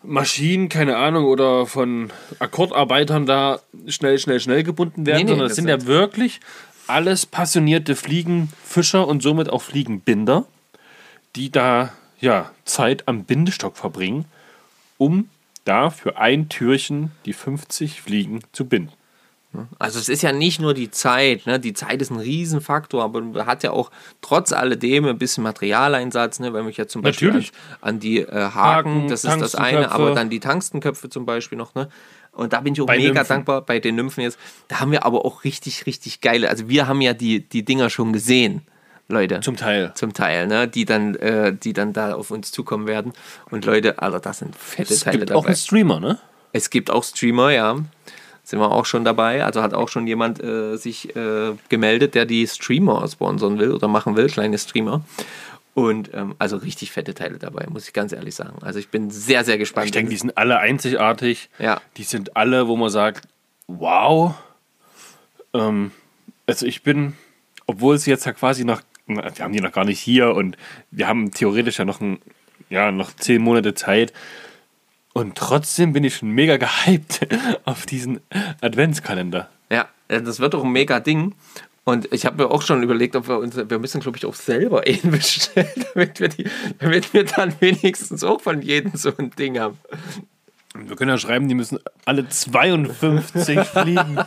Maschinen, 0.03 0.69
keine 0.69 0.97
Ahnung, 0.97 1.25
oder 1.25 1.65
von 1.65 2.11
Akkordarbeitern 2.39 3.25
da 3.25 3.59
schnell, 3.87 4.17
schnell, 4.19 4.39
schnell 4.39 4.63
gebunden 4.63 5.05
werden, 5.05 5.17
Nee, 5.17 5.23
nee, 5.23 5.29
sondern 5.29 5.45
das 5.45 5.51
es 5.51 5.55
sind 5.57 5.67
ja 5.67 5.85
wirklich 5.85 6.39
alles 6.87 7.25
passionierte 7.25 7.95
Fliegenfischer 7.95 9.07
und 9.07 9.21
somit 9.21 9.49
auch 9.49 9.61
Fliegenbinder, 9.61 10.45
die 11.35 11.51
da 11.51 11.93
ja 12.19 12.51
Zeit 12.65 13.07
am 13.07 13.23
Bindestock 13.25 13.77
verbringen, 13.77 14.25
um 14.97 15.29
da 15.65 15.91
für 15.91 16.17
ein 16.17 16.49
Türchen 16.49 17.11
die 17.25 17.33
50 17.33 18.01
Fliegen 18.01 18.39
zu 18.51 18.65
binden. 18.65 18.91
Also 19.79 19.97
es 19.99 20.09
ist 20.09 20.21
ja 20.21 20.31
nicht 20.31 20.61
nur 20.61 20.73
die 20.75 20.91
Zeit, 20.91 21.47
ne? 21.47 21.59
die 21.59 21.73
Zeit 21.73 22.01
ist 22.03 22.11
ein 22.11 22.19
Riesenfaktor, 22.19 23.03
aber 23.03 23.21
man 23.21 23.45
hat 23.47 23.63
ja 23.63 23.71
auch 23.71 23.89
trotz 24.21 24.51
alledem 24.53 25.05
ein 25.05 25.17
bisschen 25.17 25.43
Materialeinsatz, 25.43 26.39
ne? 26.39 26.53
wenn 26.53 26.67
ich 26.69 26.77
jetzt 26.77 26.91
zum 26.93 27.01
Beispiel 27.01 27.29
an, 27.29 27.33
Natürlich. 27.35 27.51
an 27.81 27.99
die 27.99 28.19
äh, 28.19 28.31
Haken, 28.31 28.53
Haken, 28.53 29.07
das 29.07 29.23
ist 29.23 29.41
das 29.41 29.55
eine, 29.55 29.91
aber 29.91 30.13
dann 30.13 30.29
die 30.29 30.39
Tangstenköpfe 30.39 31.09
zum 31.09 31.25
Beispiel 31.25 31.57
noch, 31.57 31.73
ne? 31.75 31.89
Und 32.31 32.53
da 32.53 32.61
bin 32.61 32.73
ich 32.73 32.81
auch 32.81 32.85
Bei 32.85 32.97
mega 32.97 33.09
Nymphen. 33.13 33.27
dankbar 33.27 33.61
bei 33.63 33.79
den 33.79 33.95
Nymphen 33.95 34.21
jetzt. 34.21 34.37
Da 34.67 34.79
haben 34.79 34.91
wir 34.91 35.03
aber 35.03 35.25
auch 35.25 35.43
richtig, 35.43 35.87
richtig 35.87 36.21
geile, 36.21 36.47
also 36.49 36.69
wir 36.69 36.87
haben 36.87 37.01
ja 37.01 37.13
die, 37.13 37.41
die 37.41 37.65
Dinger 37.65 37.89
schon 37.89 38.13
gesehen, 38.13 38.61
Leute. 39.07 39.39
Zum 39.39 39.57
Teil. 39.57 39.91
zum 39.95 40.13
Teil, 40.13 40.45
ne? 40.45 40.67
die, 40.67 40.85
dann, 40.85 41.15
äh, 41.15 41.53
die 41.55 41.73
dann 41.73 41.91
da 41.93 42.13
auf 42.13 42.29
uns 42.29 42.51
zukommen 42.51 42.85
werden. 42.85 43.13
Und 43.49 43.65
Leute, 43.65 43.99
Alter, 43.99 44.19
das 44.19 44.37
sind 44.39 44.55
fette 44.55 44.93
Es 44.93 44.99
Teile 44.99 45.17
gibt 45.17 45.31
dabei. 45.31 45.39
auch 45.39 45.45
einen 45.47 45.55
Streamer, 45.55 45.99
ne? 45.99 46.19
Es 46.53 46.69
gibt 46.69 46.91
auch 46.91 47.03
Streamer, 47.03 47.49
ja. 47.51 47.77
Sind 48.49 48.57
wir 48.57 48.71
auch 48.71 48.87
schon 48.87 49.05
dabei. 49.05 49.45
Also 49.45 49.61
hat 49.61 49.75
auch 49.75 49.89
schon 49.89 50.07
jemand 50.07 50.43
äh, 50.43 50.75
sich 50.75 51.15
äh, 51.15 51.51
gemeldet, 51.69 52.15
der 52.15 52.25
die 52.25 52.47
Streamer 52.47 53.07
sponsern 53.07 53.59
will 53.59 53.71
oder 53.71 53.87
machen 53.87 54.15
will, 54.15 54.25
kleine 54.25 54.57
Streamer. 54.57 55.03
Und 55.75 56.09
ähm, 56.15 56.33
also 56.39 56.57
richtig 56.57 56.91
fette 56.91 57.13
Teile 57.13 57.37
dabei, 57.37 57.67
muss 57.69 57.87
ich 57.87 57.93
ganz 57.93 58.11
ehrlich 58.11 58.33
sagen. 58.33 58.57
Also 58.63 58.79
ich 58.79 58.89
bin 58.89 59.11
sehr, 59.11 59.45
sehr 59.45 59.59
gespannt. 59.59 59.85
Ich 59.85 59.91
denke, 59.91 60.09
die 60.09 60.17
sind 60.17 60.35
alle 60.35 60.57
einzigartig. 60.57 61.51
Ja. 61.59 61.79
Die 61.97 62.01
sind 62.01 62.35
alle, 62.35 62.67
wo 62.67 62.75
man 62.75 62.89
sagt, 62.89 63.27
wow. 63.67 64.33
Ähm, 65.53 65.91
also 66.47 66.65
ich 66.65 66.81
bin, 66.81 67.13
obwohl 67.67 67.93
es 67.93 68.07
jetzt 68.07 68.25
ja 68.25 68.33
quasi 68.33 68.65
noch, 68.65 68.81
wir 69.05 69.31
haben 69.41 69.53
die 69.53 69.61
noch 69.61 69.73
gar 69.73 69.85
nicht 69.85 69.99
hier 69.99 70.33
und 70.33 70.57
wir 70.89 71.07
haben 71.07 71.29
theoretisch 71.29 71.77
ja 71.77 71.85
noch, 71.85 72.01
ein, 72.01 72.17
ja, 72.71 72.91
noch 72.91 73.15
zehn 73.15 73.43
Monate 73.43 73.75
Zeit. 73.75 74.11
Und 75.13 75.35
trotzdem 75.35 75.93
bin 75.93 76.03
ich 76.03 76.17
schon 76.17 76.31
mega 76.31 76.57
gehypt 76.57 77.27
auf 77.65 77.85
diesen 77.85 78.19
Adventskalender. 78.61 79.49
Ja, 79.71 79.87
äh, 80.07 80.21
das 80.21 80.39
wird 80.39 80.53
doch 80.53 80.63
ein 80.63 80.71
mega 80.71 80.99
Ding. 80.99 81.35
Und 81.83 82.11
ich 82.13 82.25
habe 82.25 82.43
mir 82.43 82.51
auch 82.51 82.61
schon 82.61 82.83
überlegt, 82.83 83.15
ob 83.15 83.27
wir 83.27 83.39
uns, 83.39 83.55
wir 83.57 83.79
müssen, 83.79 83.99
glaube 83.99 84.17
ich, 84.17 84.25
auch 84.25 84.35
selber 84.35 84.83
einen 84.85 85.11
bestellen, 85.11 85.67
damit 85.93 86.19
wir, 86.19 86.29
die, 86.29 86.45
damit 86.77 87.13
wir 87.13 87.25
dann 87.25 87.53
wenigstens 87.59 88.23
auch 88.23 88.41
von 88.41 88.61
jedem 88.61 88.91
so 88.95 89.11
ein 89.17 89.31
Ding 89.31 89.59
haben. 89.59 89.77
Wir 90.75 90.95
können 90.95 91.09
ja 91.09 91.17
schreiben, 91.17 91.47
die 91.47 91.55
müssen 91.55 91.79
alle 92.05 92.29
52 92.29 93.59
fliegen. 93.67 94.17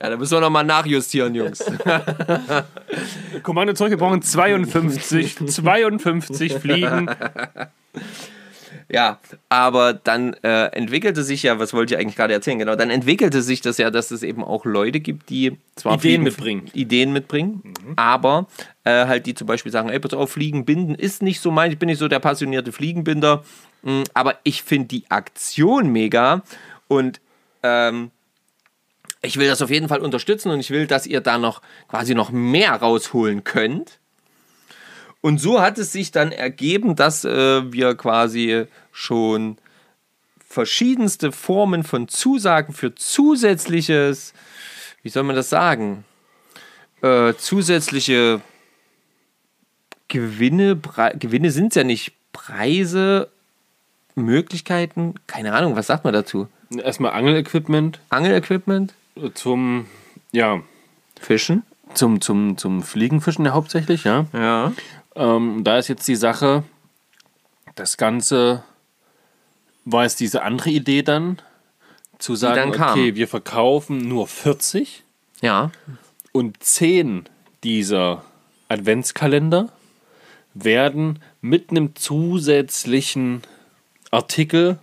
Ja, 0.00 0.10
da 0.10 0.16
müssen 0.16 0.36
wir 0.36 0.40
nochmal 0.40 0.64
nachjustieren, 0.64 1.34
Jungs. 1.34 1.64
Kommando 3.42 3.74
zurück, 3.74 3.90
wir 3.90 3.98
brauchen 3.98 4.22
52, 4.22 5.48
52 5.48 6.54
Fliegen. 6.54 7.10
Ja, 8.90 9.18
aber 9.50 9.92
dann 9.92 10.32
äh, 10.42 10.66
entwickelte 10.68 11.22
sich 11.22 11.42
ja, 11.42 11.58
was 11.58 11.74
wollte 11.74 11.94
ich 11.94 12.00
eigentlich 12.00 12.16
gerade 12.16 12.32
erzählen, 12.32 12.58
genau, 12.58 12.74
dann 12.74 12.88
entwickelte 12.88 13.42
sich 13.42 13.60
das 13.60 13.76
ja, 13.76 13.90
dass 13.90 14.10
es 14.10 14.22
eben 14.22 14.42
auch 14.42 14.64
Leute 14.64 15.00
gibt, 15.00 15.28
die 15.28 15.58
zwar 15.76 15.92
Ideen 15.94 16.00
Fliegen- 16.00 16.22
mitbringen. 16.24 16.70
Ideen 16.72 17.12
mitbringen, 17.12 17.74
aber 17.96 18.46
äh, 18.84 19.06
halt 19.06 19.26
die 19.26 19.34
zum 19.34 19.46
Beispiel 19.46 19.70
sagen, 19.70 19.90
ey, 19.90 20.00
pass 20.00 20.14
auf, 20.14 20.30
Fliegen 20.32 20.64
binden 20.64 20.94
ist 20.94 21.22
nicht 21.22 21.40
so 21.40 21.50
mein, 21.50 21.70
ich 21.70 21.78
bin 21.78 21.88
nicht 21.88 21.98
so 21.98 22.08
der 22.08 22.18
passionierte 22.18 22.72
Fliegenbinder, 22.72 23.44
mh, 23.82 24.04
aber 24.14 24.38
ich 24.42 24.62
finde 24.62 24.88
die 24.88 25.04
Aktion 25.10 25.92
mega 25.92 26.42
und 26.88 27.20
ähm, 27.62 28.10
ich 29.20 29.36
will 29.36 29.48
das 29.48 29.60
auf 29.60 29.68
jeden 29.70 29.88
Fall 29.88 30.00
unterstützen 30.00 30.50
und 30.50 30.60
ich 30.60 30.70
will, 30.70 30.86
dass 30.86 31.06
ihr 31.06 31.20
da 31.20 31.36
noch 31.36 31.60
quasi 31.88 32.14
noch 32.14 32.30
mehr 32.30 32.72
rausholen 32.72 33.44
könnt. 33.44 33.98
Und 35.20 35.38
so 35.38 35.60
hat 35.60 35.78
es 35.78 35.92
sich 35.92 36.10
dann 36.12 36.32
ergeben, 36.32 36.96
dass 36.96 37.24
äh, 37.24 37.72
wir 37.72 37.94
quasi 37.96 38.66
schon 38.92 39.58
verschiedenste 40.46 41.32
Formen 41.32 41.84
von 41.84 42.08
Zusagen 42.08 42.72
für 42.72 42.94
zusätzliches, 42.94 44.32
wie 45.02 45.08
soll 45.08 45.24
man 45.24 45.36
das 45.36 45.50
sagen, 45.50 46.04
äh, 47.02 47.34
zusätzliche 47.34 48.40
Gewinne, 50.08 50.76
Pre 50.76 51.14
Gewinne 51.18 51.50
sind 51.50 51.68
es 51.68 51.74
ja 51.74 51.84
nicht, 51.84 52.12
Preise, 52.32 53.28
Möglichkeiten, 54.14 55.14
keine 55.26 55.52
Ahnung, 55.52 55.76
was 55.76 55.86
sagt 55.86 56.04
man 56.04 56.12
dazu? 56.12 56.48
Erstmal 56.76 57.12
Angelequipment 57.12 58.00
Angelequipment? 58.08 58.94
zum, 59.34 59.86
ja, 60.32 60.60
Fischen. 61.20 61.62
Zum, 61.94 62.20
zum, 62.20 62.56
zum 62.58 62.82
Fliegenfischen 62.82 63.52
hauptsächlich, 63.52 64.04
ja. 64.04 64.26
Ja. 64.32 64.72
Ähm, 65.18 65.64
da 65.64 65.78
ist 65.78 65.88
jetzt 65.88 66.06
die 66.08 66.16
Sache, 66.16 66.62
das 67.74 67.96
Ganze 67.96 68.62
war 69.84 70.04
jetzt 70.04 70.20
diese 70.20 70.42
andere 70.42 70.70
Idee 70.70 71.02
dann, 71.02 71.40
zu 72.18 72.34
sagen, 72.36 72.72
dann 72.72 72.90
okay, 72.90 73.14
wir 73.14 73.28
verkaufen 73.28 74.08
nur 74.08 74.26
40 74.26 75.02
Ja. 75.40 75.70
und 76.32 76.62
10 76.62 77.28
dieser 77.64 78.24
Adventskalender 78.68 79.70
werden 80.54 81.20
mit 81.40 81.70
einem 81.70 81.94
zusätzlichen 81.96 83.42
Artikel, 84.10 84.78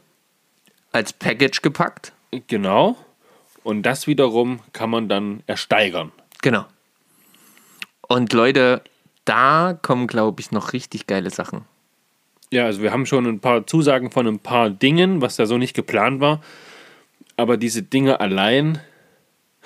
Als 0.92 1.12
Package 1.14 1.62
gepackt. 1.62 2.14
genau, 2.48 2.96
und 3.64 3.84
das 3.84 4.08
wiederum 4.08 4.60
kann 4.74 4.90
man 4.90 5.10
dann 5.10 5.44
ersteigern. 5.48 6.12
Genau. 6.42 6.66
Und 8.08 8.32
Leute, 8.34 8.82
da 9.26 9.78
kommen, 9.82 10.08
glaube 10.08 10.42
ich, 10.42 10.52
noch 10.52 10.74
richtig 10.74 11.08
geile 11.08 11.30
Sachen. 11.30 11.66
Ja, 12.52 12.66
also 12.66 12.82
wir 12.82 12.92
haben 12.92 13.06
schon 13.06 13.26
ein 13.26 13.40
paar 13.40 13.68
Zusagen 13.68 14.12
von 14.12 14.28
ein 14.28 14.40
paar 14.40 14.70
Dingen, 14.70 15.22
was 15.22 15.36
da 15.36 15.46
so 15.46 15.58
nicht 15.58 15.76
geplant 15.76 16.22
war. 16.22 16.42
Aber 17.38 17.58
diese 17.58 17.84
Dinge 17.84 18.20
allein, 18.20 18.80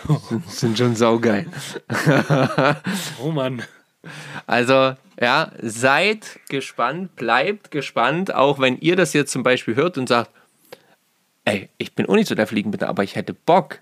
Sind 0.48 0.78
schon 0.78 0.96
saugeil. 0.96 1.48
oh 3.22 3.32
Mann. 3.32 3.64
Also, 4.48 4.96
ja, 5.20 5.52
seid 5.62 6.40
gespannt, 6.50 7.16
bleibt 7.16 7.72
gespannt, 7.72 8.34
auch 8.34 8.60
wenn 8.60 8.78
ihr 8.80 8.96
das 8.96 9.14
jetzt 9.14 9.32
zum 9.32 9.44
Beispiel 9.44 9.76
hört 9.76 9.98
und 9.98 10.08
sagt, 10.08 10.32
ey, 11.46 11.70
ich 11.78 11.94
bin 11.94 12.08
auch 12.08 12.16
nicht 12.16 12.28
so 12.28 12.36
der 12.36 12.48
Fliegenbinder, 12.48 12.88
aber 12.88 13.04
ich 13.04 13.16
hätte 13.16 13.34
Bock, 13.34 13.80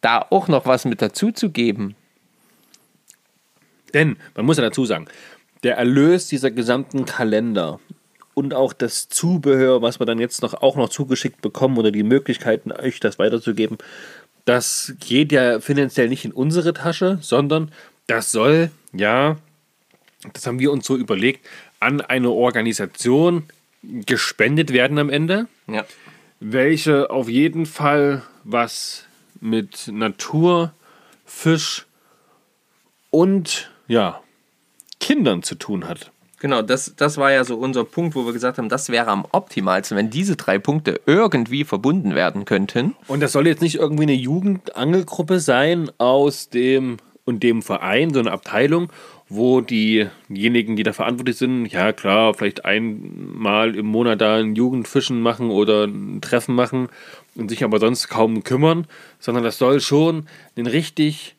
da 0.00 0.26
auch 0.30 0.48
noch 0.48 0.64
was 0.66 0.86
mit 0.86 1.02
dazu 1.02 1.30
zu 1.30 1.50
geben. 1.50 1.94
Denn, 3.94 4.16
man 4.36 4.46
muss 4.46 4.56
ja 4.56 4.62
dazu 4.62 4.84
sagen, 4.84 5.06
der 5.62 5.76
Erlös 5.76 6.28
dieser 6.28 6.50
gesamten 6.50 7.04
Kalender 7.04 7.80
und 8.34 8.54
auch 8.54 8.72
das 8.72 9.08
Zubehör, 9.08 9.82
was 9.82 10.00
wir 10.00 10.06
dann 10.06 10.18
jetzt 10.18 10.42
noch 10.42 10.54
auch 10.54 10.76
noch 10.76 10.88
zugeschickt 10.88 11.42
bekommen 11.42 11.76
oder 11.76 11.90
die 11.90 12.02
Möglichkeiten, 12.02 12.72
euch 12.72 13.00
das 13.00 13.18
weiterzugeben, 13.18 13.78
das 14.44 14.94
geht 15.00 15.32
ja 15.32 15.60
finanziell 15.60 16.08
nicht 16.08 16.24
in 16.24 16.32
unsere 16.32 16.72
Tasche, 16.72 17.18
sondern 17.20 17.70
das 18.06 18.32
soll, 18.32 18.70
ja, 18.92 19.36
das 20.32 20.46
haben 20.46 20.58
wir 20.58 20.72
uns 20.72 20.86
so 20.86 20.96
überlegt, 20.96 21.46
an 21.78 22.00
eine 22.00 22.30
Organisation 22.30 23.44
gespendet 23.82 24.72
werden 24.72 24.98
am 24.98 25.08
Ende 25.10 25.46
Ja. 25.66 25.84
welche 26.40 27.10
auf 27.10 27.28
jeden 27.28 27.66
Fall 27.66 28.22
was 28.44 29.04
mit 29.40 29.88
Natur, 29.88 30.72
Fisch 31.24 31.86
und 33.10 33.69
ja, 33.90 34.20
Kindern 35.00 35.42
zu 35.42 35.56
tun 35.56 35.88
hat. 35.88 36.12
Genau, 36.38 36.62
das, 36.62 36.94
das 36.96 37.18
war 37.18 37.32
ja 37.32 37.44
so 37.44 37.56
unser 37.56 37.84
Punkt, 37.84 38.14
wo 38.14 38.24
wir 38.24 38.32
gesagt 38.32 38.56
haben, 38.56 38.68
das 38.68 38.88
wäre 38.88 39.08
am 39.08 39.26
optimalsten, 39.30 39.96
wenn 39.96 40.08
diese 40.08 40.36
drei 40.36 40.58
Punkte 40.58 41.00
irgendwie 41.06 41.64
verbunden 41.64 42.14
werden 42.14 42.44
könnten. 42.44 42.94
Und 43.08 43.20
das 43.20 43.32
soll 43.32 43.46
jetzt 43.46 43.60
nicht 43.60 43.74
irgendwie 43.74 44.04
eine 44.04 44.14
Jugendangelgruppe 44.14 45.40
sein 45.40 45.90
aus 45.98 46.48
dem 46.48 46.98
und 47.24 47.42
dem 47.42 47.62
Verein, 47.62 48.14
so 48.14 48.20
eine 48.20 48.30
Abteilung, 48.30 48.90
wo 49.28 49.60
diejenigen, 49.60 50.76
die 50.76 50.82
da 50.82 50.92
verantwortlich 50.92 51.36
sind, 51.36 51.66
ja 51.66 51.92
klar, 51.92 52.32
vielleicht 52.34 52.64
einmal 52.64 53.74
im 53.74 53.86
Monat 53.86 54.20
da 54.20 54.36
ein 54.36 54.54
Jugendfischen 54.54 55.20
machen 55.20 55.50
oder 55.50 55.84
ein 55.84 56.20
Treffen 56.20 56.54
machen 56.54 56.88
und 57.34 57.48
sich 57.48 57.64
aber 57.64 57.80
sonst 57.80 58.08
kaum 58.08 58.44
kümmern, 58.44 58.86
sondern 59.18 59.44
das 59.44 59.58
soll 59.58 59.80
schon 59.80 60.26
ein 60.56 60.66
richtig 60.66 61.36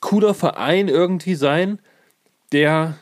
cooler 0.00 0.34
Verein 0.34 0.88
irgendwie 0.88 1.34
sein, 1.34 1.78
der 2.54 2.96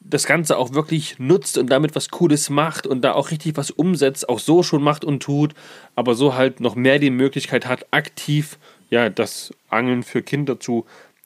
das 0.00 0.26
Ganze 0.26 0.58
auch 0.58 0.74
wirklich 0.74 1.18
nutzt 1.18 1.56
und 1.58 1.68
damit 1.70 1.94
was 1.94 2.10
Cooles 2.10 2.50
macht 2.50 2.86
und 2.86 3.02
da 3.02 3.12
auch 3.12 3.30
richtig 3.30 3.56
was 3.56 3.70
umsetzt, 3.70 4.28
auch 4.28 4.38
so 4.38 4.62
schon 4.62 4.82
macht 4.82 5.04
und 5.04 5.22
tut, 5.22 5.54
aber 5.96 6.14
so 6.14 6.34
halt 6.34 6.60
noch 6.60 6.74
mehr 6.74 6.98
die 6.98 7.10
Möglichkeit 7.10 7.66
hat, 7.66 7.86
aktiv 7.90 8.58
ja 8.90 9.08
das 9.08 9.52
Angeln 9.70 10.02
für 10.02 10.22
Kinder 10.22 10.60
zu 10.60 10.84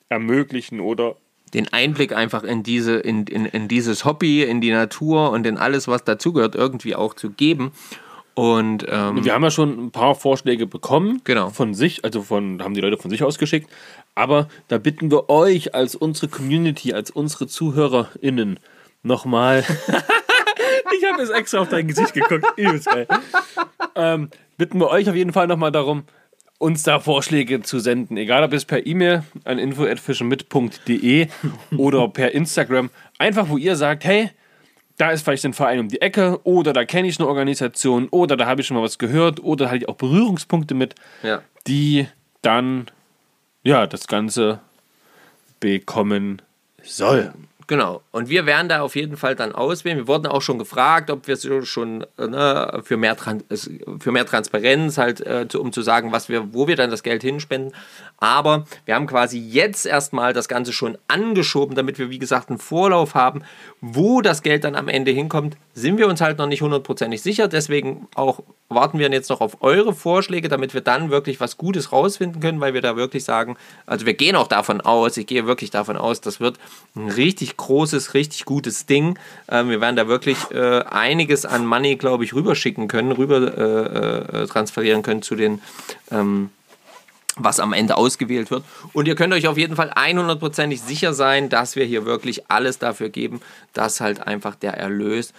ermöglichen 0.09 0.81
oder 0.81 1.17
Den 1.55 1.73
Einblick 1.73 2.13
einfach 2.13 2.45
in, 2.45 2.63
diese, 2.63 2.97
in, 2.99 3.27
in, 3.27 3.47
in 3.47 3.69
dieses 3.69 4.05
Hobby, 4.05 4.43
in 4.43 4.61
die 4.61 4.71
Natur 4.71 5.31
und 5.31 5.47
in 5.47 5.57
alles, 5.57 5.89
was 5.89 6.05
dazugehört, 6.05 6.55
irgendwie 6.55 6.95
auch 6.95 7.15
zu 7.15 7.31
geben. 7.31 7.73
Und 8.35 8.87
ähm, 8.89 9.25
wir 9.25 9.35
haben 9.35 9.43
ja 9.43 9.51
schon 9.51 9.87
ein 9.87 9.91
paar 9.91 10.15
Vorschläge 10.15 10.67
bekommen 10.67 11.23
Genau. 11.25 11.51
von 11.51 11.75
sich, 11.75 12.05
also 12.05 12.23
von 12.23 12.63
haben 12.63 12.75
die 12.75 12.81
Leute 12.81 12.97
von 12.97 13.11
sich 13.11 13.25
ausgeschickt, 13.25 13.69
aber 14.19 14.49
da 14.67 14.79
bitten 14.79 15.13
wir 15.13 15.31
euch 15.31 15.75
als 15.77 15.95
unsere 15.95 16.27
Community, 16.27 16.93
als 16.93 17.11
unsere 17.13 17.47
ZuhörerInnen 17.47 18.59
nochmal. 19.05 19.61
ich 20.99 21.09
habe 21.09 21.23
jetzt 21.23 21.31
extra 21.31 21.61
auf 21.61 21.69
dein 21.69 21.87
Gesicht 21.87 22.15
geguckt. 22.15 22.45
Übelst 22.57 22.87
geil. 22.87 23.07
Ähm, 23.95 24.31
bitten 24.57 24.81
wir 24.81 24.89
euch 24.91 25.09
auf 25.09 25.15
jeden 25.15 25.33
Fall 25.33 25.47
nochmal 25.47 25.71
darum, 25.71 26.03
uns 26.59 26.83
da 26.83 26.99
Vorschläge 26.99 27.63
zu 27.63 27.79
senden. 27.79 28.17
Egal 28.17 28.43
ob 28.43 28.53
es 28.53 28.65
per 28.65 28.85
E-Mail 28.85 29.23
an 29.45 29.61
info.fischenmit.de 29.61 31.29
oder 31.77 32.09
per 32.09 32.33
Instagram. 32.33 32.91
Einfach, 33.19 33.49
wo 33.49 33.57
ihr 33.57 33.77
sagt, 33.77 34.05
hey, 34.05 34.31
da 34.97 35.13
ist 35.13 35.23
vielleicht 35.23 35.45
ein 35.45 35.53
Verein 35.53 35.79
um 35.79 35.89
die 35.89 36.03
Ecke 36.03 36.41
oder 36.43 36.73
da 36.73 36.85
kenne 36.85 37.07
ich 37.07 37.21
eine 37.21 37.29
Organisation 37.29 38.09
oder 38.09 38.37
da 38.37 38.47
habe 38.47 38.63
ich 38.63 38.67
schon 38.67 38.77
mal 38.77 38.83
was 38.83 38.99
gehört 38.99 39.39
oder 39.45 39.67
da 39.67 39.71
hatte 39.71 39.79
ich 39.85 39.89
auch 39.89 39.95
Berührungspunkte 39.95 40.75
mit, 40.75 40.97
ja. 41.23 41.41
die 41.69 42.09
dann 42.43 42.87
ja 43.63 43.87
das 43.87 44.07
Ganze 44.07 44.61
bekommen 45.61 46.43
soll. 46.83 47.33
Genau. 47.69 48.01
Und 48.13 48.31
wir 48.31 48.47
werden 48.47 48.71
da 48.71 48.81
auf 48.81 48.97
jeden 48.97 49.19
Fall 49.19 49.35
dann 49.35 49.55
auswählen. 49.55 49.99
Wir 49.99 50.09
wurden 50.09 50.27
auch 50.27 50.41
schon 50.41 50.59
gefragt, 50.59 51.11
ob 51.11 51.29
wir 51.29 51.37
schon 51.67 52.03
äh, 52.17 52.27
ne, 52.27 52.81
für, 52.83 52.97
mehr 52.97 53.15
für 53.99 54.11
mehr 54.11 54.25
Transparenz 54.25 54.97
halt, 54.97 55.21
äh, 55.21 55.47
um 55.55 55.71
zu 55.71 55.83
sagen, 55.83 56.11
was 56.11 56.31
wir, 56.31 56.55
wo 56.55 56.67
wir 56.67 56.77
dann 56.77 56.91
das 56.91 57.03
Geld 57.03 57.23
hinspenden. 57.23 57.75
Aber 58.17 58.65
wir 58.87 58.95
haben 58.95 59.07
quasi 59.07 59.39
jetzt 59.39 59.85
erstmal 59.85 60.33
das 60.33 60.49
Ganze 60.49 60.73
schon 60.73 60.97
angeschoben, 61.09 61.77
damit 61.77 61.99
wir, 61.99 62.09
wie 62.09 62.19
gesagt, 62.19 62.49
einen 62.49 62.59
Vorlauf 62.59 63.15
haben. 63.15 63.43
Wo 63.83 64.23
das 64.23 64.41
Geld 64.41 64.65
dann 64.65 64.75
am 64.75 64.89
Ende 64.89 65.11
hinkommt, 65.11 65.59
sind 65.75 65.99
wir 65.99 66.09
uns 66.09 66.23
halt 66.23 66.39
noch 66.39 66.47
nicht 66.47 66.63
hundertprozentig 66.63 67.21
sicher. 67.21 67.49
Deswegen 67.49 68.09
auch 68.15 68.43
warten 68.69 68.99
wir 68.99 69.11
jetzt 69.11 69.31
noch 69.31 69.41
auf 69.41 69.63
eure 69.63 69.95
Vorschläge, 69.95 70.49
damit 70.49 70.75
wir 70.75 70.81
dann 70.81 71.11
wirklich 71.11 71.41
was 71.41 71.57
Gutes 71.57 71.93
rausfinden 71.93 72.41
können, 72.41 72.61
weil 72.61 72.75
wir 72.75 72.83
da 72.83 72.97
wirklich 72.97 73.25
sagen, 73.25 73.57
also 73.87 74.05
wir 74.05 74.15
gehen 74.15 74.37
auch 74.37 74.49
davon 74.49 74.81
aus, 74.81 75.17
ich 75.17 75.27
gehe 75.27 75.47
wirklich 75.47 75.71
davon 75.71 75.97
aus, 75.97 76.21
das 76.21 76.39
wird 76.39 76.59
ein 76.95 77.09
richtig 77.09 77.57
großes, 77.57 78.15
richtig 78.15 78.45
gutes 78.45 78.87
Ding. 78.87 79.19
Ähm, 79.49 79.71
wir 79.71 79.81
werden 79.81 79.97
da 79.97 80.09
wirklich 80.09 80.37
äh, 80.51 80.81
einiges 80.83 81.47
an 81.47 81.67
Money, 81.67 81.97
glaube 81.97 82.25
ich, 82.25 82.35
rüberschicken 82.35 82.89
können, 82.89 83.13
rüber 83.13 83.57
äh, 83.57 84.43
äh, 84.43 84.47
transferieren 84.47 85.03
können 85.03 85.23
zu 85.23 85.35
den 85.35 85.61
ähm, 86.11 86.51
was 87.41 87.61
am 87.61 87.73
Ende 87.73 87.97
ausgewählt 87.97 88.51
wird. 88.51 88.65
Und 88.93 89.07
ihr 89.07 89.15
könnt 89.15 89.33
euch 89.33 89.47
auf 89.47 89.57
jeden 89.57 89.77
Fall 89.77 89.91
100%ig 89.91 90.81
sicher 90.81 91.15
sein, 91.15 91.49
dass 91.49 91.77
wir 91.77 91.85
hier 91.85 92.05
wirklich 92.05 92.51
alles 92.51 92.79
dafür 92.79 93.09
geben, 93.09 93.41
dass 93.73 94.01
halt 94.01 94.27
einfach 94.27 94.55
der 94.57 94.75
Erlös 94.75 95.33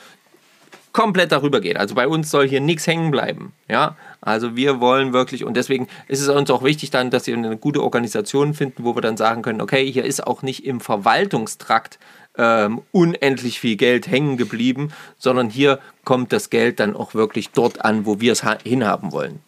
komplett 0.91 1.31
darüber 1.31 1.61
geht. 1.61 1.77
Also 1.77 1.95
bei 1.95 2.07
uns 2.07 2.31
soll 2.31 2.47
hier 2.47 2.61
nichts 2.61 2.87
hängen 2.87 3.11
bleiben. 3.11 3.53
Ja, 3.67 3.95
also 4.21 4.55
wir 4.55 4.79
wollen 4.79 5.13
wirklich 5.13 5.43
und 5.43 5.55
deswegen 5.55 5.87
ist 6.07 6.21
es 6.21 6.29
uns 6.29 6.49
auch 6.49 6.63
wichtig 6.63 6.89
dann, 6.89 7.09
dass 7.11 7.27
wir 7.27 7.35
eine 7.35 7.57
gute 7.57 7.83
Organisation 7.83 8.53
finden, 8.53 8.83
wo 8.83 8.95
wir 8.95 9.01
dann 9.01 9.17
sagen 9.17 9.41
können, 9.41 9.61
okay, 9.61 9.89
hier 9.91 10.05
ist 10.05 10.25
auch 10.25 10.41
nicht 10.41 10.65
im 10.65 10.79
Verwaltungstrakt 10.81 11.99
ähm, 12.37 12.81
unendlich 12.91 13.59
viel 13.59 13.75
Geld 13.75 14.07
hängen 14.07 14.37
geblieben, 14.37 14.91
sondern 15.17 15.49
hier 15.49 15.79
kommt 16.05 16.31
das 16.31 16.49
Geld 16.49 16.79
dann 16.79 16.95
auch 16.95 17.13
wirklich 17.13 17.49
dort 17.51 17.83
an, 17.85 18.05
wo 18.05 18.19
wir 18.19 18.31
es 18.31 18.43
ha- 18.43 18.57
hinhaben 18.63 19.11
wollen. 19.11 19.39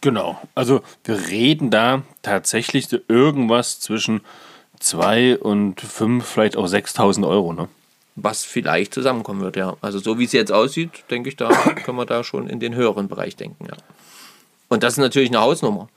Genau. 0.00 0.40
Also 0.54 0.82
wir 1.04 1.28
reden 1.28 1.70
da 1.70 2.02
tatsächlich 2.22 2.88
irgendwas 3.08 3.80
zwischen 3.80 4.20
2 4.80 5.38
und 5.38 5.80
5, 5.80 6.24
vielleicht 6.24 6.56
auch 6.56 6.66
6.000 6.66 7.26
Euro. 7.28 7.52
Ne? 7.52 7.68
Was 8.20 8.44
vielleicht 8.44 8.94
zusammenkommen 8.94 9.40
wird, 9.40 9.56
ja. 9.56 9.76
Also 9.80 9.98
so 9.98 10.18
wie 10.18 10.24
es 10.24 10.32
jetzt 10.32 10.52
aussieht, 10.52 10.90
denke 11.10 11.28
ich, 11.28 11.36
da 11.36 11.48
können 11.84 11.98
wir 11.98 12.06
da 12.06 12.24
schon 12.24 12.48
in 12.48 12.60
den 12.60 12.74
höheren 12.74 13.08
Bereich 13.08 13.36
denken, 13.36 13.66
ja. 13.66 13.76
Und 14.68 14.82
das 14.82 14.94
ist 14.94 14.98
natürlich 14.98 15.30
eine 15.30 15.40
Hausnummer. 15.40 15.88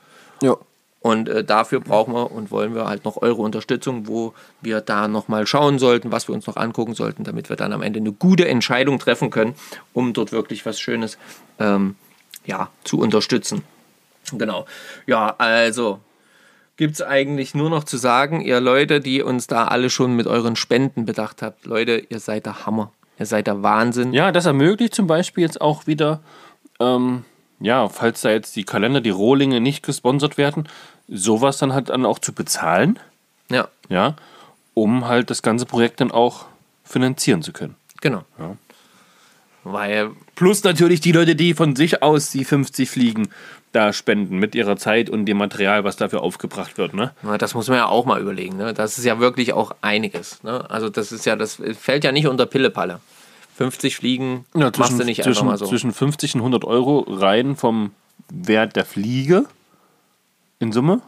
Ja. 0.41 0.55
Und 1.01 1.29
äh, 1.29 1.43
dafür 1.43 1.79
brauchen 1.79 2.13
wir 2.13 2.31
und 2.31 2.51
wollen 2.51 2.75
wir 2.75 2.85
halt 2.85 3.05
noch 3.05 3.21
eure 3.21 3.41
Unterstützung, 3.41 4.07
wo 4.07 4.33
wir 4.61 4.81
da 4.81 5.07
nochmal 5.07 5.47
schauen 5.47 5.79
sollten, 5.79 6.11
was 6.11 6.27
wir 6.27 6.35
uns 6.35 6.45
noch 6.45 6.57
angucken 6.57 6.93
sollten, 6.93 7.23
damit 7.23 7.49
wir 7.49 7.55
dann 7.55 7.73
am 7.73 7.81
Ende 7.81 7.99
eine 7.99 8.11
gute 8.11 8.47
Entscheidung 8.47 8.99
treffen 8.99 9.31
können, 9.31 9.55
um 9.93 10.13
dort 10.13 10.31
wirklich 10.31 10.63
was 10.65 10.79
Schönes 10.79 11.17
ähm, 11.59 11.95
ja, 12.45 12.69
zu 12.83 12.99
unterstützen. 12.99 13.63
Genau. 14.31 14.67
Ja, 15.07 15.33
also 15.39 15.99
gibt 16.81 16.95
es 16.95 17.03
eigentlich 17.03 17.53
nur 17.53 17.69
noch 17.69 17.83
zu 17.83 17.95
sagen, 17.95 18.41
ihr 18.41 18.59
Leute, 18.59 19.01
die 19.01 19.21
uns 19.21 19.45
da 19.45 19.65
alle 19.65 19.91
schon 19.91 20.15
mit 20.15 20.25
euren 20.25 20.55
Spenden 20.55 21.05
bedacht 21.05 21.43
habt, 21.43 21.67
Leute, 21.67 22.07
ihr 22.09 22.19
seid 22.19 22.47
der 22.47 22.65
Hammer. 22.65 22.91
Ihr 23.19 23.27
seid 23.27 23.45
der 23.45 23.61
Wahnsinn. 23.61 24.13
Ja, 24.13 24.31
das 24.31 24.47
ermöglicht 24.47 24.95
zum 24.95 25.05
Beispiel 25.05 25.43
jetzt 25.43 25.61
auch 25.61 25.85
wieder, 25.85 26.21
ähm, 26.79 27.23
ja, 27.59 27.87
falls 27.87 28.21
da 28.21 28.31
jetzt 28.31 28.55
die 28.55 28.63
Kalender, 28.63 28.99
die 28.99 29.11
Rohlinge 29.11 29.61
nicht 29.61 29.83
gesponsert 29.83 30.39
werden, 30.39 30.67
sowas 31.07 31.59
dann 31.59 31.71
halt 31.71 31.89
dann 31.89 32.03
auch 32.03 32.17
zu 32.17 32.33
bezahlen. 32.33 32.97
Ja, 33.51 33.67
Ja, 33.87 34.15
um 34.73 35.07
halt 35.07 35.29
das 35.29 35.43
ganze 35.43 35.67
Projekt 35.67 36.01
dann 36.01 36.09
auch 36.09 36.45
finanzieren 36.83 37.43
zu 37.43 37.53
können. 37.53 37.75
genau. 38.01 38.23
Ja. 38.39 38.55
Weil, 39.63 40.11
Plus 40.35 40.63
natürlich 40.63 41.01
die 41.01 41.11
Leute, 41.11 41.35
die 41.35 41.53
von 41.53 41.75
sich 41.75 42.01
aus 42.01 42.31
die 42.31 42.45
50 42.45 42.89
Fliegen 42.89 43.29
da 43.71 43.93
spenden 43.93 44.37
mit 44.37 44.53
ihrer 44.55 44.75
Zeit 44.75 45.09
und 45.09 45.25
dem 45.25 45.37
Material, 45.37 45.83
was 45.83 45.95
dafür 45.95 46.21
aufgebracht 46.21 46.77
wird. 46.77 46.93
Ne? 46.93 47.13
na, 47.21 47.37
das 47.37 47.53
muss 47.53 47.69
man 47.69 47.77
ja 47.77 47.85
auch 47.87 48.05
mal 48.05 48.19
überlegen. 48.19 48.57
Ne? 48.57 48.73
Das 48.73 48.97
ist 48.97 49.05
ja 49.05 49.19
wirklich 49.19 49.53
auch 49.53 49.73
einiges. 49.81 50.43
Ne? 50.43 50.69
Also 50.69 50.89
das 50.89 51.11
ist 51.11 51.25
ja, 51.25 51.35
das 51.35 51.61
fällt 51.79 52.03
ja 52.03 52.11
nicht 52.11 52.27
unter 52.27 52.45
Pillepalle. 52.45 52.99
50 53.55 53.95
Fliegen 53.95 54.45
machst 54.53 54.99
du 54.99 55.03
nicht 55.03 55.23
zwischen, 55.23 55.29
einfach 55.29 55.43
mal 55.43 55.57
so. 55.57 55.67
zwischen 55.67 55.93
50 55.93 56.35
und 56.35 56.41
100 56.41 56.65
Euro 56.65 57.05
rein 57.07 57.55
vom 57.55 57.91
Wert 58.29 58.75
der 58.75 58.85
Fliege 58.85 59.45
in 60.59 60.71
Summe? 60.71 61.01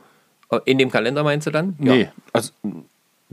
Oh, 0.50 0.60
In 0.66 0.78
dem 0.78 0.92
Kalender 0.92 1.24
meinst 1.24 1.48
du 1.48 1.52
dann? 1.52 1.76
Nee, 1.80 2.10
also, 2.32 2.52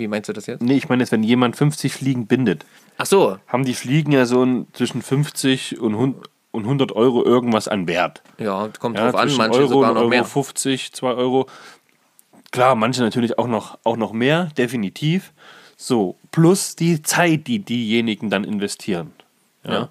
Wie 0.01 0.09
meinst 0.09 0.28
du 0.28 0.32
das 0.32 0.46
jetzt? 0.46 0.62
nee, 0.62 0.76
ich 0.76 0.88
meine 0.88 1.03
jetzt, 1.03 1.12
wenn 1.12 1.22
jemand 1.22 1.55
50 1.57 1.92
Fliegen 1.92 2.26
bindet, 2.26 2.64
Ach 2.98 3.07
so, 3.07 3.38
haben 3.46 3.64
die 3.64 3.74
Fliegen 3.74 4.12
ja 4.12 4.26
so 4.26 4.42
ein, 4.44 4.66
zwischen 4.72 5.01
50 5.03 5.80
und 5.80 5.92
100 5.94 6.28
und 6.53 6.64
100 6.64 6.92
Euro 6.92 7.24
irgendwas 7.24 7.68
an 7.68 7.86
Wert. 7.86 8.22
ja, 8.38 8.68
kommt 8.80 8.96
Ja, 8.96 9.11
drauf 9.12 9.20
an, 9.20 9.32
manche 9.36 9.61
Euro 9.61 9.68
sogar 9.68 9.90
und 9.90 9.94
noch 9.94 10.01
Euro 10.03 10.11
mehr. 10.11 10.24
50, 10.24 10.92
2 10.92 11.12
Euro. 11.14 11.46
Klar, 12.51 12.74
manche 12.74 13.03
natürlich 13.03 13.38
auch 13.38 13.46
noch, 13.46 13.78
auch 13.84 13.96
noch 13.96 14.12
mehr, 14.12 14.46
definitiv. 14.59 15.32
So, 15.76 16.16
plus 16.32 16.74
die 16.76 17.03
Zeit, 17.03 17.46
die 17.46 17.61
diejenigen 17.61 18.28
dann 18.30 18.42
investieren. 18.44 19.12
Ja. 19.64 19.72
Ja. 19.72 19.88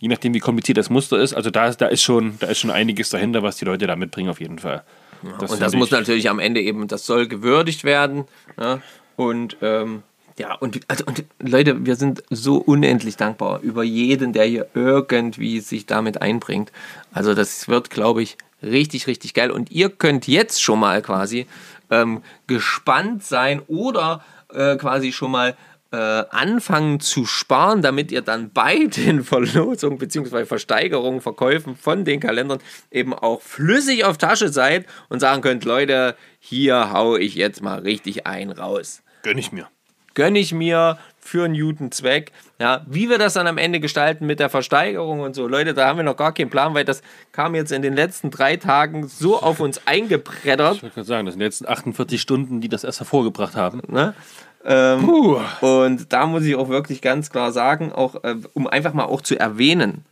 Je 0.00 0.08
nachdem, 0.08 0.34
wie 0.34 0.40
kompliziert 0.40 0.76
das 0.76 0.90
Muster 0.90 1.18
ist. 1.18 1.32
Also 1.34 1.50
da, 1.50 1.68
ist- 1.68 1.80
da, 1.80 1.86
ist 1.86 2.02
schon, 2.02 2.36
da 2.40 2.48
ist 2.48 2.58
schon 2.58 2.70
einiges 2.72 3.08
dahinter, 3.10 3.42
was 3.42 3.56
die 3.56 3.64
Leute 3.64 3.86
da 3.86 3.94
mitbringen, 3.96 4.28
auf 4.28 4.40
jeden 4.40 4.58
Fall. 4.58 4.82
und 5.22 5.40
das 5.40 5.52
finde 5.52 5.76
muss 5.78 5.86
ich- 5.88 5.92
natürlich 5.92 6.28
am 6.28 6.40
Ende 6.40 6.60
eben, 6.60 6.88
das 6.88 7.06
soll 7.06 7.28
gewürdigt 7.28 7.84
werden. 7.84 8.24
Ne? 8.58 8.82
Und 9.16 9.56
ähm, 9.62 10.02
ja, 10.38 10.54
und, 10.54 10.80
also, 10.88 11.04
und 11.06 11.24
Leute, 11.38 11.86
wir 11.86 11.96
sind 11.96 12.24
so 12.28 12.56
unendlich 12.56 13.16
dankbar 13.16 13.60
über 13.60 13.84
jeden, 13.84 14.32
der 14.32 14.44
hier 14.44 14.66
irgendwie 14.74 15.60
sich 15.60 15.86
damit 15.86 16.20
einbringt. 16.22 16.72
Also 17.12 17.34
das 17.34 17.68
wird, 17.68 17.90
glaube 17.90 18.22
ich, 18.22 18.36
richtig, 18.62 19.06
richtig 19.06 19.34
geil. 19.34 19.50
Und 19.50 19.70
ihr 19.70 19.90
könnt 19.90 20.26
jetzt 20.26 20.60
schon 20.60 20.80
mal 20.80 21.02
quasi 21.02 21.46
ähm, 21.90 22.22
gespannt 22.48 23.22
sein 23.22 23.62
oder 23.68 24.24
äh, 24.52 24.76
quasi 24.76 25.12
schon 25.12 25.30
mal 25.30 25.56
äh, 25.92 26.24
anfangen 26.30 26.98
zu 26.98 27.24
sparen, 27.24 27.80
damit 27.80 28.10
ihr 28.10 28.22
dann 28.22 28.50
bei 28.50 28.86
den 28.96 29.22
Verlosungen 29.22 29.98
bzw. 29.98 30.46
Versteigerungen, 30.46 31.20
Verkäufen 31.20 31.76
von 31.76 32.04
den 32.04 32.18
Kalendern 32.18 32.58
eben 32.90 33.14
auch 33.14 33.40
flüssig 33.40 34.04
auf 34.04 34.18
Tasche 34.18 34.48
seid 34.48 34.86
und 35.08 35.20
sagen 35.20 35.42
könnt, 35.42 35.64
Leute, 35.64 36.16
hier 36.40 36.92
hau 36.92 37.16
ich 37.16 37.36
jetzt 37.36 37.62
mal 37.62 37.78
richtig 37.78 38.26
ein 38.26 38.50
raus. 38.50 39.03
Gönn 39.24 39.38
ich 39.38 39.52
mir. 39.52 39.66
Gönne 40.12 40.38
ich 40.38 40.52
mir 40.52 40.98
für 41.18 41.46
einen 41.46 41.58
guten 41.58 41.90
Zweck. 41.90 42.30
Ja, 42.60 42.84
wie 42.86 43.08
wir 43.08 43.18
das 43.18 43.32
dann 43.32 43.46
am 43.46 43.56
Ende 43.56 43.80
gestalten 43.80 44.26
mit 44.26 44.38
der 44.38 44.50
Versteigerung 44.50 45.20
und 45.20 45.34
so, 45.34 45.48
Leute, 45.48 45.72
da 45.72 45.88
haben 45.88 45.96
wir 45.96 46.04
noch 46.04 46.16
gar 46.16 46.32
keinen 46.32 46.50
Plan, 46.50 46.74
weil 46.74 46.84
das 46.84 47.02
kam 47.32 47.54
jetzt 47.54 47.72
in 47.72 47.80
den 47.80 47.94
letzten 47.94 48.30
drei 48.30 48.56
Tagen 48.56 49.08
so 49.08 49.40
auf 49.40 49.60
uns 49.60 49.80
eingebreddert. 49.86 50.76
Ich 50.76 50.82
wollte 50.82 50.94
gerade 50.94 51.08
sagen, 51.08 51.26
das 51.26 51.34
sind 51.34 51.40
jetzt 51.40 51.66
48 51.66 52.20
Stunden, 52.20 52.60
die 52.60 52.68
das 52.68 52.84
erst 52.84 53.00
hervorgebracht 53.00 53.56
haben. 53.56 53.80
Ne? 53.88 54.14
Ähm. 54.62 55.08
Und 55.62 56.12
da 56.12 56.26
muss 56.26 56.44
ich 56.44 56.54
auch 56.54 56.68
wirklich 56.68 57.00
ganz 57.00 57.30
klar 57.30 57.50
sagen, 57.50 57.90
auch 57.90 58.22
äh, 58.24 58.36
um 58.52 58.66
einfach 58.66 58.92
mal 58.92 59.04
auch 59.04 59.22
zu 59.22 59.40
erwähnen, 59.40 60.04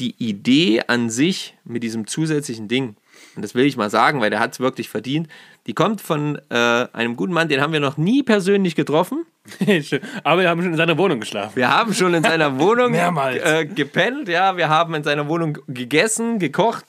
die 0.00 0.16
Idee 0.18 0.82
an 0.88 1.08
sich 1.08 1.56
mit 1.64 1.84
diesem 1.84 2.08
zusätzlichen 2.08 2.66
Ding, 2.66 2.96
und 3.38 3.42
das 3.42 3.54
will 3.54 3.66
ich 3.66 3.76
mal 3.76 3.88
sagen, 3.88 4.20
weil 4.20 4.30
der 4.30 4.40
hat 4.40 4.52
es 4.54 4.58
wirklich 4.58 4.88
verdient, 4.88 5.28
die 5.68 5.74
kommt 5.74 6.00
von 6.00 6.40
äh, 6.50 6.54
einem 6.92 7.14
guten 7.14 7.32
Mann, 7.32 7.46
den 7.48 7.60
haben 7.60 7.72
wir 7.72 7.78
noch 7.78 7.96
nie 7.96 8.24
persönlich 8.24 8.74
getroffen. 8.74 9.24
Aber 10.24 10.42
wir 10.42 10.48
haben 10.48 10.60
schon 10.60 10.72
in 10.72 10.76
seiner 10.76 10.98
Wohnung 10.98 11.20
geschlafen. 11.20 11.54
Wir 11.54 11.70
haben 11.70 11.94
schon 11.94 12.14
in 12.14 12.24
seiner 12.24 12.58
Wohnung 12.58 12.94
äh, 12.94 13.64
gepennt, 13.64 14.28
ja, 14.28 14.56
wir 14.56 14.68
haben 14.68 14.92
in 14.94 15.04
seiner 15.04 15.28
Wohnung 15.28 15.58
gegessen, 15.68 16.40
gekocht, 16.40 16.84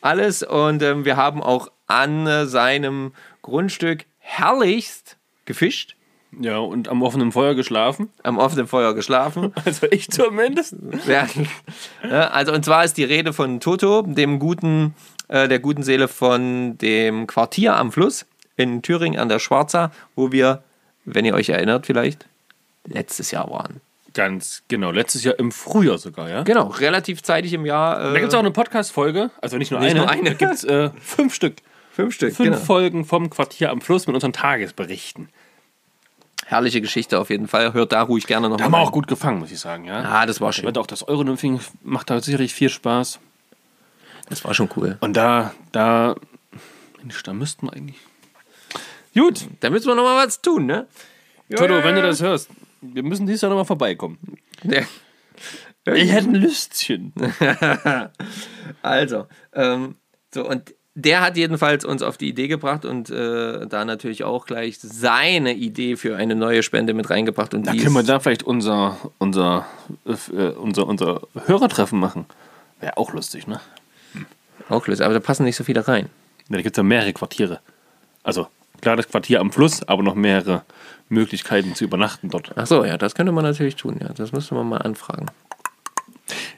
alles 0.00 0.42
und 0.42 0.82
ähm, 0.82 1.04
wir 1.04 1.16
haben 1.16 1.40
auch 1.40 1.68
an 1.86 2.26
äh, 2.26 2.46
seinem 2.46 3.12
Grundstück 3.42 4.06
herrlichst 4.18 5.16
gefischt, 5.44 5.94
Ja, 6.40 6.58
und 6.58 6.88
am 6.88 7.02
offenen 7.02 7.30
Feuer 7.32 7.54
geschlafen. 7.54 8.08
am 8.24 8.38
offenen 8.38 8.66
Feuer 8.66 8.94
geschlafen. 8.94 9.52
Also 9.64 9.86
ich 9.90 10.10
zumindest. 10.10 10.74
Ja, 11.06 11.26
also 12.28 12.52
und 12.52 12.64
zwar 12.64 12.84
ist 12.84 12.96
die 12.96 13.04
Rede 13.04 13.32
von 13.32 13.60
Toto, 13.60 14.02
dem 14.02 14.38
guten, 14.38 14.94
äh, 15.32 15.48
der 15.48 15.58
guten 15.58 15.82
Seele 15.82 16.08
von 16.08 16.76
dem 16.78 17.26
Quartier 17.26 17.76
am 17.76 17.90
Fluss 17.90 18.26
in 18.56 18.82
Thüringen 18.82 19.18
an 19.18 19.28
der 19.28 19.38
Schwarza, 19.38 19.90
wo 20.14 20.30
wir, 20.30 20.62
wenn 21.04 21.24
ihr 21.24 21.34
euch 21.34 21.48
erinnert 21.48 21.86
vielleicht, 21.86 22.26
letztes 22.86 23.30
Jahr 23.30 23.50
waren. 23.50 23.80
Ganz 24.14 24.62
genau. 24.68 24.90
Letztes 24.90 25.24
Jahr 25.24 25.38
im 25.38 25.50
Frühjahr 25.52 25.96
sogar, 25.96 26.28
ja? 26.28 26.42
Genau, 26.42 26.66
relativ 26.66 27.22
zeitig 27.22 27.54
im 27.54 27.64
Jahr. 27.64 27.98
Äh, 27.98 28.12
Da 28.12 28.18
gibt 28.20 28.28
es 28.28 28.34
auch 28.34 28.40
eine 28.40 28.50
Podcast-Folge, 28.50 29.30
also 29.40 29.56
nicht 29.56 29.70
nur 29.70 29.80
Nicht 29.80 29.92
eine, 29.92 30.00
nur 30.00 30.10
eine. 30.10 30.22
da 30.30 30.34
gibt 30.34 30.52
es 30.52 30.64
äh, 30.64 30.90
fünf 31.00 31.34
Stück. 31.34 31.54
fünf 31.92 32.14
Stück. 32.14 32.34
Fünf 32.34 32.50
genau. 32.50 32.62
Folgen 32.62 33.04
vom 33.06 33.30
Quartier 33.30 33.70
am 33.70 33.80
Fluss 33.80 34.06
mit 34.06 34.14
unseren 34.14 34.34
Tagesberichten. 34.34 35.30
Herrliche 36.44 36.82
Geschichte 36.82 37.18
auf 37.18 37.30
jeden 37.30 37.48
Fall. 37.48 37.72
Hört 37.72 37.92
da 37.92 38.02
ruhig 38.02 38.26
gerne 38.26 38.50
noch 38.50 38.58
Da 38.58 38.64
haben 38.64 38.72
wir 38.72 38.78
auch 38.80 38.92
gut 38.92 39.06
gefangen, 39.06 39.38
muss 39.38 39.50
ich 39.52 39.60
sagen, 39.60 39.86
ja. 39.86 40.02
Ah, 40.02 40.26
das 40.26 40.42
war 40.42 40.52
schön. 40.52 40.76
auch 40.76 40.86
das 40.86 41.08
Euronymphing 41.08 41.60
macht 41.82 42.10
da 42.10 42.20
sicherlich 42.20 42.52
viel 42.52 42.68
Spaß. 42.68 43.18
Das 44.28 44.44
war 44.44 44.54
schon 44.54 44.68
cool. 44.76 44.96
Und 45.00 45.16
da, 45.16 45.54
da, 45.72 46.16
Mensch, 47.00 47.22
da 47.22 47.32
müssten 47.32 47.66
wir 47.66 47.72
eigentlich. 47.74 47.98
Gut, 49.14 49.46
Da 49.60 49.68
müssen 49.68 49.88
wir 49.88 49.94
noch 49.94 50.04
mal 50.04 50.26
was 50.26 50.40
tun, 50.40 50.66
ne? 50.66 50.86
Toto, 51.54 51.84
wenn 51.84 51.94
du 51.94 52.02
das 52.02 52.22
hörst, 52.22 52.48
wir 52.80 53.02
müssen 53.02 53.26
dieses 53.26 53.42
Jahr 53.42 53.50
nochmal 53.50 53.66
vorbeikommen. 53.66 54.18
Ja. 54.64 54.82
Ich 55.92 56.12
hätte 56.12 56.28
ein 56.28 56.34
Lüstchen. 56.34 57.12
Also, 58.82 59.26
ähm, 59.52 59.96
so 60.32 60.48
und 60.48 60.74
der 60.94 61.20
hat 61.22 61.36
jedenfalls 61.36 61.84
uns 61.84 62.02
auf 62.02 62.16
die 62.16 62.28
Idee 62.28 62.48
gebracht 62.48 62.84
und 62.84 63.10
äh, 63.10 63.66
da 63.66 63.84
natürlich 63.84 64.24
auch 64.24 64.44
gleich 64.46 64.78
seine 64.78 65.54
Idee 65.54 65.96
für 65.96 66.16
eine 66.16 66.34
neue 66.34 66.62
Spende 66.62 66.94
mit 66.94 67.08
reingebracht. 67.10 67.54
Und 67.54 67.66
Da 67.66 67.72
können 67.72 67.92
wir 67.94 68.02
da 68.02 68.20
vielleicht 68.20 68.42
unser, 68.42 68.98
unser, 69.18 69.66
äh, 70.04 70.48
unser, 70.50 70.86
unser 70.86 71.22
Hörertreffen 71.46 71.98
machen. 71.98 72.26
Wäre 72.80 72.96
auch 72.98 73.12
lustig, 73.12 73.46
ne? 73.46 73.60
Auch 74.72 74.86
lösen, 74.86 75.02
aber 75.04 75.14
da 75.14 75.20
passen 75.20 75.44
nicht 75.44 75.56
so 75.56 75.64
viele 75.64 75.86
rein. 75.86 76.08
Ja, 76.48 76.56
da 76.56 76.62
gibt 76.62 76.76
es 76.76 76.78
ja 76.78 76.82
mehrere 76.82 77.12
Quartiere. 77.12 77.60
Also, 78.22 78.48
klar, 78.80 78.96
das 78.96 79.08
Quartier 79.08 79.40
am 79.40 79.52
Fluss, 79.52 79.82
aber 79.82 80.02
noch 80.02 80.14
mehrere 80.14 80.62
Möglichkeiten 81.08 81.74
zu 81.74 81.84
übernachten 81.84 82.30
dort. 82.30 82.52
Ach 82.56 82.66
so, 82.66 82.84
ja, 82.84 82.96
das 82.96 83.14
könnte 83.14 83.32
man 83.32 83.44
natürlich 83.44 83.76
tun. 83.76 83.98
Ja, 84.00 84.08
das 84.08 84.32
müsste 84.32 84.54
man 84.54 84.68
mal 84.68 84.78
anfragen. 84.78 85.26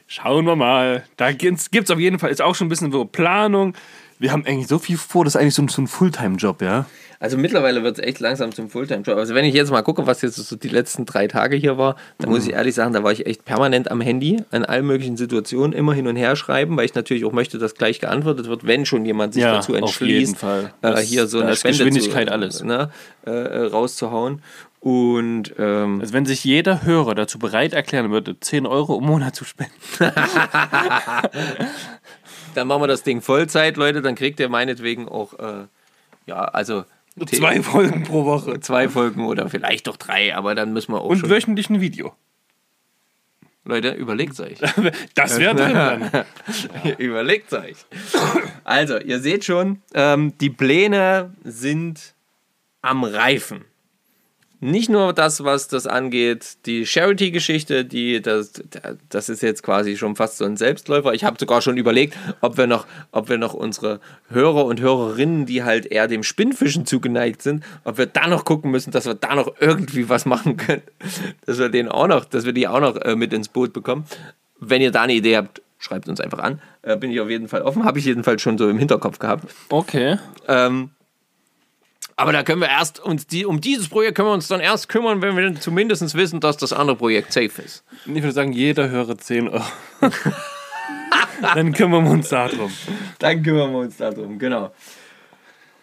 Schauen 0.07 0.45
wir 0.45 0.55
mal. 0.55 1.03
Da 1.17 1.31
gibt 1.31 1.71
es 1.71 1.91
auf 1.91 1.99
jeden 1.99 2.19
Fall, 2.19 2.29
ist 2.29 2.41
auch 2.41 2.55
schon 2.55 2.67
ein 2.67 2.69
bisschen 2.69 2.91
so 2.91 3.05
Planung. 3.05 3.73
Wir 4.19 4.31
haben 4.31 4.45
eigentlich 4.45 4.67
so 4.67 4.79
viel 4.79 4.97
vor, 4.97 5.25
das 5.25 5.35
ist 5.35 5.41
eigentlich 5.41 5.55
so 5.55 5.61
ein, 5.61 5.67
so 5.67 5.81
ein 5.81 5.87
Fulltime-Job, 5.87 6.61
ja? 6.61 6.85
Also 7.19 7.37
mittlerweile 7.37 7.81
wird 7.83 7.97
es 7.97 8.03
echt 8.05 8.19
langsam 8.19 8.51
zum 8.53 8.69
Fulltime-Job. 8.69 9.17
Also 9.17 9.33
wenn 9.35 9.45
ich 9.45 9.53
jetzt 9.53 9.71
mal 9.71 9.81
gucke, 9.81 10.05
was 10.05 10.21
jetzt 10.21 10.35
so 10.35 10.55
die 10.55 10.67
letzten 10.67 11.05
drei 11.05 11.27
Tage 11.27 11.55
hier 11.55 11.77
war, 11.77 11.95
dann 12.17 12.29
muss 12.29 12.45
ich 12.45 12.53
ehrlich 12.53 12.75
sagen, 12.75 12.93
da 12.93 13.03
war 13.03 13.11
ich 13.11 13.25
echt 13.25 13.45
permanent 13.45 13.89
am 13.89 14.01
Handy, 14.01 14.43
an 14.51 14.65
allen 14.65 14.85
möglichen 14.85 15.17
Situationen 15.17 15.73
immer 15.73 15.93
hin 15.93 16.07
und 16.07 16.17
her 16.17 16.35
schreiben, 16.35 16.75
weil 16.77 16.85
ich 16.85 16.93
natürlich 16.93 17.25
auch 17.25 17.31
möchte, 17.31 17.57
dass 17.57 17.75
gleich 17.75 17.99
geantwortet 17.99 18.47
wird, 18.47 18.67
wenn 18.67 18.85
schon 18.85 19.05
jemand 19.05 19.33
sich 19.33 19.43
Ja, 19.43 19.53
dazu 19.55 19.71
auf 19.73 19.79
entschließt, 19.79 20.19
jeden 20.19 20.35
Fall. 20.35 20.73
Äh, 20.81 20.97
hier 20.97 21.27
so 21.27 21.39
eine 21.39 21.55
Spende 21.55 21.77
Geschwindigkeit 21.85 22.27
zu, 22.27 22.33
alles. 22.33 22.63
Ne, 22.63 22.89
äh, 23.25 23.31
rauszuhauen. 23.31 24.41
Und 24.81 25.53
ähm, 25.57 26.01
Also, 26.01 26.13
wenn 26.13 26.25
sich 26.27 26.43
jeder 26.43 26.83
Hörer 26.83 27.15
dazu 27.15 27.39
bereit 27.39 27.73
erklären 27.73 28.11
würde, 28.11 28.39
10 28.39 28.67
Euro 28.67 28.99
im 28.99 29.05
Monat 29.05 29.35
zu 29.35 29.45
spenden. 29.45 29.73
dann 32.55 32.67
machen 32.67 32.83
wir 32.83 32.87
das 32.87 33.03
Ding 33.03 33.21
Vollzeit, 33.21 33.77
Leute, 33.77 34.01
dann 34.01 34.15
kriegt 34.15 34.39
ihr 34.39 34.49
meinetwegen 34.49 35.07
auch, 35.07 35.37
äh, 35.39 35.65
ja, 36.25 36.45
also 36.45 36.85
Zwei 37.27 37.61
Folgen 37.61 38.03
pro 38.03 38.25
Woche. 38.25 38.59
zwei 38.61 38.89
Folgen 38.89 39.25
oder 39.25 39.49
vielleicht 39.49 39.87
doch 39.87 39.95
drei, 39.95 40.35
aber 40.35 40.53
dann 40.53 40.73
müssen 40.73 40.91
wir 40.91 40.99
auch 40.99 41.09
Und 41.09 41.29
wöchentlich 41.29 41.69
ein 41.69 41.79
Video. 41.79 42.13
Leute, 43.63 43.91
überlegt 43.91 44.39
euch. 44.39 44.59
Das 45.15 45.39
wäre 45.39 45.55
drin 45.55 45.73
dann. 45.73 46.25
Überlegt 46.99 47.51
euch. 47.53 47.77
Also, 48.63 48.99
ihr 48.99 49.19
seht 49.19 49.43
schon, 49.43 49.81
ähm, 49.95 50.37
die 50.37 50.51
Pläne 50.51 51.33
sind 51.43 52.13
am 52.83 53.03
Reifen. 53.03 53.65
Nicht 54.59 54.89
nur 54.89 55.13
das, 55.13 55.43
was 55.43 55.67
das 55.67 55.85
angeht, 55.85 56.57
die 56.65 56.85
Charity-Geschichte, 56.85 57.85
die 57.85 58.21
das, 58.21 58.53
das 59.09 59.29
ist 59.29 59.41
jetzt 59.43 59.63
quasi 59.63 59.97
schon 59.97 60.15
fast 60.15 60.37
so 60.37 60.45
ein 60.45 60.57
Selbstläufer. 60.57 61.13
Ich 61.13 61.23
habe 61.23 61.37
sogar 61.39 61.61
schon 61.61 61.77
überlegt, 61.77 62.17
ob 62.41 62.57
wir 62.57 62.67
noch, 62.67 62.87
ob 63.11 63.29
wir 63.29 63.37
noch 63.37 63.53
unsere 63.53 63.99
Hörer 64.29 64.65
und 64.65 64.79
Hörerinnen, 64.79 65.45
die 65.45 65.63
halt 65.63 65.85
eher 65.85 66.07
dem 66.07 66.23
Spinnfischen 66.23 66.85
zugeneigt 66.85 67.41
sind, 67.41 67.63
ob 67.83 67.97
wir 67.97 68.05
da 68.05 68.27
noch 68.27 68.45
gucken 68.45 68.71
müssen, 68.71 68.91
dass 68.91 69.05
wir 69.05 69.15
da 69.15 69.35
noch 69.35 69.53
irgendwie 69.59 70.09
was 70.09 70.25
machen 70.25 70.57
können, 70.57 70.83
dass 71.45 71.59
wir 71.59 71.69
den 71.69 71.89
auch 71.89 72.07
noch, 72.07 72.25
dass 72.25 72.45
wir 72.45 72.53
die 72.53 72.67
auch 72.67 72.79
noch 72.79 72.95
äh, 72.97 73.15
mit 73.15 73.33
ins 73.33 73.49
Boot 73.49 73.73
bekommen. 73.73 74.05
Wenn 74.59 74.81
ihr 74.81 74.91
da 74.91 75.01
eine 75.01 75.13
Idee 75.13 75.37
habt, 75.37 75.61
schreibt 75.77 76.07
uns 76.07 76.19
einfach 76.19 76.39
an. 76.39 76.61
Äh, 76.81 76.97
bin 76.97 77.11
ich 77.11 77.19
auf 77.19 77.29
jeden 77.29 77.47
Fall 77.47 77.61
offen. 77.61 77.83
Habe 77.83 77.99
ich 77.99 78.05
jedenfalls 78.05 78.41
schon 78.41 78.57
so 78.57 78.69
im 78.69 78.79
Hinterkopf 78.79 79.19
gehabt. 79.19 79.53
Okay. 79.69 80.17
Ähm, 80.47 80.91
Aber 82.17 82.31
da 82.31 82.43
können 82.43 82.61
wir 82.61 82.69
erst 82.69 82.99
uns 82.99 83.27
die, 83.27 83.45
um 83.45 83.59
dieses 83.59 83.89
Projekt 83.89 84.15
können 84.15 84.29
wir 84.29 84.33
uns 84.33 84.47
dann 84.47 84.61
erst 84.61 84.87
kümmern, 84.87 85.21
wenn 85.21 85.35
wir 85.35 85.59
zumindest 85.59 86.15
wissen, 86.15 86.39
dass 86.39 86.55
das 86.57 86.71
andere 86.71 86.95
Projekt 86.95 87.33
safe 87.33 87.61
ist. 87.61 87.83
Ich 88.05 88.13
würde 88.13 88.31
sagen, 88.31 88.53
jeder 88.53 88.89
höre 88.89 89.17
10 89.17 89.49
Euro. 89.49 89.63
Dann 91.41 91.73
kümmern 91.73 92.05
wir 92.05 92.11
uns 92.11 92.29
darum. 92.29 92.71
Dann 93.19 93.43
kümmern 93.43 93.71
wir 93.71 93.79
uns 93.79 93.97
darum, 93.97 94.39
genau. 94.39 94.71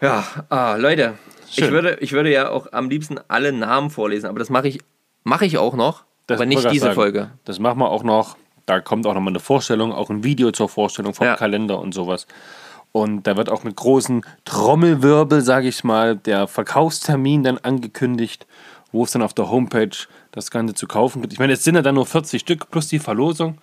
Ja, 0.00 0.24
ah, 0.48 0.76
Leute, 0.76 1.14
ich 1.54 1.70
würde, 1.70 1.98
ich 2.00 2.12
würde 2.12 2.32
ja 2.32 2.48
auch 2.48 2.72
am 2.72 2.88
liebsten 2.88 3.20
alle 3.28 3.52
Namen 3.52 3.90
vorlesen, 3.90 4.26
aber 4.26 4.38
das 4.38 4.48
mache 4.50 4.68
ich, 4.68 4.80
mache 5.24 5.44
ich 5.44 5.58
auch 5.58 5.74
noch, 5.74 6.04
Das 6.26 6.38
aber 6.38 6.46
nicht 6.46 6.68
diese 6.70 6.86
sagen. 6.86 6.94
Folge. 6.94 7.30
Das 7.44 7.58
machen 7.58 7.78
wir 7.78 7.90
auch 7.90 8.02
noch. 8.02 8.36
Da 8.66 8.80
kommt 8.80 9.06
auch 9.06 9.14
noch 9.14 9.20
mal 9.20 9.30
eine 9.30 9.40
Vorstellung, 9.40 9.92
auch 9.92 10.08
ein 10.08 10.24
Video 10.24 10.50
zur 10.52 10.68
Vorstellung 10.68 11.14
vom 11.14 11.26
Ja. 11.26 11.36
Kalender 11.36 11.78
und 11.78 11.92
sowas. 11.92 12.26
Und 12.92 13.26
da 13.26 13.36
wird 13.36 13.48
auch 13.48 13.64
mit 13.64 13.74
großen 13.74 14.24
Trommelwirbel, 14.44 15.40
sage 15.40 15.68
ich 15.68 15.82
mal, 15.82 16.16
der 16.16 16.46
Verkaufstermin 16.46 17.42
dann 17.42 17.58
angekündigt, 17.58 18.46
wo 18.92 19.04
es 19.04 19.10
dann 19.12 19.22
auf 19.22 19.32
der 19.32 19.50
Homepage 19.50 19.96
das 20.30 20.50
Ganze 20.50 20.74
zu 20.74 20.86
kaufen 20.86 21.22
gibt. 21.22 21.32
Ich 21.32 21.38
meine, 21.38 21.54
es 21.54 21.64
sind 21.64 21.74
ja 21.74 21.82
dann 21.82 21.94
nur 21.94 22.06
40 22.06 22.40
Stück 22.40 22.70
plus 22.70 22.88
die 22.88 22.98
Verlosung. 22.98 23.58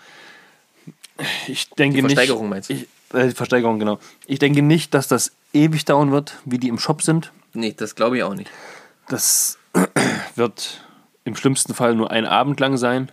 Ich 1.48 1.70
denke 1.70 1.98
Die 1.98 2.02
nicht. 2.02 2.16
Versteigerung 2.16 2.50
meinst 2.50 2.70
du? 2.70 2.74
Ich, 2.74 2.88
äh, 3.14 3.28
die 3.28 3.36
Versteigerung, 3.36 3.78
genau. 3.78 4.00
Ich 4.26 4.40
denke 4.40 4.64
nicht, 4.64 4.94
dass 4.96 5.08
das 5.08 5.32
ewig 5.54 5.86
dauern 5.86 6.12
wird, 6.12 6.38
wie 6.46 6.58
die 6.58 6.68
im 6.68 6.80
Shop 6.80 7.02
sind. 7.04 7.32
Nee, 7.54 7.74
das 7.78 7.96
glaube 7.96 8.18
ich 8.18 8.24
auch 8.24 8.34
nicht. 8.34 8.50
Das 9.10 9.60
wird 10.36 10.82
im 11.24 11.36
schlimmsten 11.36 11.76
Fall 11.76 11.94
nur 11.94 12.10
ein 12.10 12.26
Abend 12.26 12.60
lang 12.60 12.78
sein. 12.78 13.12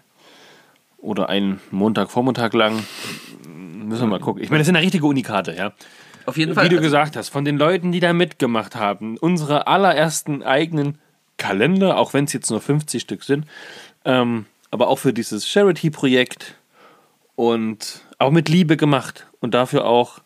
Oder 0.99 1.29
ein 1.29 1.61
Montagvormittag 1.71 2.53
lang. 2.55 2.85
Müssen 3.47 4.03
wir 4.03 4.07
mal 4.07 4.21
gucken. 4.21 4.43
Ich 4.43 4.51
meine, 4.51 4.61
das 4.61 4.67
sind 4.67 4.75
ja 4.75 4.81
richtige 4.81 5.07
Unikate, 5.07 5.55
ja. 5.55 5.73
Auf 6.27 6.37
jeden 6.37 6.55
Fall. 6.55 6.65
Wie 6.65 6.69
du 6.69 6.77
also, 6.77 6.87
gesagt 6.87 7.17
hast, 7.17 7.29
von 7.29 7.45
den 7.45 7.57
Leuten, 7.57 7.93
die 7.93 8.01
da 8.01 8.13
mitgemacht 8.13 8.77
haben, 8.77 9.17
unsere 9.17 9.67
allerersten 9.67 10.43
eigenen 10.43 10.99
Kalender, 11.39 11.97
auch 11.99 12.15
wenn 12.15 12.25
es 12.25 12.33
jetzt 12.33 12.51
nur 12.51 12.61
50 12.61 13.01
Stück 13.01 13.23
sind, 13.23 13.47
ähm, 14.05 14.47
aber 14.71 14.89
auch 14.89 14.99
für 14.99 15.13
dieses 15.13 15.49
Charity-Projekt 15.49 16.55
und 17.37 18.01
auch 18.19 18.31
mit 18.31 18.49
Liebe 18.49 18.77
gemacht 18.77 19.27
und 19.41 19.55
dafür 19.55 19.87
auch, 19.87 20.21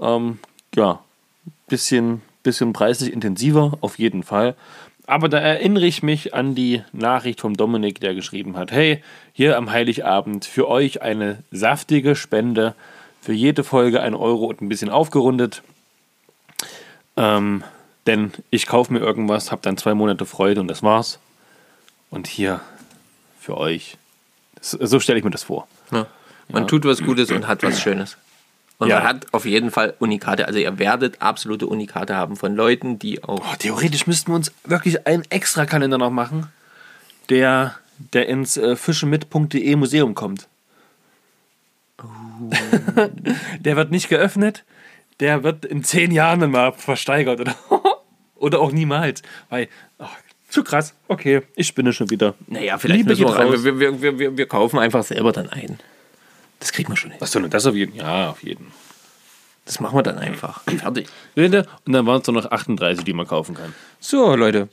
ähm, 0.00 0.38
ja, 0.74 1.00
bisschen, 1.68 2.22
bisschen 2.42 2.72
preislich 2.72 3.12
intensiver, 3.12 3.76
auf 3.80 3.98
jeden 3.98 4.22
Fall. 4.22 4.54
Aber 5.06 5.28
da 5.28 5.38
erinnere 5.38 5.84
ich 5.84 6.02
mich 6.02 6.32
an 6.32 6.54
die 6.54 6.82
Nachricht 6.92 7.40
vom 7.40 7.56
Dominik, 7.56 8.00
der 8.00 8.14
geschrieben 8.14 8.56
hat: 8.56 8.72
Hey, 8.72 9.02
hier 9.32 9.58
am 9.58 9.70
Heiligabend 9.70 10.46
für 10.46 10.68
euch 10.68 11.02
eine 11.02 11.42
saftige 11.50 12.16
Spende. 12.16 12.74
Für 13.24 13.32
jede 13.32 13.64
Folge 13.64 14.02
ein 14.02 14.14
Euro 14.14 14.44
und 14.44 14.60
ein 14.60 14.68
bisschen 14.68 14.90
aufgerundet. 14.90 15.62
Ähm, 17.16 17.64
denn 18.06 18.32
ich 18.50 18.66
kaufe 18.66 18.92
mir 18.92 18.98
irgendwas, 18.98 19.50
habe 19.50 19.62
dann 19.62 19.78
zwei 19.78 19.94
Monate 19.94 20.26
Freude 20.26 20.60
und 20.60 20.68
das 20.68 20.82
war's. 20.82 21.18
Und 22.10 22.26
hier 22.26 22.60
für 23.40 23.56
euch. 23.56 23.96
So, 24.60 24.84
so 24.84 25.00
stelle 25.00 25.18
ich 25.18 25.24
mir 25.24 25.30
das 25.30 25.44
vor. 25.44 25.66
ja. 25.90 26.06
Man 26.50 26.68
tut 26.68 26.84
was 26.84 27.02
Gutes 27.02 27.30
und 27.30 27.46
hat 27.48 27.62
was 27.62 27.80
Schönes. 27.80 28.18
Und 28.76 28.88
Ja. 28.88 28.96
man 28.98 29.04
hat 29.08 29.26
auf 29.32 29.46
jeden 29.46 29.70
Fall 29.70 29.94
Unikate. 30.00 30.46
Also 30.46 30.58
ihr 30.58 30.78
werdet 30.78 31.22
absolute 31.22 31.66
Unikate 31.66 32.14
haben 32.16 32.36
von 32.36 32.54
Leuten, 32.54 32.98
die 32.98 33.24
auch. 33.24 33.40
Oh, 33.40 33.56
theoretisch 33.58 34.06
müssten 34.06 34.32
wir 34.32 34.36
uns 34.36 34.52
wirklich 34.64 35.06
einen 35.06 35.22
extra 35.30 35.64
Kalender 35.64 35.96
noch 35.96 36.10
machen, 36.10 36.52
der, 37.30 37.76
der 38.12 38.28
ins 38.28 38.58
äh, 38.58 38.76
fischemit.de 38.76 39.76
Museum 39.76 40.14
kommt. 40.14 40.46
Der 43.60 43.76
wird 43.76 43.90
nicht 43.90 44.08
geöffnet, 44.08 44.64
der 45.20 45.42
wird 45.42 45.64
in 45.64 45.84
zehn 45.84 46.10
Jahren 46.10 46.40
dann 46.40 46.50
mal 46.50 46.72
versteigert 46.72 47.40
oder, 47.40 47.54
oder 48.34 48.60
auch 48.60 48.72
niemals. 48.72 49.22
Weil, 49.48 49.68
ach, 49.98 50.16
zu 50.48 50.62
krass, 50.62 50.94
okay, 51.08 51.42
ich 51.56 51.66
spinne 51.66 51.92
schon 51.92 52.10
wieder. 52.10 52.34
Naja, 52.46 52.78
vielleicht 52.78 52.98
Liebe 52.98 53.10
müssen 53.10 53.24
wir, 53.26 53.36
raus. 53.36 53.64
wir, 53.64 53.80
wir, 53.80 54.18
wir, 54.18 54.36
wir, 54.36 54.46
kaufen 54.46 54.78
einfach 54.78 55.02
selber 55.02 55.32
dann 55.32 55.48
ein. 55.50 55.78
Das 56.60 56.72
kriegen 56.72 56.92
wir 56.92 56.96
schon 56.96 57.10
hin. 57.10 57.20
Was 57.20 57.32
soll 57.32 57.42
denn 57.42 57.50
das 57.50 57.66
auf 57.66 57.74
jeden 57.74 57.96
Ja, 57.96 58.30
auf 58.30 58.42
jeden. 58.42 58.68
Das 59.64 59.80
machen 59.80 59.96
wir 59.98 60.02
dann 60.02 60.18
einfach. 60.18 60.62
Fertig. 60.78 61.08
Leute, 61.34 61.66
Und 61.84 61.92
dann 61.92 62.06
waren 62.06 62.20
es 62.20 62.26
nur 62.26 62.40
noch 62.40 62.50
38, 62.50 63.04
die 63.04 63.12
man 63.12 63.26
kaufen 63.26 63.54
kann. 63.54 63.74
So, 63.98 64.36
Leute. 64.36 64.68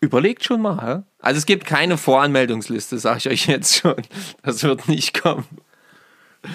Überlegt 0.00 0.44
schon 0.44 0.62
mal. 0.62 1.04
Also 1.20 1.38
es 1.38 1.46
gibt 1.46 1.66
keine 1.66 1.98
Voranmeldungsliste, 1.98 2.98
sage 2.98 3.18
ich 3.18 3.28
euch 3.28 3.46
jetzt 3.46 3.76
schon. 3.76 4.02
Das 4.42 4.62
wird 4.62 4.88
nicht 4.88 5.20
kommen. 5.20 5.46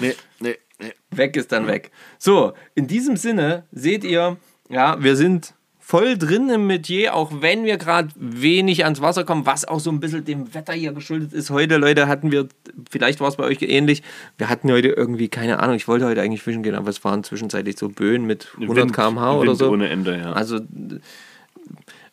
Nee, 0.02 0.16
nee, 0.40 0.58
nee. 0.80 0.94
Weg 1.12 1.36
ist 1.36 1.52
dann 1.52 1.68
weg. 1.68 1.92
So, 2.18 2.54
in 2.74 2.88
diesem 2.88 3.18
Sinne 3.18 3.66
seht 3.72 4.04
ihr, 4.04 4.38
ja, 4.70 5.02
wir 5.02 5.16
sind 5.16 5.54
voll 5.86 6.18
drin 6.18 6.50
im 6.50 6.66
Metier, 6.66 7.14
auch 7.14 7.32
wenn 7.42 7.64
wir 7.64 7.78
gerade 7.78 8.10
wenig 8.16 8.86
ans 8.86 9.02
Wasser 9.02 9.24
kommen, 9.24 9.46
was 9.46 9.66
auch 9.66 9.80
so 9.80 9.92
ein 9.92 10.00
bisschen 10.00 10.26
dem 10.26 10.52
Wetter 10.56 10.74
hier 10.74 10.94
geschuldet 10.94 11.32
ist. 11.32 11.52
Heute, 11.52 11.78
Leute, 11.78 12.08
hatten 12.08 12.32
wir, 12.32 12.48
vielleicht 12.90 13.20
war 13.20 13.28
es 13.28 13.36
bei 13.36 13.44
euch 13.44 13.62
ähnlich, 13.62 14.02
wir 14.40 14.50
hatten 14.50 14.72
heute 14.72 14.88
irgendwie, 14.88 15.28
keine 15.28 15.60
Ahnung, 15.60 15.76
ich 15.76 15.88
wollte 15.88 16.08
heute 16.08 16.22
eigentlich 16.22 16.42
fischen 16.42 16.64
gehen, 16.64 16.74
aber 16.74 16.90
es 16.90 17.04
waren 17.04 17.24
zwischenzeitlich 17.24 17.78
so 17.78 17.90
Böen 17.90 18.26
mit 18.26 18.48
100 18.60 18.92
km/h 18.94 19.36
oder 19.36 19.50
Wind 19.50 19.60
so. 19.60 19.70
ohne 19.70 19.90
Ende, 19.90 20.18
ja. 20.18 20.34
Also, 20.34 20.60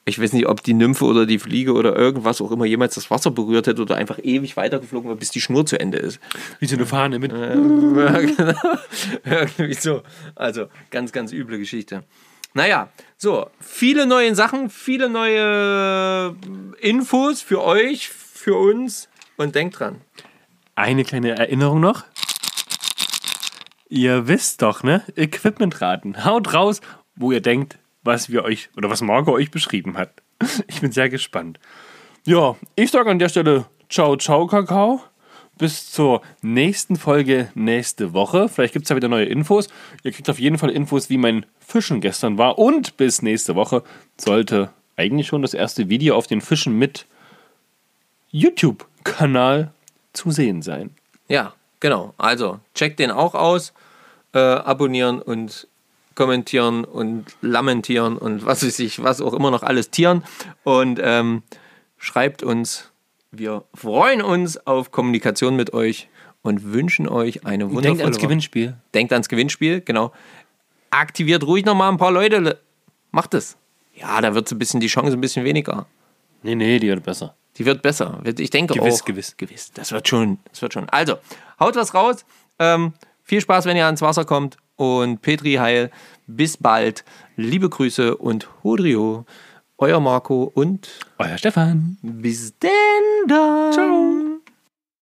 ich 0.05 0.21
weiß 0.21 0.33
nicht, 0.33 0.47
ob 0.49 0.63
die 0.63 0.75
Nymphe 0.75 1.05
oder 1.05 1.27
die 1.27 1.39
Fliege 1.39 1.75
oder 1.75 1.97
irgendwas 1.97 2.41
auch 2.41 2.51
immer 2.51 2.65
jemals 2.65 2.97
das 2.97 3.11
Wasser 3.11 3.31
berührt 3.31 3.69
hätte 3.69 3.83
oder 3.83 3.97
einfach 3.97 4.19
ewig 4.23 4.57
weitergeflogen 4.57 5.09
war, 5.09 5.17
bis 5.17 5.31
die 5.31 5.41
Schnur 5.41 5.65
zu 5.65 5.79
Ende 5.79 5.99
ist. 5.99 6.19
Wie 6.59 6.67
so 6.67 6.75
eine 6.75 6.87
Fahne 6.87 7.19
mit. 7.21 7.33
Ja, 7.33 7.55
genau. 8.21 8.79
Irgendwie 9.25 9.75
so. 9.75 10.03
Also, 10.35 10.67
ganz, 10.91 11.13
ganz 11.13 11.33
üble 11.33 11.59
Geschichte. 11.59 12.03
Naja, 12.55 12.91
so, 13.17 13.49
viele 13.61 14.07
neue 14.07 14.35
Sachen, 14.35 14.69
viele 14.69 15.09
neue 15.09 16.37
Infos 16.81 17.41
für 17.41 17.63
euch, 17.63 18.09
für 18.09 18.57
uns 18.57 19.09
und 19.37 19.55
denkt 19.55 19.79
dran. 19.79 20.01
Eine 20.75 21.05
kleine 21.05 21.39
Erinnerung 21.39 21.81
noch. 21.81 22.05
Ihr 23.89 24.27
wisst 24.27 24.63
doch, 24.63 24.83
ne? 24.83 25.03
Equipmentraten. 25.17 26.25
Haut 26.25 26.53
raus, 26.55 26.81
wo 27.15 27.31
ihr 27.31 27.41
denkt, 27.41 27.79
was 28.03 28.31
wir 28.31 28.45
euch 28.45 28.71
oder 28.77 28.91
was 28.91 29.01
Marco 29.01 29.33
euch 29.33 29.51
beschrieben 29.51 29.97
hat. 29.97 30.11
Ich 30.67 30.81
bin 30.81 30.93
sehr 30.93 31.09
gespannt. 31.09 31.61
Ja, 32.25 32.57
ich 32.75 32.91
sage 32.91 33.11
an 33.11 33.19
der 33.19 33.29
Stelle 33.29 33.67
ciao, 33.89 34.17
ciao, 34.17 34.47
Kakao. 34.47 35.03
Bis 35.59 35.93
zur 35.93 36.23
nächsten 36.41 36.97
Folge 36.97 37.51
nächste 37.55 38.13
Woche. 38.15 38.49
Vielleicht 38.49 38.73
gibt 38.73 38.87
es 38.87 38.89
ja 38.89 38.97
wieder 38.97 39.09
neue 39.09 39.27
Infos. 39.27 39.69
Ihr 40.03 40.13
kriegt 40.13 40.29
auf 40.31 40.41
jeden 40.41 40.59
Fall 40.59 40.71
Infos, 40.71 41.11
wie 41.11 41.19
mein 41.19 41.47
Fischen 41.61 42.01
gestern 42.01 42.39
war. 42.39 42.59
Und 42.59 42.97
bis 42.97 43.23
nächste 43.23 43.55
Woche 43.55 43.85
sollte 44.17 44.71
eigentlich 44.97 45.27
schon 45.27 45.43
das 45.43 45.55
erste 45.55 45.89
Video 45.89 46.17
auf 46.17 46.27
den 46.27 46.41
Fischen 46.41 46.79
mit 46.79 47.07
YouTube-Kanal 48.31 49.73
zu 50.13 50.31
sehen 50.31 50.63
sein. 50.63 50.91
Ja, 51.29 51.55
genau. 51.81 52.15
Also, 52.19 52.61
checkt 52.75 52.99
den 52.99 53.11
auch 53.11 53.35
aus. 53.35 53.73
Äh, 54.35 54.39
abonnieren 54.39 55.21
und 55.21 55.69
kommentieren 56.15 56.85
und 56.85 57.27
lamentieren 57.41 58.17
und 58.19 58.45
was 58.45 58.65
weiß 58.65 58.79
ich, 58.81 59.03
was 59.03 59.21
auch 59.21 59.33
immer 59.33 59.51
noch 59.51 59.63
alles 59.63 59.91
tieren. 59.91 60.25
Und 60.65 61.01
ähm, 61.03 61.43
schreibt 61.99 62.43
uns. 62.43 62.89
Wir 63.35 63.65
freuen 63.75 64.21
uns 64.21 64.67
auf 64.67 64.91
Kommunikation 64.91 65.57
mit 65.57 65.73
euch 65.73 66.09
und 66.43 66.75
wünschen 66.75 67.09
euch 67.09 67.47
eine 67.47 67.65
wundervolle 67.65 67.83
Denkt 67.83 68.03
ans 68.03 68.17
Woche. 68.17 68.27
Gewinnspiel. 68.27 68.77
Denkt 68.93 69.13
ans 69.13 69.29
Gewinnspiel, 69.29 69.81
genau. 69.81 70.13
Aktiviert 70.91 71.45
ruhig 71.45 71.65
noch 71.65 71.75
mal 71.75 71.89
ein 71.89 71.97
paar 71.97 72.13
Leute. 72.13 72.59
Macht 73.11 73.33
es. 73.33 73.57
Ja, 73.95 74.21
da 74.21 74.35
wird 74.35 74.49
so 74.49 74.55
ein 74.55 74.59
bisschen 74.59 74.81
die 74.81 74.89
Chance 74.89 75.17
ein 75.17 75.21
bisschen 75.21 75.45
weniger. 75.45 75.87
Nee, 76.43 76.55
nee, 76.55 76.79
die 76.79 76.89
wird 76.89 77.05
besser. 77.05 77.35
Die 77.57 77.65
wird 77.65 77.83
besser. 77.83 78.21
Ich 78.39 78.51
denke 78.51 78.75
Gewiss, 78.75 79.01
auch. 79.01 79.05
gewiss. 79.05 79.37
Gewiss. 79.37 79.73
Das 79.73 79.93
wird 79.93 80.09
schon. 80.09 80.39
Das 80.51 80.63
wird 80.63 80.73
schon. 80.73 80.89
Also, 80.89 81.17
haut 81.61 81.77
was 81.77 81.95
raus. 81.95 82.25
Ähm, 82.59 82.95
viel 83.23 83.41
Spaß, 83.41 83.67
wenn 83.67 83.77
ihr 83.77 83.87
ans 83.87 84.03
Wasser 84.03 84.25
kommt. 84.25 84.57
Und 84.83 85.23
Petri 85.23 85.55
Heil. 85.55 85.93
Bis 86.27 86.57
bald. 86.57 87.05
Liebe 87.37 87.69
Grüße 87.69 88.17
und 88.17 88.49
Hodrio. 88.65 89.25
Euer 89.79 90.01
Marco 90.01 90.51
und 90.55 90.89
Euer 91.19 91.39
Stefan. 91.39 91.99
bis 92.03 92.59
denn 92.59 92.71
dann. 93.29 93.73
Ciao. 93.73 94.22